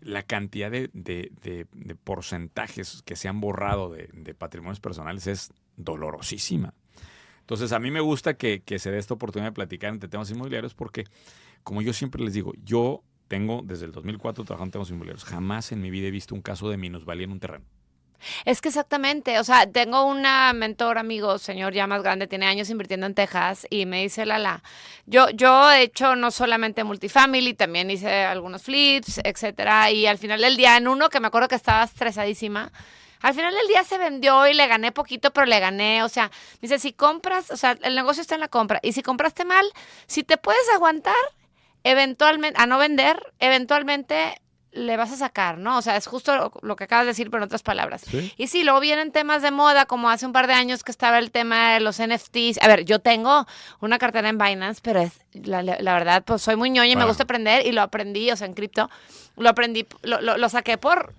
la 0.00 0.22
cantidad 0.22 0.70
de, 0.70 0.90
de- 0.92 1.30
de- 1.42 1.66
de 1.72 1.94
porcentajes 1.94 3.02
que 3.04 3.16
se 3.16 3.28
han 3.28 3.40
borrado 3.40 3.90
de, 3.90 4.08
de 4.12 4.34
patrimonios 4.34 4.80
personales 4.80 5.26
es 5.26 5.52
dolorosísima. 5.76 6.74
Entonces, 7.40 7.72
a 7.72 7.78
mí 7.78 7.90
me 7.90 8.00
gusta 8.00 8.34
que, 8.34 8.60
que 8.62 8.78
se 8.78 8.90
dé 8.90 8.98
esta 8.98 9.14
oportunidad 9.14 9.50
de 9.50 9.54
platicar 9.54 9.92
entre 9.92 10.08
temas 10.08 10.30
inmobiliarios 10.30 10.74
porque, 10.74 11.04
como 11.62 11.80
yo 11.80 11.92
siempre 11.92 12.22
les 12.24 12.34
digo, 12.34 12.52
yo 12.64 13.02
tengo 13.28 13.62
desde 13.64 13.86
el 13.86 13.92
2004 13.92 14.44
trabajando 14.44 14.68
en 14.68 14.72
temas 14.72 14.90
inmobiliarios. 14.90 15.24
Jamás 15.24 15.70
en 15.72 15.80
mi 15.80 15.90
vida 15.90 16.08
he 16.08 16.10
visto 16.10 16.34
un 16.34 16.42
caso 16.42 16.68
de 16.68 16.76
minusvalía 16.76 17.24
en 17.24 17.32
un 17.32 17.40
terreno. 17.40 17.64
Es 18.44 18.60
que 18.60 18.68
exactamente, 18.68 19.38
o 19.38 19.44
sea, 19.44 19.66
tengo 19.66 20.04
una 20.04 20.52
mentor, 20.52 20.98
amigo, 20.98 21.38
señor 21.38 21.72
ya 21.72 21.86
más 21.86 22.02
grande, 22.02 22.26
tiene 22.26 22.46
años 22.46 22.70
invirtiendo 22.70 23.06
en 23.06 23.14
Texas 23.14 23.66
y 23.70 23.86
me 23.86 24.02
dice, 24.02 24.26
Lala, 24.26 24.62
yo, 25.06 25.30
yo 25.30 25.70
he 25.72 25.82
hecho 25.82 26.16
no 26.16 26.30
solamente 26.30 26.84
multifamily, 26.84 27.54
también 27.54 27.90
hice 27.90 28.24
algunos 28.24 28.62
flips, 28.62 29.20
etcétera, 29.24 29.90
y 29.90 30.06
al 30.06 30.18
final 30.18 30.40
del 30.40 30.56
día, 30.56 30.76
en 30.76 30.88
uno 30.88 31.08
que 31.08 31.20
me 31.20 31.28
acuerdo 31.28 31.48
que 31.48 31.54
estaba 31.56 31.84
estresadísima, 31.84 32.72
Al 33.22 33.34
final 33.34 33.54
del 33.54 33.66
día 33.66 33.82
se 33.84 33.98
vendió 33.98 34.46
y 34.46 34.54
le 34.54 34.66
gané 34.66 34.92
poquito, 34.92 35.32
pero 35.32 35.46
le 35.46 35.58
gané. 35.58 36.02
O 36.04 36.08
sea, 36.08 36.30
dice, 36.60 36.78
si 36.78 36.92
compras, 36.92 37.50
o 37.50 37.56
sea, 37.56 37.76
el 37.82 37.94
negocio 37.94 38.20
está 38.20 38.34
en 38.34 38.40
la 38.40 38.48
compra. 38.48 38.78
Y 38.82 38.92
si 38.92 39.02
compraste 39.02 39.44
mal, 39.44 39.66
si 40.06 40.22
te 40.22 40.36
puedes 40.36 40.68
aguantar, 40.74 41.14
eventualmente, 41.82 42.60
a 42.60 42.66
no 42.66 42.78
vender, 42.78 43.32
eventualmente 43.38 44.40
le 44.76 44.96
vas 44.96 45.10
a 45.10 45.16
sacar, 45.16 45.58
¿no? 45.58 45.78
O 45.78 45.82
sea, 45.82 45.96
es 45.96 46.06
justo 46.06 46.52
lo, 46.60 46.76
que 46.76 46.84
acabas 46.84 47.06
de 47.06 47.12
decir, 47.12 47.30
pero 47.30 47.42
en 47.42 47.46
otras 47.46 47.62
palabras. 47.62 48.04
Y 48.36 48.46
sí, 48.46 48.62
luego 48.62 48.78
vienen 48.80 49.10
temas 49.10 49.42
de 49.42 49.50
moda, 49.50 49.86
como 49.86 50.10
hace 50.10 50.26
un 50.26 50.32
par 50.32 50.46
de 50.46 50.52
años 50.52 50.84
que 50.84 50.92
estaba 50.92 51.18
el 51.18 51.30
tema 51.30 51.74
de 51.74 51.80
los 51.80 52.00
NFTs. 52.00 52.62
A 52.62 52.68
ver, 52.68 52.84
yo 52.84 52.98
tengo 52.98 53.46
una 53.80 53.98
cartera 53.98 54.28
en 54.28 54.38
Binance, 54.38 54.80
pero 54.82 55.00
es, 55.00 55.12
la, 55.32 55.62
verdad, 55.94 56.22
pues 56.24 56.42
soy 56.42 56.56
muy 56.56 56.70
ñoña 56.70 56.92
y 56.92 56.96
me 56.96 57.06
gusta 57.06 57.24
aprender 57.24 57.66
y 57.66 57.72
lo 57.72 57.82
aprendí, 57.82 58.30
o 58.30 58.36
sea, 58.36 58.46
en 58.46 58.54
cripto, 58.54 58.90
lo 59.36 59.48
aprendí, 59.48 59.86
lo, 60.02 60.20
lo, 60.20 60.48
saqué 60.48 60.76
por, 60.76 61.14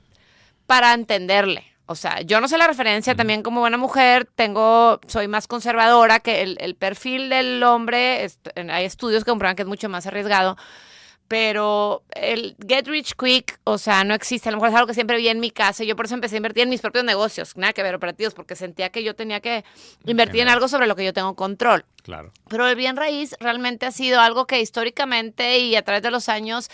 para 0.68 0.94
entenderle. 0.94 1.64
O 1.88 1.96
sea, 1.96 2.22
yo 2.22 2.42
no 2.42 2.48
sé 2.48 2.58
la 2.58 2.68
referencia, 2.68 3.16
también 3.16 3.42
como 3.42 3.62
buena 3.62 3.78
mujer, 3.78 4.28
tengo, 4.36 5.00
soy 5.08 5.28
más 5.28 5.48
conservadora 5.48 6.20
que 6.20 6.42
el, 6.42 6.58
el 6.60 6.76
perfil 6.76 7.30
del 7.30 7.64
hombre, 7.64 8.30
hay 8.56 8.86
estudios 8.86 9.24
que 9.24 9.32
comprueban 9.32 9.56
que 9.56 9.62
es 9.64 9.68
mucho 9.68 9.88
más 9.88 10.06
arriesgado 10.06 10.58
pero 11.28 12.04
el 12.12 12.56
get 12.68 12.88
rich 12.88 13.14
quick, 13.16 13.60
o 13.64 13.78
sea, 13.78 14.04
no 14.04 14.14
existe. 14.14 14.50
A 14.50 14.52
lo 14.52 14.58
mejor 14.58 14.70
es 14.70 14.76
algo 14.76 14.88
que 14.88 14.94
siempre 14.94 15.18
vi 15.18 15.28
en 15.28 15.40
mi 15.40 15.52
casa. 15.52 15.84
Yo 15.84 15.96
por 15.96 16.06
eso 16.06 16.16
empecé 16.16 16.36
a 16.36 16.38
invertir 16.38 16.64
en 16.64 16.70
mis 16.70 16.82
propios 16.82 17.04
negocios, 17.04 17.58
nada 17.58 17.74
que 17.74 17.84
ver 17.84 17.96
operativos, 17.96 18.34
porque 18.34 18.56
sentía 18.56 18.90
que 18.90 19.04
yo 19.04 19.16
tenía 19.16 19.40
que 19.40 19.64
invertir 20.06 20.42
en 20.42 20.50
algo 20.50 20.68
sobre 20.68 20.88
lo 20.88 20.96
que 20.96 21.04
yo 21.04 21.14
tengo 21.14 21.36
control. 21.36 21.86
Claro. 22.04 22.32
Pero 22.50 22.68
el 22.68 22.76
bien 22.76 22.96
raíz 22.96 23.36
realmente 23.40 23.86
ha 23.86 23.92
sido 23.92 24.22
algo 24.22 24.48
que 24.48 24.62
históricamente 24.62 25.60
y 25.60 25.76
a 25.76 25.82
través 25.82 26.04
de 26.04 26.12
los 26.12 26.30
años 26.30 26.70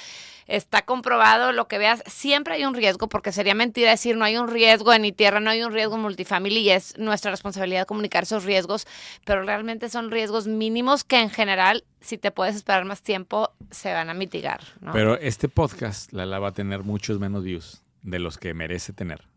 está 0.47 0.83
comprobado, 0.83 1.51
lo 1.51 1.67
que 1.67 1.77
veas, 1.77 2.03
siempre 2.05 2.55
hay 2.55 2.65
un 2.65 2.73
riesgo, 2.73 3.07
porque 3.07 3.31
sería 3.31 3.55
mentira 3.55 3.91
decir 3.91 4.17
no 4.17 4.25
hay 4.25 4.37
un 4.37 4.47
riesgo 4.47 4.93
en 4.93 5.01
mi 5.01 5.11
tierra, 5.11 5.39
no 5.39 5.49
hay 5.49 5.63
un 5.63 5.71
riesgo 5.71 5.95
en 5.95 6.01
multifamily 6.01 6.59
y 6.59 6.69
es 6.71 6.97
nuestra 6.97 7.31
responsabilidad 7.31 7.85
comunicar 7.85 8.23
esos 8.23 8.43
riesgos, 8.43 8.87
pero 9.25 9.43
realmente 9.43 9.89
son 9.89 10.11
riesgos 10.11 10.47
mínimos 10.47 11.03
que 11.03 11.19
en 11.19 11.29
general, 11.29 11.83
si 12.01 12.17
te 12.17 12.31
puedes 12.31 12.55
esperar 12.55 12.85
más 12.85 13.01
tiempo, 13.01 13.51
se 13.71 13.93
van 13.93 14.09
a 14.09 14.13
mitigar. 14.13 14.61
Pero 14.91 15.17
este 15.17 15.49
podcast, 15.49 16.11
la 16.13 16.39
va 16.39 16.49
a 16.49 16.53
tener 16.53 16.83
muchos 16.83 17.19
menos 17.19 17.43
views 17.43 17.83
de 18.01 18.19
los 18.19 18.37
que 18.37 18.53
merece 18.53 18.93
tener, 18.93 19.27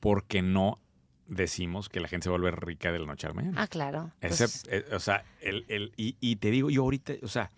porque 0.00 0.42
no 0.42 0.78
decimos 1.26 1.88
que 1.88 2.00
la 2.00 2.08
gente 2.08 2.24
se 2.24 2.30
vuelve 2.30 2.50
rica 2.50 2.92
de 2.92 2.98
la 2.98 3.06
noche 3.06 3.26
a 3.26 3.30
la 3.30 3.34
mañana. 3.34 3.62
Ah, 3.62 3.66
claro. 3.66 4.10
Pues 4.20 4.64
eh, 4.68 4.84
o 4.92 5.00
sea, 5.00 5.24
el, 5.40 5.64
el, 5.68 5.92
y, 5.96 6.16
y, 6.20 6.36
te 6.36 6.50
digo, 6.50 6.70
yo 6.70 6.82
ahorita, 6.82 7.14
o 7.22 7.28
sea, 7.28 7.50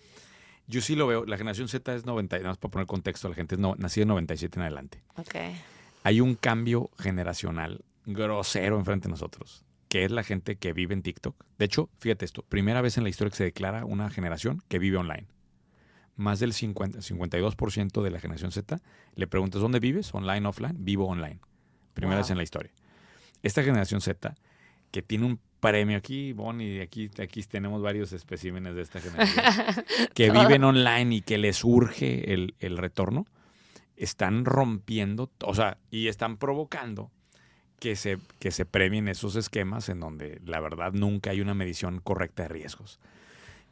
yo 0.66 0.80
sí 0.80 0.96
lo 0.96 1.06
veo. 1.06 1.24
La 1.24 1.36
generación 1.36 1.68
Z 1.68 1.94
es 1.94 2.06
90, 2.06 2.36
nada 2.38 2.48
más 2.50 2.58
para 2.58 2.70
poner 2.70 2.86
contexto, 2.86 3.28
la 3.28 3.34
gente 3.34 3.54
es 3.54 3.58
no, 3.58 3.74
nacida 3.76 4.02
en 4.02 4.08
97 4.08 4.58
en 4.58 4.62
adelante. 4.62 5.02
Ok. 5.16 5.34
Hay 6.02 6.20
un 6.20 6.34
cambio 6.34 6.90
generacional 6.98 7.84
grosero 8.06 8.78
enfrente 8.78 9.08
de 9.08 9.10
nosotros, 9.10 9.64
que 9.88 10.04
es 10.04 10.10
la 10.10 10.22
gente 10.22 10.56
que 10.56 10.72
vive 10.72 10.94
en 10.94 11.02
TikTok. 11.02 11.34
De 11.58 11.64
hecho, 11.64 11.88
fíjate 11.98 12.24
esto, 12.24 12.42
primera 12.42 12.82
vez 12.82 12.98
en 12.98 13.04
la 13.04 13.10
historia 13.10 13.30
que 13.30 13.36
se 13.36 13.44
declara 13.44 13.84
una 13.84 14.10
generación 14.10 14.62
que 14.68 14.78
vive 14.78 14.98
online. 14.98 15.26
Más 16.16 16.38
del 16.38 16.52
50, 16.52 16.98
52% 16.98 18.02
de 18.02 18.10
la 18.10 18.20
generación 18.20 18.52
Z 18.52 18.80
le 19.16 19.26
preguntas, 19.26 19.60
¿dónde 19.60 19.80
vives? 19.80 20.14
¿Online, 20.14 20.46
offline? 20.46 20.76
Vivo 20.78 21.06
online. 21.06 21.40
Primera 21.92 22.18
vez 22.18 22.30
en 22.30 22.36
la 22.36 22.42
historia. 22.42 22.72
Esta 23.42 23.62
generación 23.62 24.00
Z, 24.00 24.34
que 24.90 25.02
tiene 25.02 25.26
un 25.26 25.40
premio 25.70 25.96
aquí, 25.96 26.32
Bonnie, 26.32 26.82
aquí, 26.82 27.10
aquí 27.20 27.42
tenemos 27.42 27.82
varios 27.82 28.12
especímenes 28.12 28.74
de 28.74 28.82
esta 28.82 29.00
generación, 29.00 29.84
que 30.14 30.30
viven 30.30 30.64
online 30.64 31.16
y 31.16 31.20
que 31.22 31.38
les 31.38 31.64
urge 31.64 32.32
el, 32.32 32.54
el 32.60 32.76
retorno, 32.76 33.26
están 33.96 34.44
rompiendo, 34.44 35.30
o 35.42 35.54
sea, 35.54 35.78
y 35.90 36.08
están 36.08 36.36
provocando 36.36 37.10
que 37.78 37.96
se, 37.96 38.18
que 38.38 38.50
se 38.50 38.66
premien 38.66 39.08
esos 39.08 39.36
esquemas 39.36 39.88
en 39.88 40.00
donde 40.00 40.40
la 40.44 40.60
verdad 40.60 40.92
nunca 40.92 41.30
hay 41.30 41.40
una 41.40 41.54
medición 41.54 42.00
correcta 42.00 42.44
de 42.44 42.48
riesgos. 42.50 43.00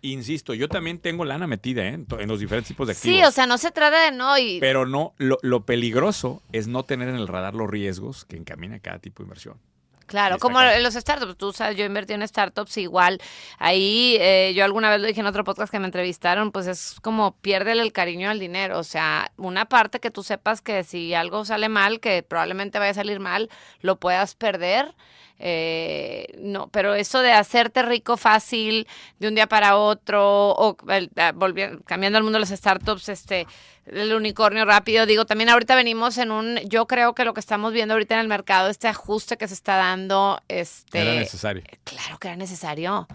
Insisto, 0.00 0.52
yo 0.52 0.68
también 0.68 0.98
tengo 0.98 1.24
lana 1.24 1.46
metida 1.46 1.86
¿eh? 1.86 2.04
en 2.18 2.28
los 2.28 2.40
diferentes 2.40 2.68
tipos 2.68 2.88
de 2.88 2.94
activos. 2.94 3.16
Sí, 3.16 3.24
o 3.24 3.30
sea, 3.30 3.46
no 3.46 3.56
se 3.56 3.70
trata 3.70 4.04
de 4.04 4.16
no. 4.16 4.36
Y... 4.36 4.58
Pero 4.58 4.84
no, 4.84 5.14
lo, 5.18 5.38
lo, 5.42 5.64
peligroso 5.64 6.42
es 6.50 6.66
no 6.66 6.82
tener 6.82 7.08
en 7.08 7.14
el 7.14 7.28
radar 7.28 7.54
los 7.54 7.70
riesgos 7.70 8.24
que 8.24 8.36
encamina 8.36 8.80
cada 8.80 8.98
tipo 8.98 9.22
de 9.22 9.26
inversión. 9.26 9.58
Claro, 10.12 10.36
como 10.38 10.60
en 10.60 10.82
los 10.82 10.92
startups, 10.92 11.38
tú 11.38 11.54
sabes, 11.54 11.74
yo 11.74 11.86
invertí 11.86 12.12
en 12.12 12.28
startups 12.28 12.76
igual. 12.76 13.18
Ahí 13.58 14.18
eh, 14.20 14.52
yo 14.54 14.62
alguna 14.62 14.90
vez 14.90 15.00
lo 15.00 15.06
dije 15.06 15.20
en 15.20 15.26
otro 15.26 15.42
podcast 15.42 15.72
que 15.72 15.78
me 15.78 15.86
entrevistaron, 15.86 16.52
pues 16.52 16.66
es 16.66 16.96
como 17.00 17.34
pierde 17.36 17.72
el 17.72 17.94
cariño 17.94 18.28
al 18.28 18.38
dinero. 18.38 18.78
O 18.78 18.84
sea, 18.84 19.32
una 19.38 19.64
parte 19.64 20.00
que 20.00 20.10
tú 20.10 20.22
sepas 20.22 20.60
que 20.60 20.84
si 20.84 21.14
algo 21.14 21.46
sale 21.46 21.70
mal, 21.70 21.98
que 21.98 22.22
probablemente 22.22 22.78
vaya 22.78 22.90
a 22.90 22.94
salir 22.94 23.20
mal, 23.20 23.48
lo 23.80 23.96
puedas 23.96 24.34
perder. 24.34 24.94
Eh, 25.38 26.26
no, 26.38 26.68
pero 26.68 26.94
eso 26.94 27.20
de 27.20 27.32
hacerte 27.32 27.80
rico 27.82 28.18
fácil 28.18 28.86
de 29.18 29.28
un 29.28 29.34
día 29.34 29.46
para 29.46 29.76
otro 29.78 30.50
o 30.50 30.76
ah, 30.88 31.32
cambiando 31.86 32.18
al 32.18 32.22
mundo 32.22 32.36
de 32.36 32.40
las 32.40 32.50
startups, 32.50 33.08
este, 33.08 33.46
el 33.86 34.12
unicornio 34.14 34.64
rápido, 34.64 35.06
digo, 35.06 35.24
también 35.24 35.50
ahorita 35.50 35.74
venimos 35.74 36.18
en 36.18 36.30
un, 36.30 36.58
yo 36.68 36.86
creo 36.86 37.14
que 37.14 37.24
lo 37.24 37.34
que 37.34 37.40
estamos 37.40 37.72
viendo 37.72 37.94
ahorita 37.94 38.14
en 38.14 38.20
el 38.20 38.28
mercado, 38.28 38.68
este 38.68 38.88
ajuste 38.88 39.36
que 39.36 39.48
se 39.48 39.54
está 39.54 39.76
dando, 39.76 40.40
este, 40.48 41.00
era 41.00 41.14
necesario. 41.14 41.62
Claro 41.84 42.18
que 42.18 42.28
era 42.28 42.36
necesario, 42.36 43.08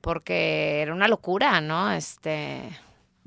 porque 0.00 0.80
era 0.80 0.94
una 0.94 1.08
locura, 1.08 1.60
¿no? 1.60 1.92
Este. 1.92 2.62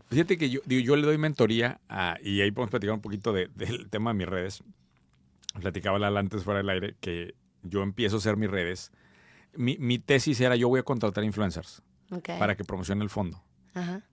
Fíjate 0.10 0.38
que 0.38 0.50
yo, 0.50 0.62
yo 0.66 0.96
le 0.96 1.06
doy 1.06 1.18
mentoría 1.18 1.80
y 2.24 2.42
ahí 2.42 2.52
podemos 2.52 2.72
platicar 2.72 2.96
un 2.96 3.02
poquito 3.02 3.34
del 3.34 3.90
tema 3.90 4.12
de 4.12 4.14
mis 4.16 4.28
redes. 4.28 4.64
Platicaba 5.60 6.00
la 6.00 6.20
antes 6.20 6.44
fuera 6.44 6.60
del 6.60 6.70
aire 6.70 6.96
que 7.02 7.36
yo 7.64 7.84
empiezo 7.84 8.16
a 8.16 8.20
hacer 8.20 8.38
mis 8.38 8.50
redes. 8.50 8.92
Mi, 9.54 10.00
tesis 10.00 10.40
era 10.40 10.56
yo 10.56 10.70
voy 10.70 10.80
a 10.80 10.84
contratar 10.84 11.24
influencers 11.24 11.82
para 12.40 12.56
que 12.56 12.64
promocione 12.64 13.04
el 13.04 13.10
fondo. 13.10 13.44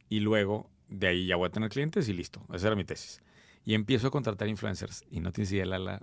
Y 0.09 0.20
luego 0.20 0.68
de 0.88 1.09
ahí 1.09 1.27
ya 1.27 1.37
voy 1.37 1.49
a 1.49 1.51
tener 1.51 1.70
clientes 1.70 2.09
y 2.09 2.12
listo. 2.12 2.42
Esa 2.53 2.68
era 2.68 2.77
mi 2.77 2.85
tesis. 2.85 3.23
Y 3.64 3.75
empiezo 3.75 4.09
a 4.09 4.11
contratar 4.11 4.49
influencers 4.49 5.05
y 5.11 5.20
no 5.20 5.33
tienes 5.33 5.53
idea, 5.53 5.66
Lala, 5.66 6.01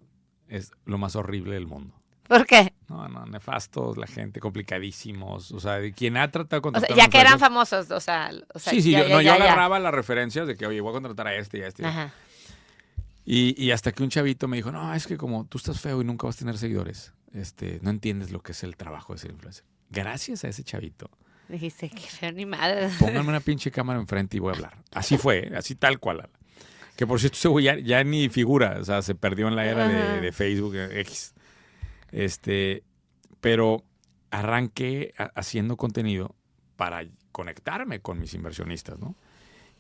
es 0.48 0.72
lo 0.86 0.98
más 0.98 1.16
horrible 1.16 1.54
del 1.54 1.68
mundo. 1.68 2.02
¿Por 2.28 2.46
qué? 2.46 2.74
No, 2.88 3.10
no, 3.10 3.26
nefastos, 3.26 3.98
la 3.98 4.08
gente, 4.08 4.40
complicadísimos. 4.40 5.52
O 5.52 5.60
sea, 5.60 5.80
quien 5.92 6.16
ha 6.16 6.32
tratado 6.32 6.60
de 6.60 6.62
contratar. 6.62 6.92
O 6.92 6.96
sea, 6.96 7.06
ya 7.06 7.10
que 7.10 7.20
eran 7.20 7.40
famosos, 7.40 7.92
o 7.92 8.00
sea. 8.00 8.32
O 8.54 8.60
sea 8.60 8.72
sí, 8.72 8.82
sí, 8.82 8.92
yo, 8.92 9.08
no, 9.10 9.22
yo 9.22 9.34
agarraba 9.34 9.80
las 9.80 9.94
referencias 9.94 10.48
de 10.48 10.56
que, 10.56 10.66
oye, 10.66 10.80
voy 10.80 10.92
a 10.92 10.94
contratar 10.94 11.28
a 11.28 11.36
este 11.36 11.60
y 11.60 11.62
a 11.64 11.68
este. 11.68 11.86
Ajá. 11.86 12.14
Y, 13.26 13.62
y, 13.62 13.72
hasta 13.72 13.92
que 13.92 14.02
un 14.02 14.10
chavito 14.10 14.48
me 14.48 14.58
dijo, 14.58 14.72
no, 14.72 14.94
es 14.94 15.08
que 15.08 15.18
como 15.18 15.46
tú 15.46 15.58
estás 15.58 15.80
feo 15.80 16.02
y 16.02 16.06
nunca 16.06 16.26
vas 16.26 16.38
a 16.38 16.40
tener 16.40 16.58
seguidores, 16.58 17.14
este, 17.34 17.80
no 17.82 17.90
entiendes 17.90 18.32
lo 18.32 18.42
que 18.42 18.54
es 18.54 18.64
el 18.64 18.76
trabajo 18.78 19.14
de 19.14 19.20
ser 19.20 19.32
influencer. 19.32 19.66
Gracias 19.90 20.44
a 20.44 20.48
ese 20.48 20.64
chavito. 20.64 21.10
Dijiste 21.52 21.90
que 21.90 22.00
feo 22.00 22.32
ni 22.32 22.46
madre. 22.46 22.90
Pónganme 23.00 23.30
una 23.30 23.42
pinche 23.42 23.72
cámara 23.72 24.00
enfrente 24.00 24.38
y 24.38 24.40
voy 24.40 24.54
a 24.54 24.56
hablar. 24.56 24.78
Así 24.94 25.18
fue, 25.18 25.52
así 25.56 25.76
tal 25.76 26.00
cual. 26.00 26.30
Que 26.96 27.06
por 27.06 27.20
cierto, 27.20 27.60
ya, 27.60 27.78
ya 27.78 28.04
ni 28.04 28.30
figura, 28.30 28.78
o 28.80 28.86
sea, 28.86 29.02
se 29.02 29.16
perdió 29.16 29.48
en 29.48 29.56
la 29.56 29.66
era 29.66 29.88
de, 29.88 30.32
Facebook 30.32 30.76
X. 30.76 31.34
Este, 32.12 32.84
pero 33.42 33.84
arranqué 34.30 35.14
haciendo 35.36 35.76
contenido 35.76 36.36
para 36.78 37.06
conectarme 37.32 38.00
con 38.00 38.20
mis 38.20 38.34
inversionistas, 38.34 39.00
¿no? 39.00 39.16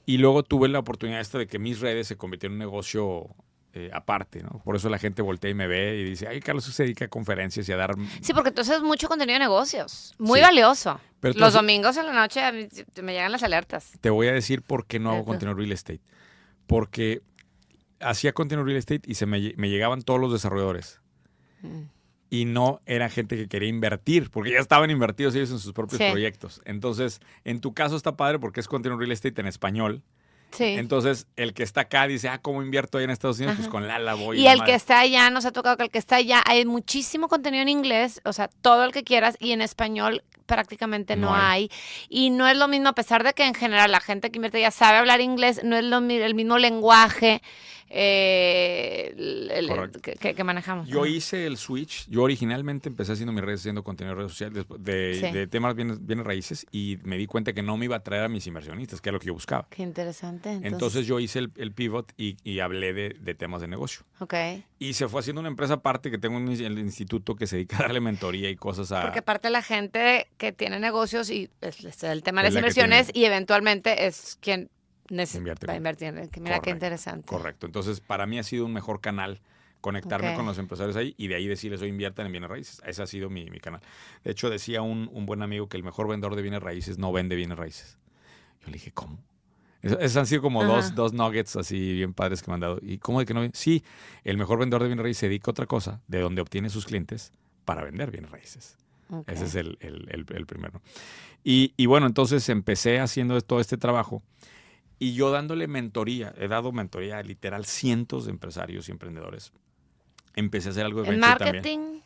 Y 0.06 0.18
luego 0.18 0.44
tuve 0.44 0.68
la 0.68 0.80
oportunidad 0.80 1.22
esta 1.22 1.38
de 1.38 1.48
que 1.48 1.60
mis 1.60 1.80
redes 1.80 2.08
se 2.08 2.18
convirtieron 2.18 2.56
en 2.56 2.62
un 2.62 2.68
negocio 2.68 3.28
eh, 3.74 3.90
aparte, 3.94 4.44
¿no? 4.44 4.62
Por 4.66 4.76
eso 4.76 4.90
la 4.90 5.00
gente 5.00 5.22
voltea 5.22 5.50
y 5.50 5.54
me 5.54 5.66
ve 5.66 5.98
y 5.98 6.04
dice, 6.04 6.28
ay, 6.28 6.42
Carlos 6.42 6.66
se 6.66 6.84
dedica 6.84 7.06
a 7.06 7.08
conferencias 7.08 7.70
y 7.70 7.72
a 7.72 7.78
dar... 7.78 7.96
Sí, 8.22 8.34
porque 8.34 8.52
tú 8.52 8.62
haces 8.62 8.82
mucho 8.82 9.08
contenido 9.08 9.36
de 9.36 9.40
negocios, 9.40 10.14
muy 10.18 10.42
valioso. 10.42 11.00
Los 11.22 11.54
domingos 11.54 11.96
en 11.96 12.08
la 12.08 12.14
noche 12.14 12.42
me 13.02 13.14
llegan 13.14 13.32
las 13.32 13.44
alertas. 13.44 13.94
Te 14.02 14.10
voy 14.10 14.28
a 14.28 14.34
decir 14.34 14.62
por 14.62 14.88
qué 14.88 15.00
no 15.00 15.12
hago 15.12 15.24
contenido 15.24 15.56
real 15.56 15.72
estate. 15.72 16.02
Porque 16.68 17.22
hacía 18.02 18.34
contenido 18.34 18.66
real 18.66 18.78
estate 18.78 19.04
y 19.06 19.16
se 19.16 19.26
me, 19.26 19.40
llegaban 19.40 20.02
todos 20.02 20.20
los 20.20 20.34
desarrolladores. 20.34 21.00
Mm. 21.62 21.84
Y 22.30 22.46
no 22.46 22.82
era 22.86 23.10
gente 23.10 23.38
que 23.38 23.48
quería 23.48 23.70
invertir, 23.70 24.32
porque 24.32 24.52
ya 24.52 24.60
estaban 24.60 24.90
invertidos 24.90 25.36
ellos 25.36 25.52
en 25.52 25.60
sus 25.60 25.72
propios 25.72 26.02
proyectos. 26.12 26.62
Entonces, 26.66 27.22
en 27.46 27.62
tu 27.62 27.74
caso 27.74 27.96
está 27.96 28.18
padre 28.18 28.40
porque 28.40 28.60
es 28.60 28.68
contenido 28.68 29.00
real 29.00 29.12
estate 29.12 29.40
en 29.40 29.48
español 29.48 30.02
entonces, 30.60 31.28
el 31.36 31.54
que 31.54 31.64
está 31.64 31.82
acá 31.82 32.08
dice, 32.08 32.30
ah, 32.30 32.40
¿cómo 32.42 32.62
invierto 32.62 32.98
ahí 32.98 33.04
en 33.06 33.10
Estados 33.10 33.38
Unidos? 33.40 33.56
Pues 33.58 33.68
con 33.70 33.88
Lala 33.88 34.14
voy. 34.14 34.40
Y, 34.42 34.48
el 34.48 34.64
que 34.64 34.74
está 34.74 35.00
allá, 35.00 35.30
nos 35.30 35.46
ha 35.46 35.52
tocado 35.52 35.78
que 35.78 35.84
el 35.84 35.90
que 35.90 35.98
está 36.00 36.18
allá, 36.18 36.42
hay 36.46 36.66
muchísimo 36.66 37.28
contenido 37.28 37.62
en 37.62 37.70
inglés, 37.70 38.22
o 38.26 38.34
sea, 38.34 38.48
todo 38.62 38.84
el 38.84 38.92
que 38.92 39.04
quieras, 39.04 39.38
y 39.40 39.52
en 39.52 39.62
español 39.62 40.24
prácticamente 40.46 41.16
no, 41.16 41.34
hay. 41.34 41.70
Y 42.10 42.30
no 42.30 42.46
es 42.48 42.58
lo 42.58 42.68
mismo, 42.68 42.90
a 42.90 42.94
pesar 42.94 43.24
de 43.24 43.34
que 43.34 43.46
en 43.46 43.54
general 43.54 43.90
la 43.92 44.02
gente 44.02 44.32
que 44.32 44.38
invierte 44.38 44.60
ya 44.60 44.72
sabe 44.72 44.98
hablar 44.98 45.22
inglés, 45.22 45.62
no 45.64 45.78
es 45.78 45.84
lo, 45.86 45.98
el 46.00 46.36
mismo 46.36 46.58
lenguaje. 46.58 47.42
eh, 47.94 49.14
el- 49.18 49.52
el- 49.52 49.68
Correcto. 49.68 50.00
que, 50.02 50.44
manejamos. 50.46 50.88
Yo 50.88 51.06
hice 51.06 51.46
el 51.46 51.58
switch. 51.58 52.08
Yo 52.10 52.24
originalmente 52.24 52.88
empecé 52.90 53.12
haciendo 53.12 53.34
mis 53.34 53.44
redes, 53.44 53.60
haciendo 53.62 53.84
contenido 53.84 54.14
en 54.14 54.18
redes 54.20 54.32
sociales 54.32 54.66
de, 54.80 55.16
Sí. 55.20 55.32
de 55.32 55.48
temas 55.48 55.76
bienes, 55.76 56.06
bienes 56.06 56.26
raíces 56.26 56.66
y 56.72 56.98
me 57.04 57.18
di 57.18 57.28
cuenta 57.28 57.52
que 57.54 57.62
no 57.62 57.76
me 57.78 57.86
iba 57.86 57.98
a 57.98 58.00
traer 58.04 58.24
a 58.24 58.30
mis 58.30 58.48
inversionistas, 58.48 59.02
que 59.02 59.10
era 59.10 59.14
lo 59.16 59.20
que 59.20 59.28
yo 59.28 59.34
buscaba. 59.34 59.68
Qué 59.70 59.84
interesante. 59.84 60.41
Entonces, 60.50 60.72
Entonces, 60.74 61.08
yo 61.08 61.20
hice 61.20 61.40
el, 61.40 61.52
el 61.56 61.72
pivot 61.72 62.12
y, 62.18 62.38
y 62.44 62.60
hablé 62.60 62.94
de, 62.94 63.10
de 63.20 63.34
temas 63.36 63.62
de 63.62 63.68
negocio. 63.68 64.06
ok. 64.20 64.34
Y 64.80 64.94
se 64.94 65.08
fue 65.08 65.20
haciendo 65.20 65.40
una 65.40 65.50
empresa 65.50 65.76
aparte 65.76 66.10
que 66.12 66.18
tengo 66.18 66.40
in- 66.40 66.50
el 66.64 66.80
instituto 66.80 67.36
que 67.36 67.48
se 67.48 67.56
dedica 67.58 67.78
a 67.78 67.82
darle 67.84 68.00
mentoría 68.02 68.50
y 68.50 68.56
cosas 68.56 68.92
a... 68.92 69.02
Porque 69.02 69.20
aparte 69.20 69.50
la 69.50 69.62
gente 69.62 70.28
que 70.38 70.52
tiene 70.52 70.80
negocios 70.80 71.30
y 71.30 71.50
es, 71.62 71.84
es 71.86 72.04
el 72.04 72.24
tema 72.24 72.42
de 72.42 72.48
las 72.48 72.54
la 72.56 72.60
inversiones 72.62 73.08
tiene- 73.08 73.20
y 73.20 73.26
eventualmente 73.26 74.06
es 74.08 74.38
quien 74.42 74.70
Invierte 75.36 75.68
va 75.68 75.74
a 75.74 75.76
invertir. 75.76 76.14
Mira 76.14 76.30
qué 76.30 76.40
Correcto, 76.50 76.70
interesante. 76.70 77.26
Correcto. 77.28 77.66
Entonces, 77.66 78.00
para 78.00 78.26
mí 78.26 78.40
ha 78.40 78.44
sido 78.44 78.66
un 78.66 78.72
mejor 78.74 79.02
canal 79.02 79.42
conectarme 79.82 80.36
con 80.36 80.46
los 80.46 80.58
empresarios 80.58 80.96
ahí 80.96 81.16
y 81.18 81.28
de 81.28 81.36
ahí 81.36 81.48
decirles, 81.48 81.82
hoy 81.82 81.90
inviertan 81.90 82.28
en 82.28 82.32
bienes 82.32 82.50
raíces. 82.50 82.82
Ese 82.86 83.02
ha 83.04 83.08
sido 83.08 83.30
mi, 83.30 83.50
mi 83.50 83.60
canal. 83.60 83.82
De 84.24 84.32
hecho, 84.32 84.50
decía 84.50 84.82
un, 84.84 85.10
un 85.12 85.26
buen 85.26 85.42
amigo 85.42 85.68
que 85.68 85.76
el 85.76 85.84
mejor 85.84 86.08
vendedor 86.08 86.36
de 86.36 86.44
bienes 86.44 86.62
raíces 86.64 86.98
no 86.98 87.12
vende 87.12 87.36
bienes 87.36 87.58
raíces. 87.58 87.98
Yo 88.62 88.68
le 88.68 88.74
dije, 88.74 88.92
¿cómo? 88.92 89.18
Es- 89.82 89.94
Esos 89.94 90.18
han 90.18 90.26
sido 90.28 90.42
como 90.42 90.64
dos, 90.64 90.94
dos 90.96 91.14
nuggets 91.14 91.56
así 91.56 91.94
bien 91.94 92.14
padres 92.14 92.42
que 92.42 92.52
me 92.52 92.56
han 92.56 92.60
dado. 92.62 92.80
¿Y 92.82 92.98
cómo 93.00 93.20
de 93.20 93.26
que 93.26 93.34
no? 93.34 93.42
Sí, 93.54 93.84
el 94.24 94.38
mejor 94.38 94.60
vendedor 94.60 94.82
de 94.84 94.90
bienes 94.90 95.04
raíces 95.04 95.20
se 95.22 95.28
dedica 95.28 95.50
a 95.50 95.52
otra 95.52 95.66
cosa, 95.66 96.02
de 96.08 96.20
donde 96.20 96.42
obtiene 96.42 96.70
sus 96.70 96.86
clientes 96.86 97.32
para 97.66 97.84
vender 97.84 98.12
bienes 98.12 98.30
raíces. 98.32 98.78
Ese 99.28 99.46
es 99.46 99.56
el, 99.56 99.78
el- 99.82 100.08
el- 100.10 100.26
el 100.36 100.46
primero. 100.46 100.82
Y, 101.44 101.74
y 101.78 101.86
bueno, 101.88 102.06
entonces 102.08 102.48
empecé 102.50 103.00
haciendo 103.00 103.40
todo 103.42 103.60
este 103.60 103.78
trabajo 103.78 104.24
y 105.00 105.14
yo 105.16 105.32
dándole 105.32 105.68
mentoría, 105.68 106.34
he 106.38 106.48
dado 106.48 106.72
mentoría 106.72 107.18
a 107.18 107.24
literal 107.24 107.66
cientos 107.66 108.26
de 108.26 108.32
empresarios 108.32 108.88
y 108.88 108.92
emprendedores. 108.92 109.52
Empecé 110.36 110.70
a 110.70 110.72
hacer 110.72 110.86
algo 110.86 111.02
de 111.02 111.10
En 111.10 111.20
venture 111.20 111.38
también. 111.38 111.56
marketing, 111.64 112.00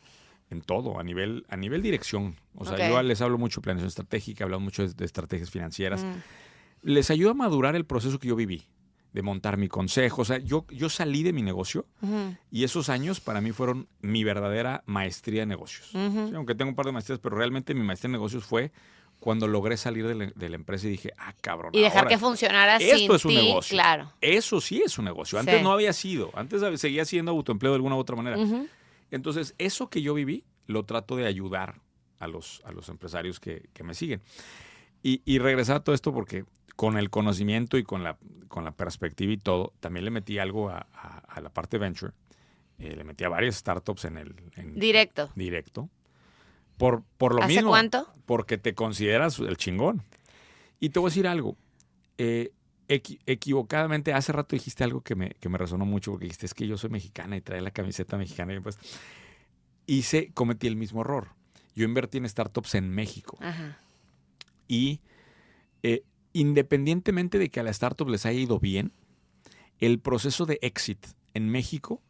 En 0.50 0.60
todo, 0.62 0.98
a 0.98 1.02
nivel, 1.04 1.44
a 1.48 1.56
nivel 1.56 1.82
dirección. 1.82 2.36
O 2.54 2.64
sea, 2.64 2.76
yo 2.88 3.00
les 3.02 3.20
hablo 3.20 3.36
mucho 3.38 3.60
de 3.60 3.64
planeación 3.64 3.88
estratégica, 3.88 4.44
hablamos 4.44 4.64
mucho 4.64 4.82
de, 4.86 4.94
de 4.94 5.04
estrategias 5.04 5.50
financieras. 5.50 6.04
mm, 6.04 6.14
Les 6.82 7.10
ayuda 7.10 7.32
a 7.32 7.34
madurar 7.34 7.74
el 7.76 7.84
proceso 7.84 8.18
que 8.18 8.28
yo 8.28 8.36
viví, 8.36 8.64
de 9.12 9.22
montar 9.22 9.56
mi 9.56 9.68
consejo. 9.68 10.22
O 10.22 10.24
sea, 10.24 10.38
yo, 10.38 10.66
yo 10.70 10.88
salí 10.88 11.22
de 11.22 11.32
mi 11.32 11.42
negocio 11.42 11.86
y 12.50 12.64
esos 12.64 12.88
años 12.88 13.20
para 13.20 13.40
mí 13.40 13.52
fueron 13.52 13.88
mi 14.00 14.24
verdadera 14.24 14.82
maestría 14.86 15.40
de 15.40 15.46
negocios. 15.46 15.88
Sí, 15.90 15.98
aunque 16.34 16.54
tengo 16.54 16.68
un 16.70 16.76
par 16.76 16.86
de 16.86 16.92
maestrías, 16.92 17.18
pero 17.20 17.36
realmente 17.36 17.74
mi 17.74 17.82
maestría 17.82 18.08
en 18.08 18.12
negocios 18.12 18.44
fue 18.44 18.72
cuando 19.18 19.48
logré 19.48 19.78
salir 19.78 20.06
de 20.06 20.14
la, 20.14 20.26
de 20.26 20.48
la 20.50 20.56
empresa 20.56 20.86
y 20.86 20.90
dije, 20.90 21.10
ah, 21.16 21.34
cabrón. 21.40 21.70
y 21.74 21.80
dejar 21.80 22.00
ahora 22.04 22.10
que 22.10 22.18
funcionara 22.18 22.76
esto 22.76 22.98
sin 22.98 23.12
es 23.12 23.24
un 23.24 23.30
ti, 23.30 23.36
negocio. 23.36 23.74
claro. 23.74 24.12
Eso 24.20 24.60
sí 24.60 24.82
es 24.84 24.98
un 24.98 25.06
negocio. 25.06 25.38
Antes 25.38 25.56
Sí. 25.56 25.62
no 25.64 25.72
había 25.72 25.94
sido. 25.94 26.30
Antes 26.34 26.60
seguía 26.78 27.06
siendo 27.06 27.32
autoempleo 27.32 27.72
de 27.72 27.76
alguna 27.76 27.96
u 27.96 27.98
otra 27.98 28.14
manera. 28.14 28.36
Entonces, 29.10 29.54
eso 29.56 29.88
que 29.88 30.02
yo 30.02 30.12
viví, 30.12 30.44
lo 30.66 30.84
trato 30.84 31.16
de 31.16 31.26
ayudar 31.26 31.80
a 32.18 32.26
los, 32.28 32.60
a 32.66 32.72
los 32.72 32.90
empresarios 32.90 33.40
que, 33.40 33.70
que 33.72 33.82
me 33.84 33.94
siguen. 33.94 34.20
Y, 35.06 35.22
y 35.24 35.38
regresar 35.38 35.76
a 35.76 35.80
todo 35.84 35.94
esto 35.94 36.12
porque 36.12 36.44
con 36.74 36.96
el 36.98 37.10
conocimiento 37.10 37.78
y 37.78 37.84
con 37.84 38.02
la, 38.02 38.18
con 38.48 38.64
la 38.64 38.72
perspectiva 38.72 39.32
y 39.32 39.36
todo, 39.36 39.72
también 39.80 40.04
le 40.04 40.10
metí 40.10 40.38
algo 40.38 40.68
a, 40.70 40.86
a- 40.92 41.18
a 41.28 41.40
la 41.40 41.48
parte 41.50 41.78
venture. 41.78 42.12
Eh, 42.78 42.96
le 42.96 43.04
metí 43.04 43.22
a 43.24 43.28
varias 43.28 43.54
startups 43.56 44.04
en 44.06 44.16
el 44.18 44.34
en 44.56 44.74
Directo. 44.78 45.30
directo. 45.34 45.88
Por, 46.76 47.02
por 47.18 47.34
lo 47.34 47.42
¿Hace 47.42 47.54
mismo. 47.54 47.70
cuánto? 47.70 48.06
Porque 48.26 48.58
te 48.58 48.74
consideras 48.74 49.38
el 49.38 49.56
chingón. 49.56 50.02
Y 50.80 50.90
te 50.90 50.98
voy 50.98 51.08
a 51.08 51.10
decir 51.10 51.26
algo. 51.28 51.56
eh, 52.18 52.50
equi- 52.88 53.20
equivocadamente, 53.26 54.12
hace 54.12 54.32
rato 54.32 54.56
dijiste 54.56 54.84
algo 54.84 55.00
que 55.02 55.14
me, 55.14 55.30
que 55.40 55.48
me 55.48 55.56
resonó 55.58 55.84
mucho 55.86 56.10
porque 56.10 56.24
dijiste, 56.26 56.46
es 56.46 56.54
que 56.54 56.66
yo 56.66 56.76
soy 56.76 56.90
mexicana 56.90 57.36
y 57.36 57.40
trae 57.40 57.60
la 57.60 57.70
camiseta 57.70 58.16
mexicana. 58.18 58.52
Y 58.54 58.60
pues 58.60 58.78
hice, 59.86 60.30
cometí 60.34 60.66
el 60.66 60.76
mismo 60.76 61.00
error. 61.02 61.28
Yo 61.74 61.84
invertí 61.84 62.18
en 62.18 62.28
startups 62.28 62.74
en 62.74 62.88
México. 62.90 63.38
Ajá. 63.40 63.78
Y 64.68 65.00
eh, 65.82 66.02
independientemente 66.32 67.38
de 67.38 67.48
que 67.50 67.60
a 67.60 67.62
la 67.62 67.70
startup 67.70 68.08
les 68.08 68.26
haya 68.26 68.38
ido 68.40 68.58
bien, 68.58 68.92
el 69.78 69.98
proceso 69.98 70.46
de 70.46 70.58
exit 70.62 71.04
en 71.34 71.48
México 71.50 72.02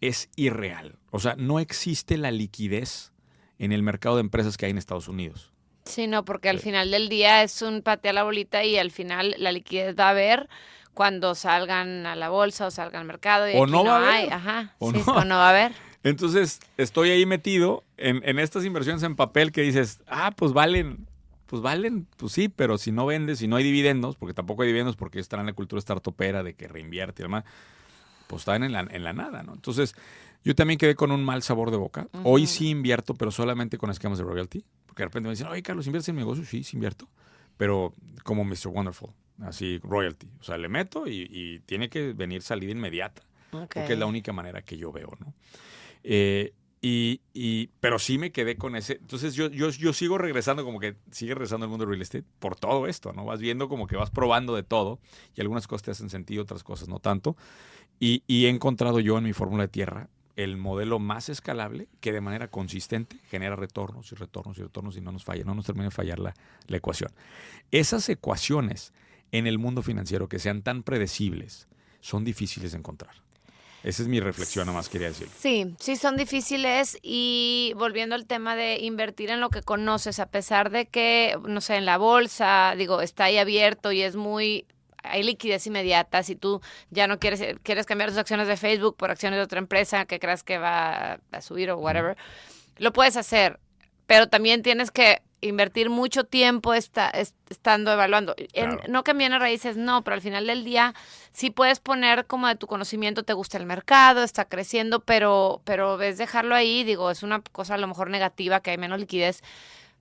es 0.00 0.28
irreal. 0.36 0.98
O 1.10 1.18
sea, 1.18 1.34
no 1.36 1.58
existe 1.60 2.16
la 2.18 2.30
liquidez 2.30 3.12
en 3.58 3.72
el 3.72 3.82
mercado 3.82 4.16
de 4.16 4.20
empresas 4.20 4.56
que 4.56 4.66
hay 4.66 4.70
en 4.72 4.78
Estados 4.78 5.08
Unidos. 5.08 5.52
Sí, 5.84 6.06
no, 6.06 6.24
porque 6.24 6.48
al 6.48 6.58
Sí. 6.58 6.64
final 6.64 6.90
del 6.90 7.08
día 7.08 7.42
es 7.42 7.62
un 7.62 7.80
patea 7.82 8.12
la 8.12 8.24
bolita 8.24 8.64
y 8.64 8.76
al 8.76 8.90
final 8.90 9.34
la 9.38 9.52
liquidez 9.52 9.94
va 9.98 10.08
a 10.08 10.10
haber 10.10 10.48
cuando 10.92 11.34
salgan 11.34 12.06
a 12.06 12.16
la 12.16 12.28
bolsa 12.28 12.66
o 12.66 12.70
salgan 12.70 13.02
al 13.02 13.06
mercado. 13.06 13.48
Y 13.48 13.54
O 13.56 13.66
no 13.66 13.88
a 13.90 14.10
hay. 14.12 14.22
haber. 14.24 14.32
Ajá. 14.34 14.74
O 14.78 14.90
sí, 14.92 14.98
no. 15.06 15.12
o 15.14 15.24
no 15.24 15.36
va 15.36 15.46
a 15.46 15.50
haber. 15.50 15.72
Entonces, 16.02 16.60
estoy 16.76 17.10
ahí 17.10 17.24
metido 17.26 17.82
en, 17.96 18.20
en 18.28 18.38
estas 18.38 18.64
inversiones 18.64 19.02
en 19.02 19.16
papel 19.16 19.52
que 19.52 19.62
dices, 19.62 20.02
ah, 20.06 20.32
pues 20.36 20.52
valen, 20.52 21.06
pues 21.46 21.62
valen, 21.62 22.06
pues 22.16 22.32
sí, 22.32 22.48
pero 22.48 22.78
si 22.78 22.92
no 22.92 23.06
vendes, 23.06 23.38
si 23.38 23.48
no 23.48 23.56
hay 23.56 23.64
dividendos, 23.64 24.16
porque 24.16 24.34
tampoco 24.34 24.62
hay 24.62 24.68
dividendos 24.68 24.96
porque 24.96 25.18
están 25.18 25.40
en 25.40 25.46
la 25.46 25.52
cultura 25.52 25.80
startupera 25.80 26.42
de 26.42 26.54
que 26.54 26.68
reinvierte 26.68 27.22
y 27.22 27.24
demás, 27.24 27.44
pues 28.26 28.42
están 28.42 28.62
en 28.62 28.72
la, 28.72 28.80
en 28.80 29.04
la 29.04 29.12
nada, 29.12 29.42
¿no? 29.42 29.54
Entonces, 29.54 29.94
yo 30.44 30.54
también 30.54 30.78
quedé 30.78 30.94
con 30.94 31.10
un 31.10 31.24
mal 31.24 31.42
sabor 31.42 31.70
de 31.70 31.76
boca. 31.76 32.08
Hoy 32.24 32.46
sí 32.46 32.68
invierto, 32.68 33.14
pero 33.14 33.30
solamente 33.30 33.78
con 33.78 33.90
esquemas 33.90 34.18
de 34.18 34.24
royalty, 34.24 34.64
porque 34.86 35.02
de 35.02 35.06
repente 35.06 35.28
me 35.28 35.34
dicen, 35.34 35.46
oye, 35.46 35.62
Carlos, 35.62 35.86
¿inviertes 35.86 36.08
en 36.08 36.16
mi 36.16 36.20
negocio? 36.20 36.44
Sí, 36.44 36.64
sí 36.64 36.76
invierto, 36.76 37.08
pero 37.56 37.94
como 38.24 38.44
Mr. 38.44 38.68
Wonderful, 38.68 39.10
así, 39.42 39.78
royalty. 39.82 40.28
O 40.40 40.42
sea, 40.42 40.58
le 40.58 40.68
meto 40.68 41.06
y, 41.06 41.28
y 41.30 41.60
tiene 41.60 41.88
que 41.88 42.12
venir 42.12 42.42
salida 42.42 42.72
inmediata 42.72 43.22
porque 43.50 43.92
es 43.92 43.98
la 43.98 44.06
única 44.06 44.32
manera 44.32 44.62
que 44.62 44.76
yo 44.76 44.92
veo, 44.92 45.12
¿no? 45.20 45.34
Eh, 46.02 46.52
y, 46.88 47.70
pero 47.80 47.98
sí 47.98 48.18
me 48.18 48.30
quedé 48.30 48.56
con 48.56 48.76
ese. 48.76 48.94
Entonces 48.94 49.34
yo, 49.34 49.48
yo, 49.48 49.92
sigo 49.92 50.18
regresando, 50.18 50.64
como 50.64 50.78
que 50.78 50.96
sigue 51.10 51.34
regresando 51.34 51.64
al 51.64 51.70
mundo 51.70 51.84
del 51.84 51.90
real 51.90 52.02
estate 52.02 52.24
por 52.38 52.56
todo 52.56 52.86
esto, 52.86 53.12
¿no? 53.12 53.24
Vas 53.24 53.40
viendo 53.40 53.68
como 53.68 53.86
que 53.86 53.96
vas 53.96 54.10
probando 54.10 54.54
de 54.54 54.62
todo 54.62 55.00
y 55.34 55.40
algunas 55.40 55.66
cosas 55.66 55.82
te 55.82 55.90
hacen 55.90 56.10
sentido, 56.10 56.42
otras 56.42 56.62
cosas 56.62 56.88
no 56.88 57.00
tanto. 57.00 57.36
Y, 57.98 58.22
y 58.26 58.46
he 58.46 58.50
encontrado 58.50 59.00
yo 59.00 59.18
en 59.18 59.24
mi 59.24 59.32
fórmula 59.32 59.64
de 59.64 59.68
tierra 59.68 60.08
el 60.36 60.58
modelo 60.58 60.98
más 60.98 61.28
escalable 61.30 61.88
que 62.00 62.12
de 62.12 62.20
manera 62.20 62.48
consistente 62.48 63.18
genera 63.30 63.56
retornos 63.56 64.12
y 64.12 64.14
retornos 64.14 64.58
y 64.58 64.62
retornos 64.62 64.96
y 64.96 65.00
no 65.00 65.10
nos 65.10 65.24
falla, 65.24 65.44
no 65.44 65.54
nos 65.54 65.64
termina 65.64 65.86
de 65.86 65.90
fallar 65.90 66.18
la, 66.18 66.34
la 66.66 66.76
ecuación. 66.76 67.10
Esas 67.70 68.08
ecuaciones 68.10 68.92
en 69.32 69.46
el 69.46 69.58
mundo 69.58 69.82
financiero 69.82 70.28
que 70.28 70.38
sean 70.38 70.62
tan 70.62 70.82
predecibles 70.82 71.68
son 72.00 72.24
difíciles 72.24 72.72
de 72.72 72.78
encontrar. 72.78 73.25
Esa 73.86 74.02
es 74.02 74.08
mi 74.08 74.18
reflexión, 74.18 74.66
nomás 74.66 74.88
quería 74.88 75.06
decir. 75.06 75.28
Sí, 75.38 75.76
sí 75.78 75.94
son 75.94 76.16
difíciles 76.16 76.98
y 77.02 77.72
volviendo 77.76 78.16
al 78.16 78.26
tema 78.26 78.56
de 78.56 78.80
invertir 78.80 79.30
en 79.30 79.40
lo 79.40 79.48
que 79.48 79.62
conoces, 79.62 80.18
a 80.18 80.26
pesar 80.26 80.70
de 80.70 80.86
que, 80.86 81.38
no 81.46 81.60
sé, 81.60 81.76
en 81.76 81.86
la 81.86 81.96
bolsa, 81.96 82.74
digo, 82.76 83.00
está 83.00 83.26
ahí 83.26 83.38
abierto 83.38 83.92
y 83.92 84.02
es 84.02 84.16
muy, 84.16 84.66
hay 85.04 85.22
liquidez 85.22 85.68
inmediata, 85.68 86.24
si 86.24 86.34
tú 86.34 86.60
ya 86.90 87.06
no 87.06 87.20
quieres, 87.20 87.40
quieres 87.62 87.86
cambiar 87.86 88.10
tus 88.10 88.18
acciones 88.18 88.48
de 88.48 88.56
Facebook 88.56 88.96
por 88.96 89.12
acciones 89.12 89.36
de 89.38 89.44
otra 89.44 89.60
empresa 89.60 90.04
que 90.04 90.18
creas 90.18 90.42
que 90.42 90.58
va 90.58 91.20
a 91.30 91.40
subir 91.40 91.70
o 91.70 91.78
whatever, 91.78 92.16
lo 92.78 92.92
puedes 92.92 93.16
hacer, 93.16 93.60
pero 94.06 94.28
también 94.28 94.62
tienes 94.62 94.90
que 94.90 95.22
invertir 95.42 95.90
mucho 95.90 96.24
tiempo 96.24 96.72
esta- 96.74 97.10
es- 97.10 97.34
estando 97.50 97.92
evaluando. 97.92 98.34
En-. 98.54 98.80
No 98.88 99.04
que 99.04 99.10
en 99.12 99.18
bienes 99.18 99.38
raíces, 99.38 99.76
no, 99.76 100.02
pero 100.02 100.14
al 100.14 100.22
final 100.22 100.46
del 100.46 100.64
día 100.64 100.94
sí 101.30 101.50
puedes 101.50 101.78
poner 101.78 102.26
como 102.26 102.48
de 102.48 102.56
tu 102.56 102.66
conocimiento, 102.66 103.22
te 103.22 103.34
gusta 103.34 103.58
el 103.58 103.66
mercado, 103.66 104.22
está 104.22 104.46
creciendo, 104.46 105.00
pero, 105.00 105.60
pero 105.64 105.98
ves 105.98 106.16
dejarlo 106.18 106.54
ahí, 106.54 106.84
digo, 106.84 107.10
es 107.10 107.22
una 107.22 107.42
cosa 107.52 107.74
a 107.74 107.78
lo 107.78 107.86
mejor 107.86 108.08
negativa, 108.10 108.60
que 108.60 108.70
hay 108.70 108.78
menos 108.78 108.98
liquidez, 108.98 109.42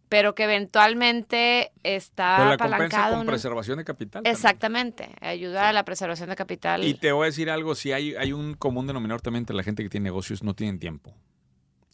pero 0.08 0.34
que 0.36 0.44
eventualmente 0.44 1.72
está 1.84 2.36
Pero 2.38 2.50
la 2.50 2.56
apalancado. 2.56 3.18
con 3.18 3.26
preservación 3.26 3.78
de 3.80 3.84
capital. 3.84 4.24
también. 4.24 4.36
Exactamente, 4.36 5.10
ayuda 5.20 5.70
a 5.70 5.74
la 5.74 5.84
preservación 5.84 6.30
de 6.30 6.36
capital. 6.36 6.84
Y 6.84 6.94
te 6.94 7.12
voy 7.12 7.24
a 7.24 7.26
decir 7.28 7.50
algo, 7.50 7.76
si 7.76 7.92
hay, 7.92 8.16
hay 8.16 8.32
un 8.32 8.54
común 8.54 8.88
denominador 8.88 9.22
también 9.22 9.42
entre 9.42 9.56
la 9.56 9.64
gente 9.64 9.84
que 9.84 9.90
tiene 9.90 10.06
negocios, 10.06 10.44
no 10.44 10.54
tienen 10.54 10.80
tiempo. 10.80 11.14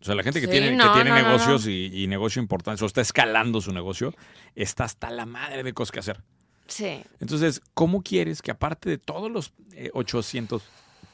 O 0.01 0.03
sea, 0.03 0.15
la 0.15 0.23
gente 0.23 0.41
que 0.41 0.47
Sí, 0.47 0.51
tiene, 0.51 0.75
no, 0.75 0.83
que 0.93 1.01
tiene 1.01 1.09
no, 1.11 1.15
negocios 1.27 1.65
no. 1.65 1.71
Y, 1.71 2.03
y 2.03 2.07
negocio 2.07 2.41
importante, 2.41 2.83
o 2.83 2.87
está 2.87 3.01
escalando 3.01 3.61
su 3.61 3.71
negocio, 3.71 4.13
está 4.55 4.83
hasta 4.83 5.11
la 5.11 5.25
madre 5.25 5.63
de 5.63 5.73
cosas 5.73 5.91
que 5.91 5.99
hacer. 5.99 6.21
Sí, 6.67 7.03
Entonces, 7.19 7.61
¿cómo 7.73 8.01
quieres 8.01 8.41
que 8.41 8.49
aparte 8.49 8.89
de 8.89 8.97
todos 8.97 9.29
los 9.29 9.53
eh, 9.73 9.91
800 9.93 10.63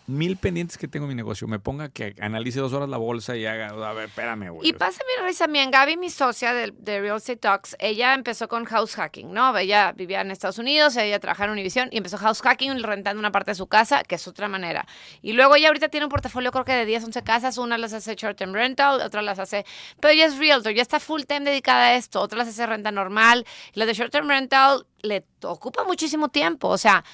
mil 0.07 0.37
pendientes 0.37 0.77
que 0.77 0.87
tengo 0.87 1.05
en 1.05 1.09
mi 1.09 1.15
negocio, 1.15 1.47
me 1.47 1.59
ponga 1.59 1.89
que 1.89 2.15
analice 2.21 2.59
dos 2.59 2.71
horas 2.73 2.87
la 2.87 2.97
bolsa 2.97 3.35
y 3.35 3.45
haga, 3.45 3.67
a 3.67 3.93
ver, 3.93 4.05
espérame, 4.05 4.49
güey. 4.49 4.69
Y 4.69 4.73
pasa 4.73 5.01
mi 5.05 5.25
risa 5.25 5.47
también, 5.47 5.71
Gaby, 5.71 5.95
mi 5.95 6.09
socia 6.09 6.53
de, 6.53 6.73
Real 6.99 7.15
Estate 7.15 7.37
Talks, 7.37 7.77
ella 7.79 8.13
empezó 8.13 8.49
con 8.49 8.65
house 8.65 8.95
hacking, 8.95 9.31
¿no? 9.31 9.57
Ella 9.57 9.93
vivía 9.93 10.19
en 10.19 10.31
Estados 10.31 10.59
Unidos, 10.59 10.97
ella 10.97 11.19
trabajaba 11.19 11.45
en 11.45 11.51
Univision 11.53 11.87
y 11.89 11.97
empezó 11.97 12.17
house 12.17 12.41
hacking 12.41 12.83
rentando 12.83 13.19
una 13.19 13.31
parte 13.31 13.51
de 13.51 13.55
su 13.55 13.67
casa, 13.67 14.03
que 14.03 14.15
es 14.15 14.27
otra 14.27 14.49
manera. 14.49 14.85
Y 15.21 15.31
luego 15.31 15.55
ella 15.55 15.69
ahorita 15.69 15.87
tiene 15.87 16.05
un 16.05 16.09
portafolio 16.09 16.51
creo 16.51 16.65
que 16.65 16.73
de 16.73 16.85
10, 16.85 17.05
11 17.05 17.23
casas, 17.23 17.57
una 17.57 17.77
las 17.77 17.93
hace 17.93 18.15
short 18.15 18.37
term 18.37 18.53
rental, 18.53 18.99
otra 18.99 19.21
las 19.21 19.39
hace, 19.39 19.65
pero 20.01 20.13
ella 20.13 20.25
es 20.25 20.37
realtor, 20.37 20.73
ya 20.73 20.81
está 20.81 20.99
full 20.99 21.21
time 21.23 21.49
dedicada 21.49 21.87
a 21.87 21.95
esto, 21.95 22.19
otra 22.19 22.39
las 22.39 22.49
hace 22.49 22.65
renta 22.65 22.91
normal, 22.91 23.45
la 23.71 23.85
de 23.85 23.93
short 23.93 24.11
term 24.11 24.27
rental 24.27 24.85
le 25.01 25.25
ocupa 25.43 25.85
muchísimo 25.85 26.27
tiempo, 26.27 26.67
o 26.67 26.77
sea, 26.77 27.05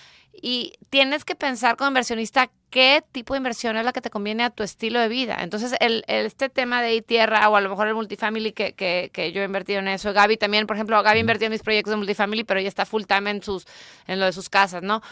y 0.42 0.74
tienes 0.90 1.24
que 1.24 1.36
pensar 1.36 1.78
como 1.78 1.90
inversionista 1.90 2.50
qué 2.74 3.04
tipo 3.12 3.36
de 3.36 3.38
inversión 3.38 3.78
es 3.78 3.86
la 3.86 3.94
que 3.94 4.02
te 4.02 4.10
conviene 4.10 4.44
a 4.44 4.50
tu 4.50 4.64
estilo 4.64 5.00
de 5.00 5.08
vida. 5.08 5.38
Entonces, 5.42 5.76
el, 5.80 6.04
este 6.08 6.50
tema 6.50 6.82
de 6.82 7.04
tierra 7.04 7.48
o 7.48 7.56
a 7.56 7.62
lo 7.62 7.70
mejor 7.70 7.88
el 7.88 7.94
multifamily 7.94 8.52
que, 8.52 8.74
que, 8.74 9.12
que, 9.14 9.32
yo 9.32 9.44
he 9.44 9.46
invertido 9.46 9.78
en 9.78 9.90
eso, 9.90 10.12
Gaby 10.12 10.38
también, 10.38 10.66
por 10.66 10.76
ejemplo, 10.76 11.02
Gaby 11.04 11.20
invertido 11.20 11.46
en 11.46 11.52
mis 11.52 11.62
proyectos 11.62 11.92
de 11.92 11.98
multifamily, 11.98 12.44
pero 12.44 12.60
ella 12.60 12.70
está 12.70 12.88
full 12.88 13.04
time 13.04 13.30
en, 13.30 13.44
sus, 13.44 13.68
en 14.08 14.20
lo 14.20 14.26
de 14.26 14.34
sus 14.34 14.50
casas, 14.50 14.82
¿no? 14.82 15.04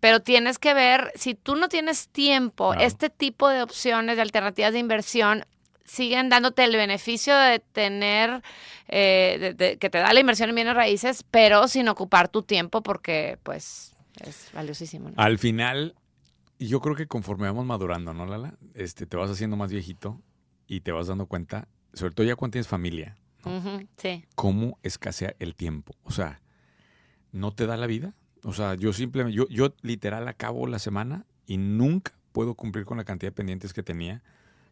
Pero 0.00 0.20
tienes 0.20 0.58
que 0.58 0.74
ver, 0.74 1.10
si 1.14 1.34
tú 1.34 1.56
no 1.56 1.70
tienes 1.70 2.10
tiempo, 2.10 2.74
este 2.74 3.08
tipo 3.08 3.48
de 3.48 3.62
opciones, 3.62 4.16
de 4.16 4.22
alternativas 4.22 4.74
de 4.74 4.78
inversión, 4.78 5.46
siguen 5.86 6.28
dándote 6.28 6.62
el 6.62 6.76
beneficio 6.76 7.34
de 7.34 7.60
tener, 7.60 8.42
eh, 8.88 9.76
que 9.80 9.88
te 9.88 9.96
da 9.96 10.12
la 10.12 10.20
inversión 10.20 10.50
en 10.50 10.56
bienes 10.56 10.74
raíces, 10.74 11.24
pero 11.30 11.68
sin 11.68 11.88
ocupar 11.88 12.28
tu 12.28 12.42
tiempo 12.42 12.82
porque 12.82 13.38
pues 13.44 13.94
es 14.20 14.50
valiosísimo. 14.52 15.10
Al 15.16 15.38
final, 15.38 15.94
yo 16.66 16.80
creo 16.80 16.96
que 16.96 17.06
conforme 17.06 17.46
vamos 17.46 17.66
madurando, 17.66 18.14
¿no, 18.14 18.26
Lala? 18.26 18.58
Este, 18.74 19.06
te 19.06 19.16
vas 19.16 19.30
haciendo 19.30 19.56
más 19.56 19.70
viejito 19.70 20.20
y 20.66 20.80
te 20.80 20.92
vas 20.92 21.06
dando 21.06 21.26
cuenta, 21.26 21.68
sobre 21.92 22.14
todo 22.14 22.26
ya 22.26 22.36
cuando 22.36 22.52
tienes 22.52 22.68
familia, 22.68 23.16
sí. 23.96 24.24
cómo 24.34 24.78
escasea 24.82 25.34
el 25.38 25.54
tiempo. 25.54 25.94
O 26.02 26.10
sea, 26.10 26.40
no 27.32 27.52
te 27.52 27.66
da 27.66 27.76
la 27.76 27.86
vida. 27.86 28.14
O 28.44 28.52
sea, 28.52 28.74
yo 28.74 28.92
simplemente, 28.92 29.36
yo, 29.36 29.48
yo 29.48 29.74
literal 29.82 30.26
acabo 30.28 30.66
la 30.66 30.78
semana 30.78 31.26
y 31.46 31.56
nunca 31.56 32.12
puedo 32.32 32.54
cumplir 32.54 32.84
con 32.84 32.98
la 32.98 33.04
cantidad 33.04 33.32
de 33.32 33.36
pendientes 33.36 33.72
que 33.72 33.82
tenía, 33.82 34.22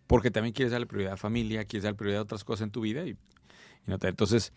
porque 0.06 0.30
también 0.30 0.52
quieres 0.52 0.72
darle 0.72 0.86
prioridad 0.86 1.14
a 1.14 1.16
familia, 1.16 1.64
quieres 1.64 1.84
darle 1.84 1.96
prioridad 1.96 2.20
a 2.20 2.22
otras 2.24 2.44
cosas 2.44 2.64
en 2.64 2.70
tu 2.70 2.80
vida 2.80 3.06
y, 3.06 3.16
no 3.86 3.98
te. 3.98 4.08
Entonces, 4.08 4.52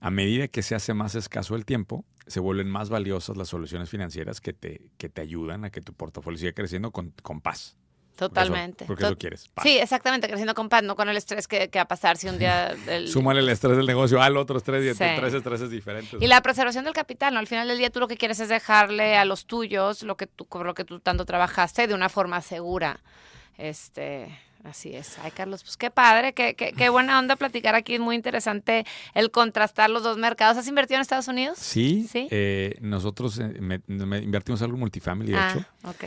a 0.00 0.10
medida 0.10 0.48
que 0.48 0.62
se 0.62 0.74
hace 0.74 0.94
más 0.94 1.14
escaso 1.14 1.54
el 1.54 1.64
tiempo, 1.64 2.04
se 2.26 2.40
vuelven 2.40 2.68
más 2.68 2.88
valiosas 2.88 3.36
las 3.36 3.48
soluciones 3.48 3.90
financieras 3.90 4.40
que 4.40 4.52
te, 4.52 4.82
que 4.96 5.08
te 5.08 5.20
ayudan 5.20 5.64
a 5.64 5.70
que 5.70 5.80
tu 5.80 5.92
portafolio 5.92 6.38
siga 6.38 6.52
creciendo 6.52 6.90
con, 6.90 7.12
con 7.22 7.40
paz. 7.40 7.76
Totalmente. 8.16 8.84
Porque 8.84 9.04
eso, 9.04 9.16
quieres. 9.16 9.50
Sí, 9.62 9.78
exactamente, 9.78 10.26
creciendo 10.26 10.54
con 10.54 10.68
paz, 10.68 10.82
no 10.82 10.94
con 10.94 11.08
el 11.08 11.16
estrés 11.16 11.48
que, 11.48 11.70
que 11.70 11.78
va 11.78 11.84
a 11.84 11.88
pasar 11.88 12.18
si 12.18 12.28
un 12.28 12.38
día... 12.38 12.76
El... 12.86 13.08
Súmale 13.08 13.40
el 13.40 13.48
estrés 13.48 13.78
del 13.78 13.86
negocio 13.86 14.20
al 14.20 14.36
otro 14.36 14.58
estrés 14.58 14.94
y 14.94 14.98
tres 14.98 15.32
estreses 15.32 15.70
diferentes. 15.70 16.20
Y 16.20 16.26
la 16.26 16.42
preservación 16.42 16.84
del 16.84 16.92
capital, 16.92 17.32
¿no? 17.32 17.40
Al 17.40 17.46
final 17.46 17.66
del 17.66 17.78
día 17.78 17.88
tú 17.88 17.98
lo 17.98 18.08
que 18.08 18.18
quieres 18.18 18.38
es 18.40 18.50
dejarle 18.50 19.16
a 19.16 19.24
los 19.24 19.46
tuyos 19.46 20.02
lo 20.02 20.18
que 20.18 20.26
tú, 20.26 20.46
lo 20.62 20.74
que 20.74 20.84
tú 20.84 21.00
tanto 21.00 21.24
trabajaste 21.24 21.86
de 21.86 21.94
una 21.94 22.10
forma 22.10 22.42
segura. 22.42 23.00
Este, 23.56 24.38
Así 24.64 24.94
es. 24.94 25.18
Ay, 25.22 25.30
Carlos, 25.30 25.62
pues 25.62 25.76
qué 25.76 25.90
padre, 25.90 26.34
qué, 26.34 26.54
qué, 26.54 26.88
buena 26.90 27.18
onda 27.18 27.36
platicar 27.36 27.74
aquí. 27.74 27.94
Es 27.94 28.00
muy 28.00 28.14
interesante 28.14 28.84
el 29.14 29.30
contrastar 29.30 29.88
los 29.88 30.02
dos 30.02 30.18
mercados. 30.18 30.58
¿Has 30.58 30.68
invertido 30.68 30.96
en 30.96 31.02
Estados 31.02 31.28
Unidos? 31.28 31.58
Sí. 31.58 32.06
¿Sí? 32.10 32.28
Eh, 32.30 32.76
nosotros 32.80 33.38
eh, 33.38 33.80
invertimos 33.88 34.60
algo 34.62 34.76
multifamily, 34.76 35.32
de 35.32 35.38
ah, 35.38 35.54
hecho. 35.54 35.66
ok. 35.88 36.04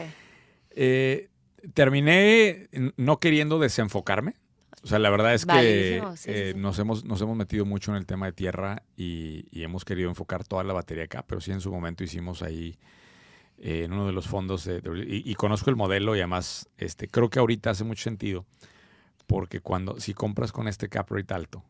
Eh, 0.72 1.30
terminé 1.74 2.70
no 2.98 3.20
queriendo 3.20 3.58
desenfocarme. 3.60 4.36
O 4.84 4.88
sea, 4.88 5.00
la 5.00 5.10
verdad 5.10 5.34
es 5.34 5.46
que 5.46 6.04
Nos, 6.56 6.78
hemos, 6.78 7.06
nos 7.06 7.22
hemos 7.22 7.38
metido 7.38 7.66
mucho 7.66 7.92
en 7.92 7.98
el 7.98 8.06
tema 8.06 8.26
de 8.26 8.34
tierra 8.34 8.84
y, 8.98 9.48
y 9.50 9.64
hemos 9.64 9.86
querido 9.86 10.10
enfocar 10.10 10.44
toda 10.44 10.64
la 10.64 10.74
batería 10.74 11.06
acá, 11.06 11.24
pero 11.26 11.40
sí 11.40 11.52
en 11.52 11.62
su 11.62 11.72
momento 11.72 12.04
hicimos 12.04 12.44
ahí 12.44 12.78
eh, 13.60 13.84
en 13.86 13.94
uno 13.94 14.08
de 14.08 14.14
los 14.14 14.28
fondos 14.28 14.70
y, 15.08 15.36
conozco 15.36 15.70
el 15.70 15.76
modelo 15.76 16.16
y 16.16 16.20
además 16.20 16.70
este, 16.78 17.08
creo 17.08 17.30
que 17.30 17.40
ahorita 17.40 17.70
hace 17.70 17.84
mucho 17.84 18.04
sentido 18.04 18.46
porque 19.28 19.62
cuando 19.62 20.00
si 20.00 20.14
compras 20.14 20.52
con 20.52 20.68
este 20.68 20.90
cap 20.90 21.10
rate 21.10 21.34
alto 21.34 21.64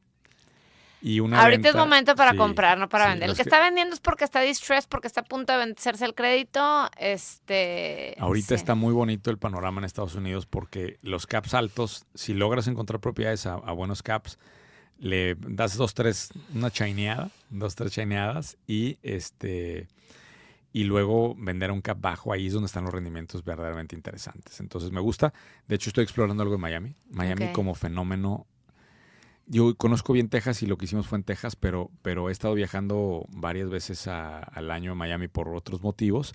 y 1.02 1.20
una 1.20 1.42
ahorita 1.42 1.70
es 1.70 1.76
momento 1.76 2.16
para 2.16 2.34
comprar 2.36 2.78
no 2.78 2.88
para 2.88 3.10
vender. 3.10 3.30
El 3.30 3.36
que, 3.36 3.42
está 3.42 3.60
vendiendo 3.60 3.94
es 3.94 4.00
porque 4.00 4.24
está 4.24 4.40
distressed 4.40 4.88
porque 4.90 5.08
está 5.08 5.22
a 5.22 5.26
punto 5.26 5.52
de 5.52 5.60
vencerse 5.60 6.06
el 6.06 6.16
crédito 6.16 6.90
este 6.98 8.16
ahorita 8.18 8.56
está 8.56 8.74
muy 8.74 8.94
bonito 8.94 9.30
el 9.30 9.38
panorama 9.38 9.82
en 9.82 9.86
Estados 9.86 10.16
Unidos 10.16 10.46
porque 10.46 10.98
los 11.02 11.28
caps 11.28 11.54
altos 11.54 12.06
si 12.16 12.34
logras 12.34 12.68
encontrar 12.68 13.02
propiedades 13.02 13.46
a, 13.46 13.58
buenos 13.74 14.02
caps 14.02 14.40
le 14.98 15.36
das 15.36 15.76
dos 15.76 15.94
tres 15.94 16.30
una 16.54 16.72
chaineada 16.72 17.30
dos 17.50 17.76
tres 17.76 17.92
chaineadas 17.92 18.58
y 18.66 18.98
este 19.04 19.90
y 20.76 20.86
luego 20.86 21.36
vender 21.36 21.70
a 21.70 21.74
un 21.74 21.82
cap 21.82 22.02
bajo, 22.02 22.34
ahí 22.34 22.48
es 22.48 22.54
donde 22.54 22.66
están 22.66 22.84
los 22.84 22.94
rendimientos 22.94 23.46
verdaderamente 23.46 23.96
interesantes. 23.96 24.60
Entonces 24.60 24.92
me 24.92 25.00
gusta. 25.00 25.32
De 25.68 25.76
hecho, 25.76 25.92
estoy 25.92 26.04
explorando 26.04 26.42
algo 26.42 26.56
en 26.56 26.62
Miami. 26.62 26.96
Miami 27.12 27.54
como 27.54 27.76
fenómeno. 27.76 28.48
Yo 29.46 29.76
conozco 29.76 30.14
bien 30.14 30.30
Texas 30.30 30.64
y 30.64 30.66
lo 30.66 30.78
que 30.78 30.86
hicimos 30.86 31.06
fue 31.06 31.20
en 31.20 31.26
Texas, 31.26 31.56
pero, 31.56 31.92
pero 32.02 32.30
he 32.30 32.32
estado 32.32 32.56
viajando 32.56 33.28
varias 33.30 33.70
veces 33.70 34.08
al 34.08 34.72
año 34.72 34.94
a 34.94 34.96
Miami 34.96 35.28
por 35.28 35.50
otros 35.50 35.84
motivos. 35.84 36.34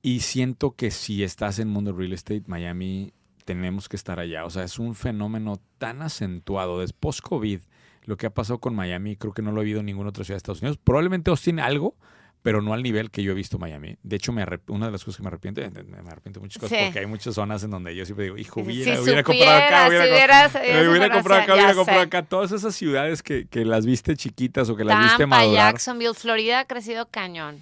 Y 0.00 0.20
siento 0.20 0.74
que 0.74 0.90
si 0.90 1.22
estás 1.22 1.58
en 1.58 1.68
mundo 1.68 1.92
real 1.92 2.14
estate, 2.14 2.44
Miami, 2.46 3.12
tenemos 3.44 3.90
que 3.90 3.96
estar 3.96 4.20
allá. 4.20 4.46
O 4.46 4.50
sea, 4.50 4.64
es 4.64 4.78
un 4.78 4.94
fenómeno 4.94 5.60
tan 5.76 6.00
acentuado. 6.00 6.80
Desde 6.80 6.94
post-COVID, 6.98 7.60
lo 8.04 8.16
que 8.16 8.24
ha 8.24 8.32
pasado 8.32 8.58
con 8.58 8.74
Miami, 8.74 9.16
creo 9.16 9.34
que 9.34 9.42
no 9.42 9.52
lo 9.52 9.58
ha 9.58 9.62
habido 9.62 9.80
en 9.80 9.86
ninguna 9.86 10.08
otra 10.08 10.24
ciudad 10.24 10.36
de 10.36 10.38
Estados 10.38 10.62
Unidos. 10.62 10.78
Probablemente 10.82 11.30
Austin 11.30 11.60
algo, 11.60 11.94
pero 12.42 12.62
no 12.62 12.72
al 12.72 12.82
nivel 12.82 13.10
que 13.10 13.22
yo 13.22 13.32
he 13.32 13.34
visto 13.34 13.58
Miami. 13.58 13.96
De 14.02 14.16
hecho, 14.16 14.32
me 14.32 14.44
una 14.68 14.86
de 14.86 14.92
las 14.92 15.04
cosas 15.04 15.16
que 15.16 15.22
me 15.22 15.28
arrepiento, 15.28 15.60
eh, 15.60 15.70
me 15.70 16.10
arrepiento 16.10 16.40
muchas 16.40 16.60
cosas 16.60 16.78
porque 16.84 17.00
hay 17.00 17.06
muchas 17.06 17.34
zonas 17.34 17.62
en 17.64 17.70
donde 17.70 17.94
yo 17.94 18.04
siempre 18.04 18.26
digo, 18.26 18.38
hijo, 18.38 18.60
hubiera, 18.60 19.00
hubiera 19.00 19.22
comprado 19.22 19.58
acá, 19.58 19.88
hubiera, 19.88 20.50
hubiera 20.88 21.10
comprado 21.10 21.42
acá, 21.42 21.54
hubiera 21.54 21.74
comprado 21.74 22.00
acá. 22.02 22.22
Todas 22.22 22.52
esas 22.52 22.74
ciudades 22.74 23.22
que, 23.22 23.46
que, 23.46 23.64
las 23.64 23.86
viste 23.86 24.16
chiquitas 24.16 24.68
o 24.68 24.76
que 24.76 24.84
las 24.84 25.02
viste 25.02 25.26
madurar. 25.26 25.72
Jacksonville, 25.72 26.14
Florida 26.14 26.60
ha 26.60 26.64
crecido 26.64 27.06
cañón 27.10 27.60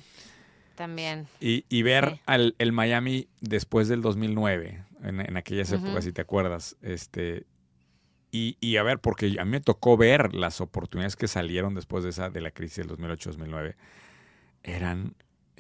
también. 0.76 1.26
Y, 1.40 1.64
y 1.68 1.82
ver 1.82 2.20
al, 2.26 2.54
el 2.58 2.72
Miami 2.72 3.28
después 3.40 3.88
del 3.88 4.02
2009, 4.02 4.84
en, 5.02 5.20
en 5.20 5.36
aquellas 5.36 5.72
épocas, 5.72 6.04
si 6.04 6.12
te 6.12 6.20
acuerdas, 6.20 6.76
este... 6.82 7.46
Y, 8.32 8.58
y, 8.60 8.76
a 8.76 8.82
ver, 8.82 8.98
porque 8.98 9.36
a 9.38 9.44
mí 9.44 9.52
me 9.52 9.60
tocó 9.60 9.96
ver 9.96 10.34
las 10.34 10.60
oportunidades 10.60 11.16
que 11.16 11.26
salieron 11.26 11.74
después 11.74 12.04
de 12.04 12.10
esa 12.10 12.28
de 12.28 12.42
la 12.42 12.50
crisis 12.50 12.86
del 12.86 12.88
2008-2009 12.88 13.76
eran, 14.66 15.14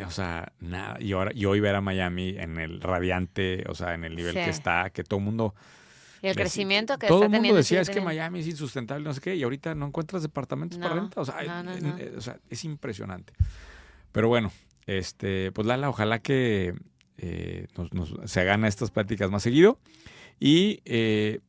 o 0.04 0.10
sea, 0.10 0.52
nada. 0.60 0.98
Y, 1.00 1.12
ahora, 1.12 1.30
y 1.34 1.44
hoy 1.46 1.60
ver 1.60 1.76
a 1.76 1.80
Miami 1.80 2.36
en 2.36 2.58
el 2.58 2.80
radiante, 2.80 3.64
o 3.68 3.74
sea, 3.74 3.94
en 3.94 4.04
el 4.04 4.16
nivel 4.16 4.34
que 4.34 4.50
está, 4.50 4.90
que 4.90 5.04
todo 5.04 5.20
el 5.20 5.24
mundo... 5.24 5.54
Y 6.22 6.28
el 6.28 6.34
crecimiento 6.34 6.98
que 6.98 7.06
todo 7.06 7.24
el 7.24 7.30
mundo 7.30 7.54
decía 7.54 7.80
es 7.80 7.90
que 7.90 8.00
Miami 8.00 8.40
es 8.40 8.48
insustentable, 8.48 9.04
no 9.04 9.14
sé 9.14 9.20
qué, 9.20 9.36
y 9.36 9.42
ahorita 9.44 9.74
no 9.74 9.86
encuentras 9.86 10.22
departamentos 10.22 10.78
para 10.78 10.94
renta. 10.94 11.20
O 11.20 11.24
sea, 11.24 11.36
o 12.16 12.20
sea, 12.20 12.38
es 12.50 12.64
impresionante. 12.64 13.32
Pero 14.10 14.28
bueno, 14.28 14.50
este, 14.86 15.52
pues 15.52 15.66
Lala, 15.66 15.88
ojalá 15.88 16.18
que 16.20 16.74
eh, 17.18 17.68
se 18.24 18.40
hagan 18.40 18.64
estas 18.64 18.90
pláticas 18.90 19.30
más 19.30 19.42
seguido. 19.42 19.78
Y 20.40 20.80
eh, 20.84 21.40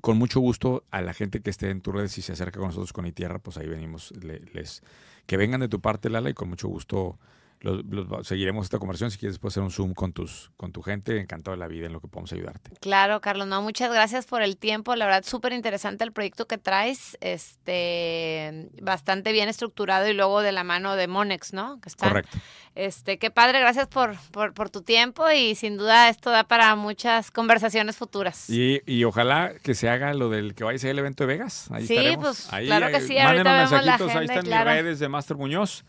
con 0.00 0.16
mucho 0.18 0.40
gusto 0.40 0.84
a 0.90 1.02
la 1.02 1.14
gente 1.14 1.40
que 1.40 1.50
esté 1.50 1.70
en 1.70 1.82
tu 1.82 1.92
redes 1.92 2.16
y 2.18 2.22
se 2.22 2.32
acerca 2.32 2.58
con 2.58 2.68
nosotros 2.68 2.92
con 2.92 3.10
tierra 3.12 3.38
pues 3.38 3.56
ahí 3.58 3.68
venimos, 3.68 4.12
les 4.52 4.82
que 5.26 5.36
vengan 5.36 5.60
de 5.60 5.68
tu 5.68 5.80
parte, 5.80 6.10
Lala, 6.10 6.30
y 6.30 6.34
con 6.34 6.48
mucho 6.48 6.68
gusto 6.68 7.18
seguiremos 8.22 8.66
esta 8.66 8.78
conversación. 8.78 9.10
Si 9.10 9.18
quieres 9.18 9.34
después 9.34 9.52
hacer 9.52 9.62
un 9.62 9.70
Zoom 9.70 9.94
con, 9.94 10.12
tus, 10.12 10.50
con 10.56 10.72
tu 10.72 10.82
gente, 10.82 11.18
encantado 11.18 11.56
de 11.56 11.58
la 11.58 11.68
vida 11.68 11.86
en 11.86 11.92
lo 11.92 12.00
que 12.00 12.08
podemos 12.08 12.32
ayudarte. 12.32 12.70
Claro, 12.80 13.20
Carlos, 13.20 13.46
no, 13.46 13.62
muchas 13.62 13.90
gracias 13.90 14.26
por 14.26 14.42
el 14.42 14.56
tiempo. 14.56 14.94
La 14.96 15.06
verdad, 15.06 15.24
súper 15.24 15.52
interesante 15.52 16.04
el 16.04 16.12
proyecto 16.12 16.46
que 16.46 16.58
traes. 16.58 17.16
Este, 17.20 18.68
bastante 18.80 19.32
bien 19.32 19.48
estructurado 19.48 20.08
y 20.08 20.12
luego 20.12 20.42
de 20.42 20.52
la 20.52 20.64
mano 20.64 20.96
de 20.96 21.08
Monex, 21.08 21.52
¿no? 21.52 21.80
Que 21.80 21.88
está, 21.88 22.08
Correcto. 22.08 22.38
Este, 22.76 23.18
qué 23.18 23.30
padre, 23.30 23.58
gracias 23.58 23.88
por, 23.88 24.16
por, 24.32 24.68
tu 24.68 24.82
tiempo 24.82 25.30
y 25.30 25.54
sin 25.54 25.78
duda 25.78 26.10
esto 26.10 26.28
da 26.28 26.44
para 26.44 26.76
muchas 26.76 27.30
conversaciones 27.30 27.96
futuras. 27.96 28.50
Y, 28.50 28.82
y 28.84 29.04
ojalá 29.04 29.54
que 29.62 29.74
se 29.74 29.88
haga 29.88 30.12
lo 30.12 30.28
del 30.28 30.54
que 30.54 30.62
vaya 30.62 30.76
a 30.76 30.78
ser 30.78 30.90
el 30.90 30.98
evento 30.98 31.24
de 31.24 31.28
Vegas. 31.28 31.70
Ahí 31.70 31.86
sí, 31.86 32.16
pues 32.20 32.48
claro 32.50 32.88
que 32.88 33.00
sí. 33.00 33.16
Ahorita 33.18 33.50
vemos 33.50 33.70
la 33.82 33.94
agenda, 33.94 34.18
ahí 34.18 34.26
están 34.26 34.44
mis 34.46 34.64
redes 34.64 34.98
de 34.98 35.08
Master 35.08 35.38
Muñoz. 35.38 35.86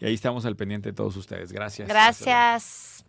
Y 0.00 0.06
ahí 0.06 0.14
estamos 0.14 0.46
al 0.46 0.56
pendiente 0.56 0.88
de 0.88 0.94
todos 0.94 1.16
ustedes. 1.16 1.52
Gracias. 1.52 1.88
Gracias. 1.88 3.04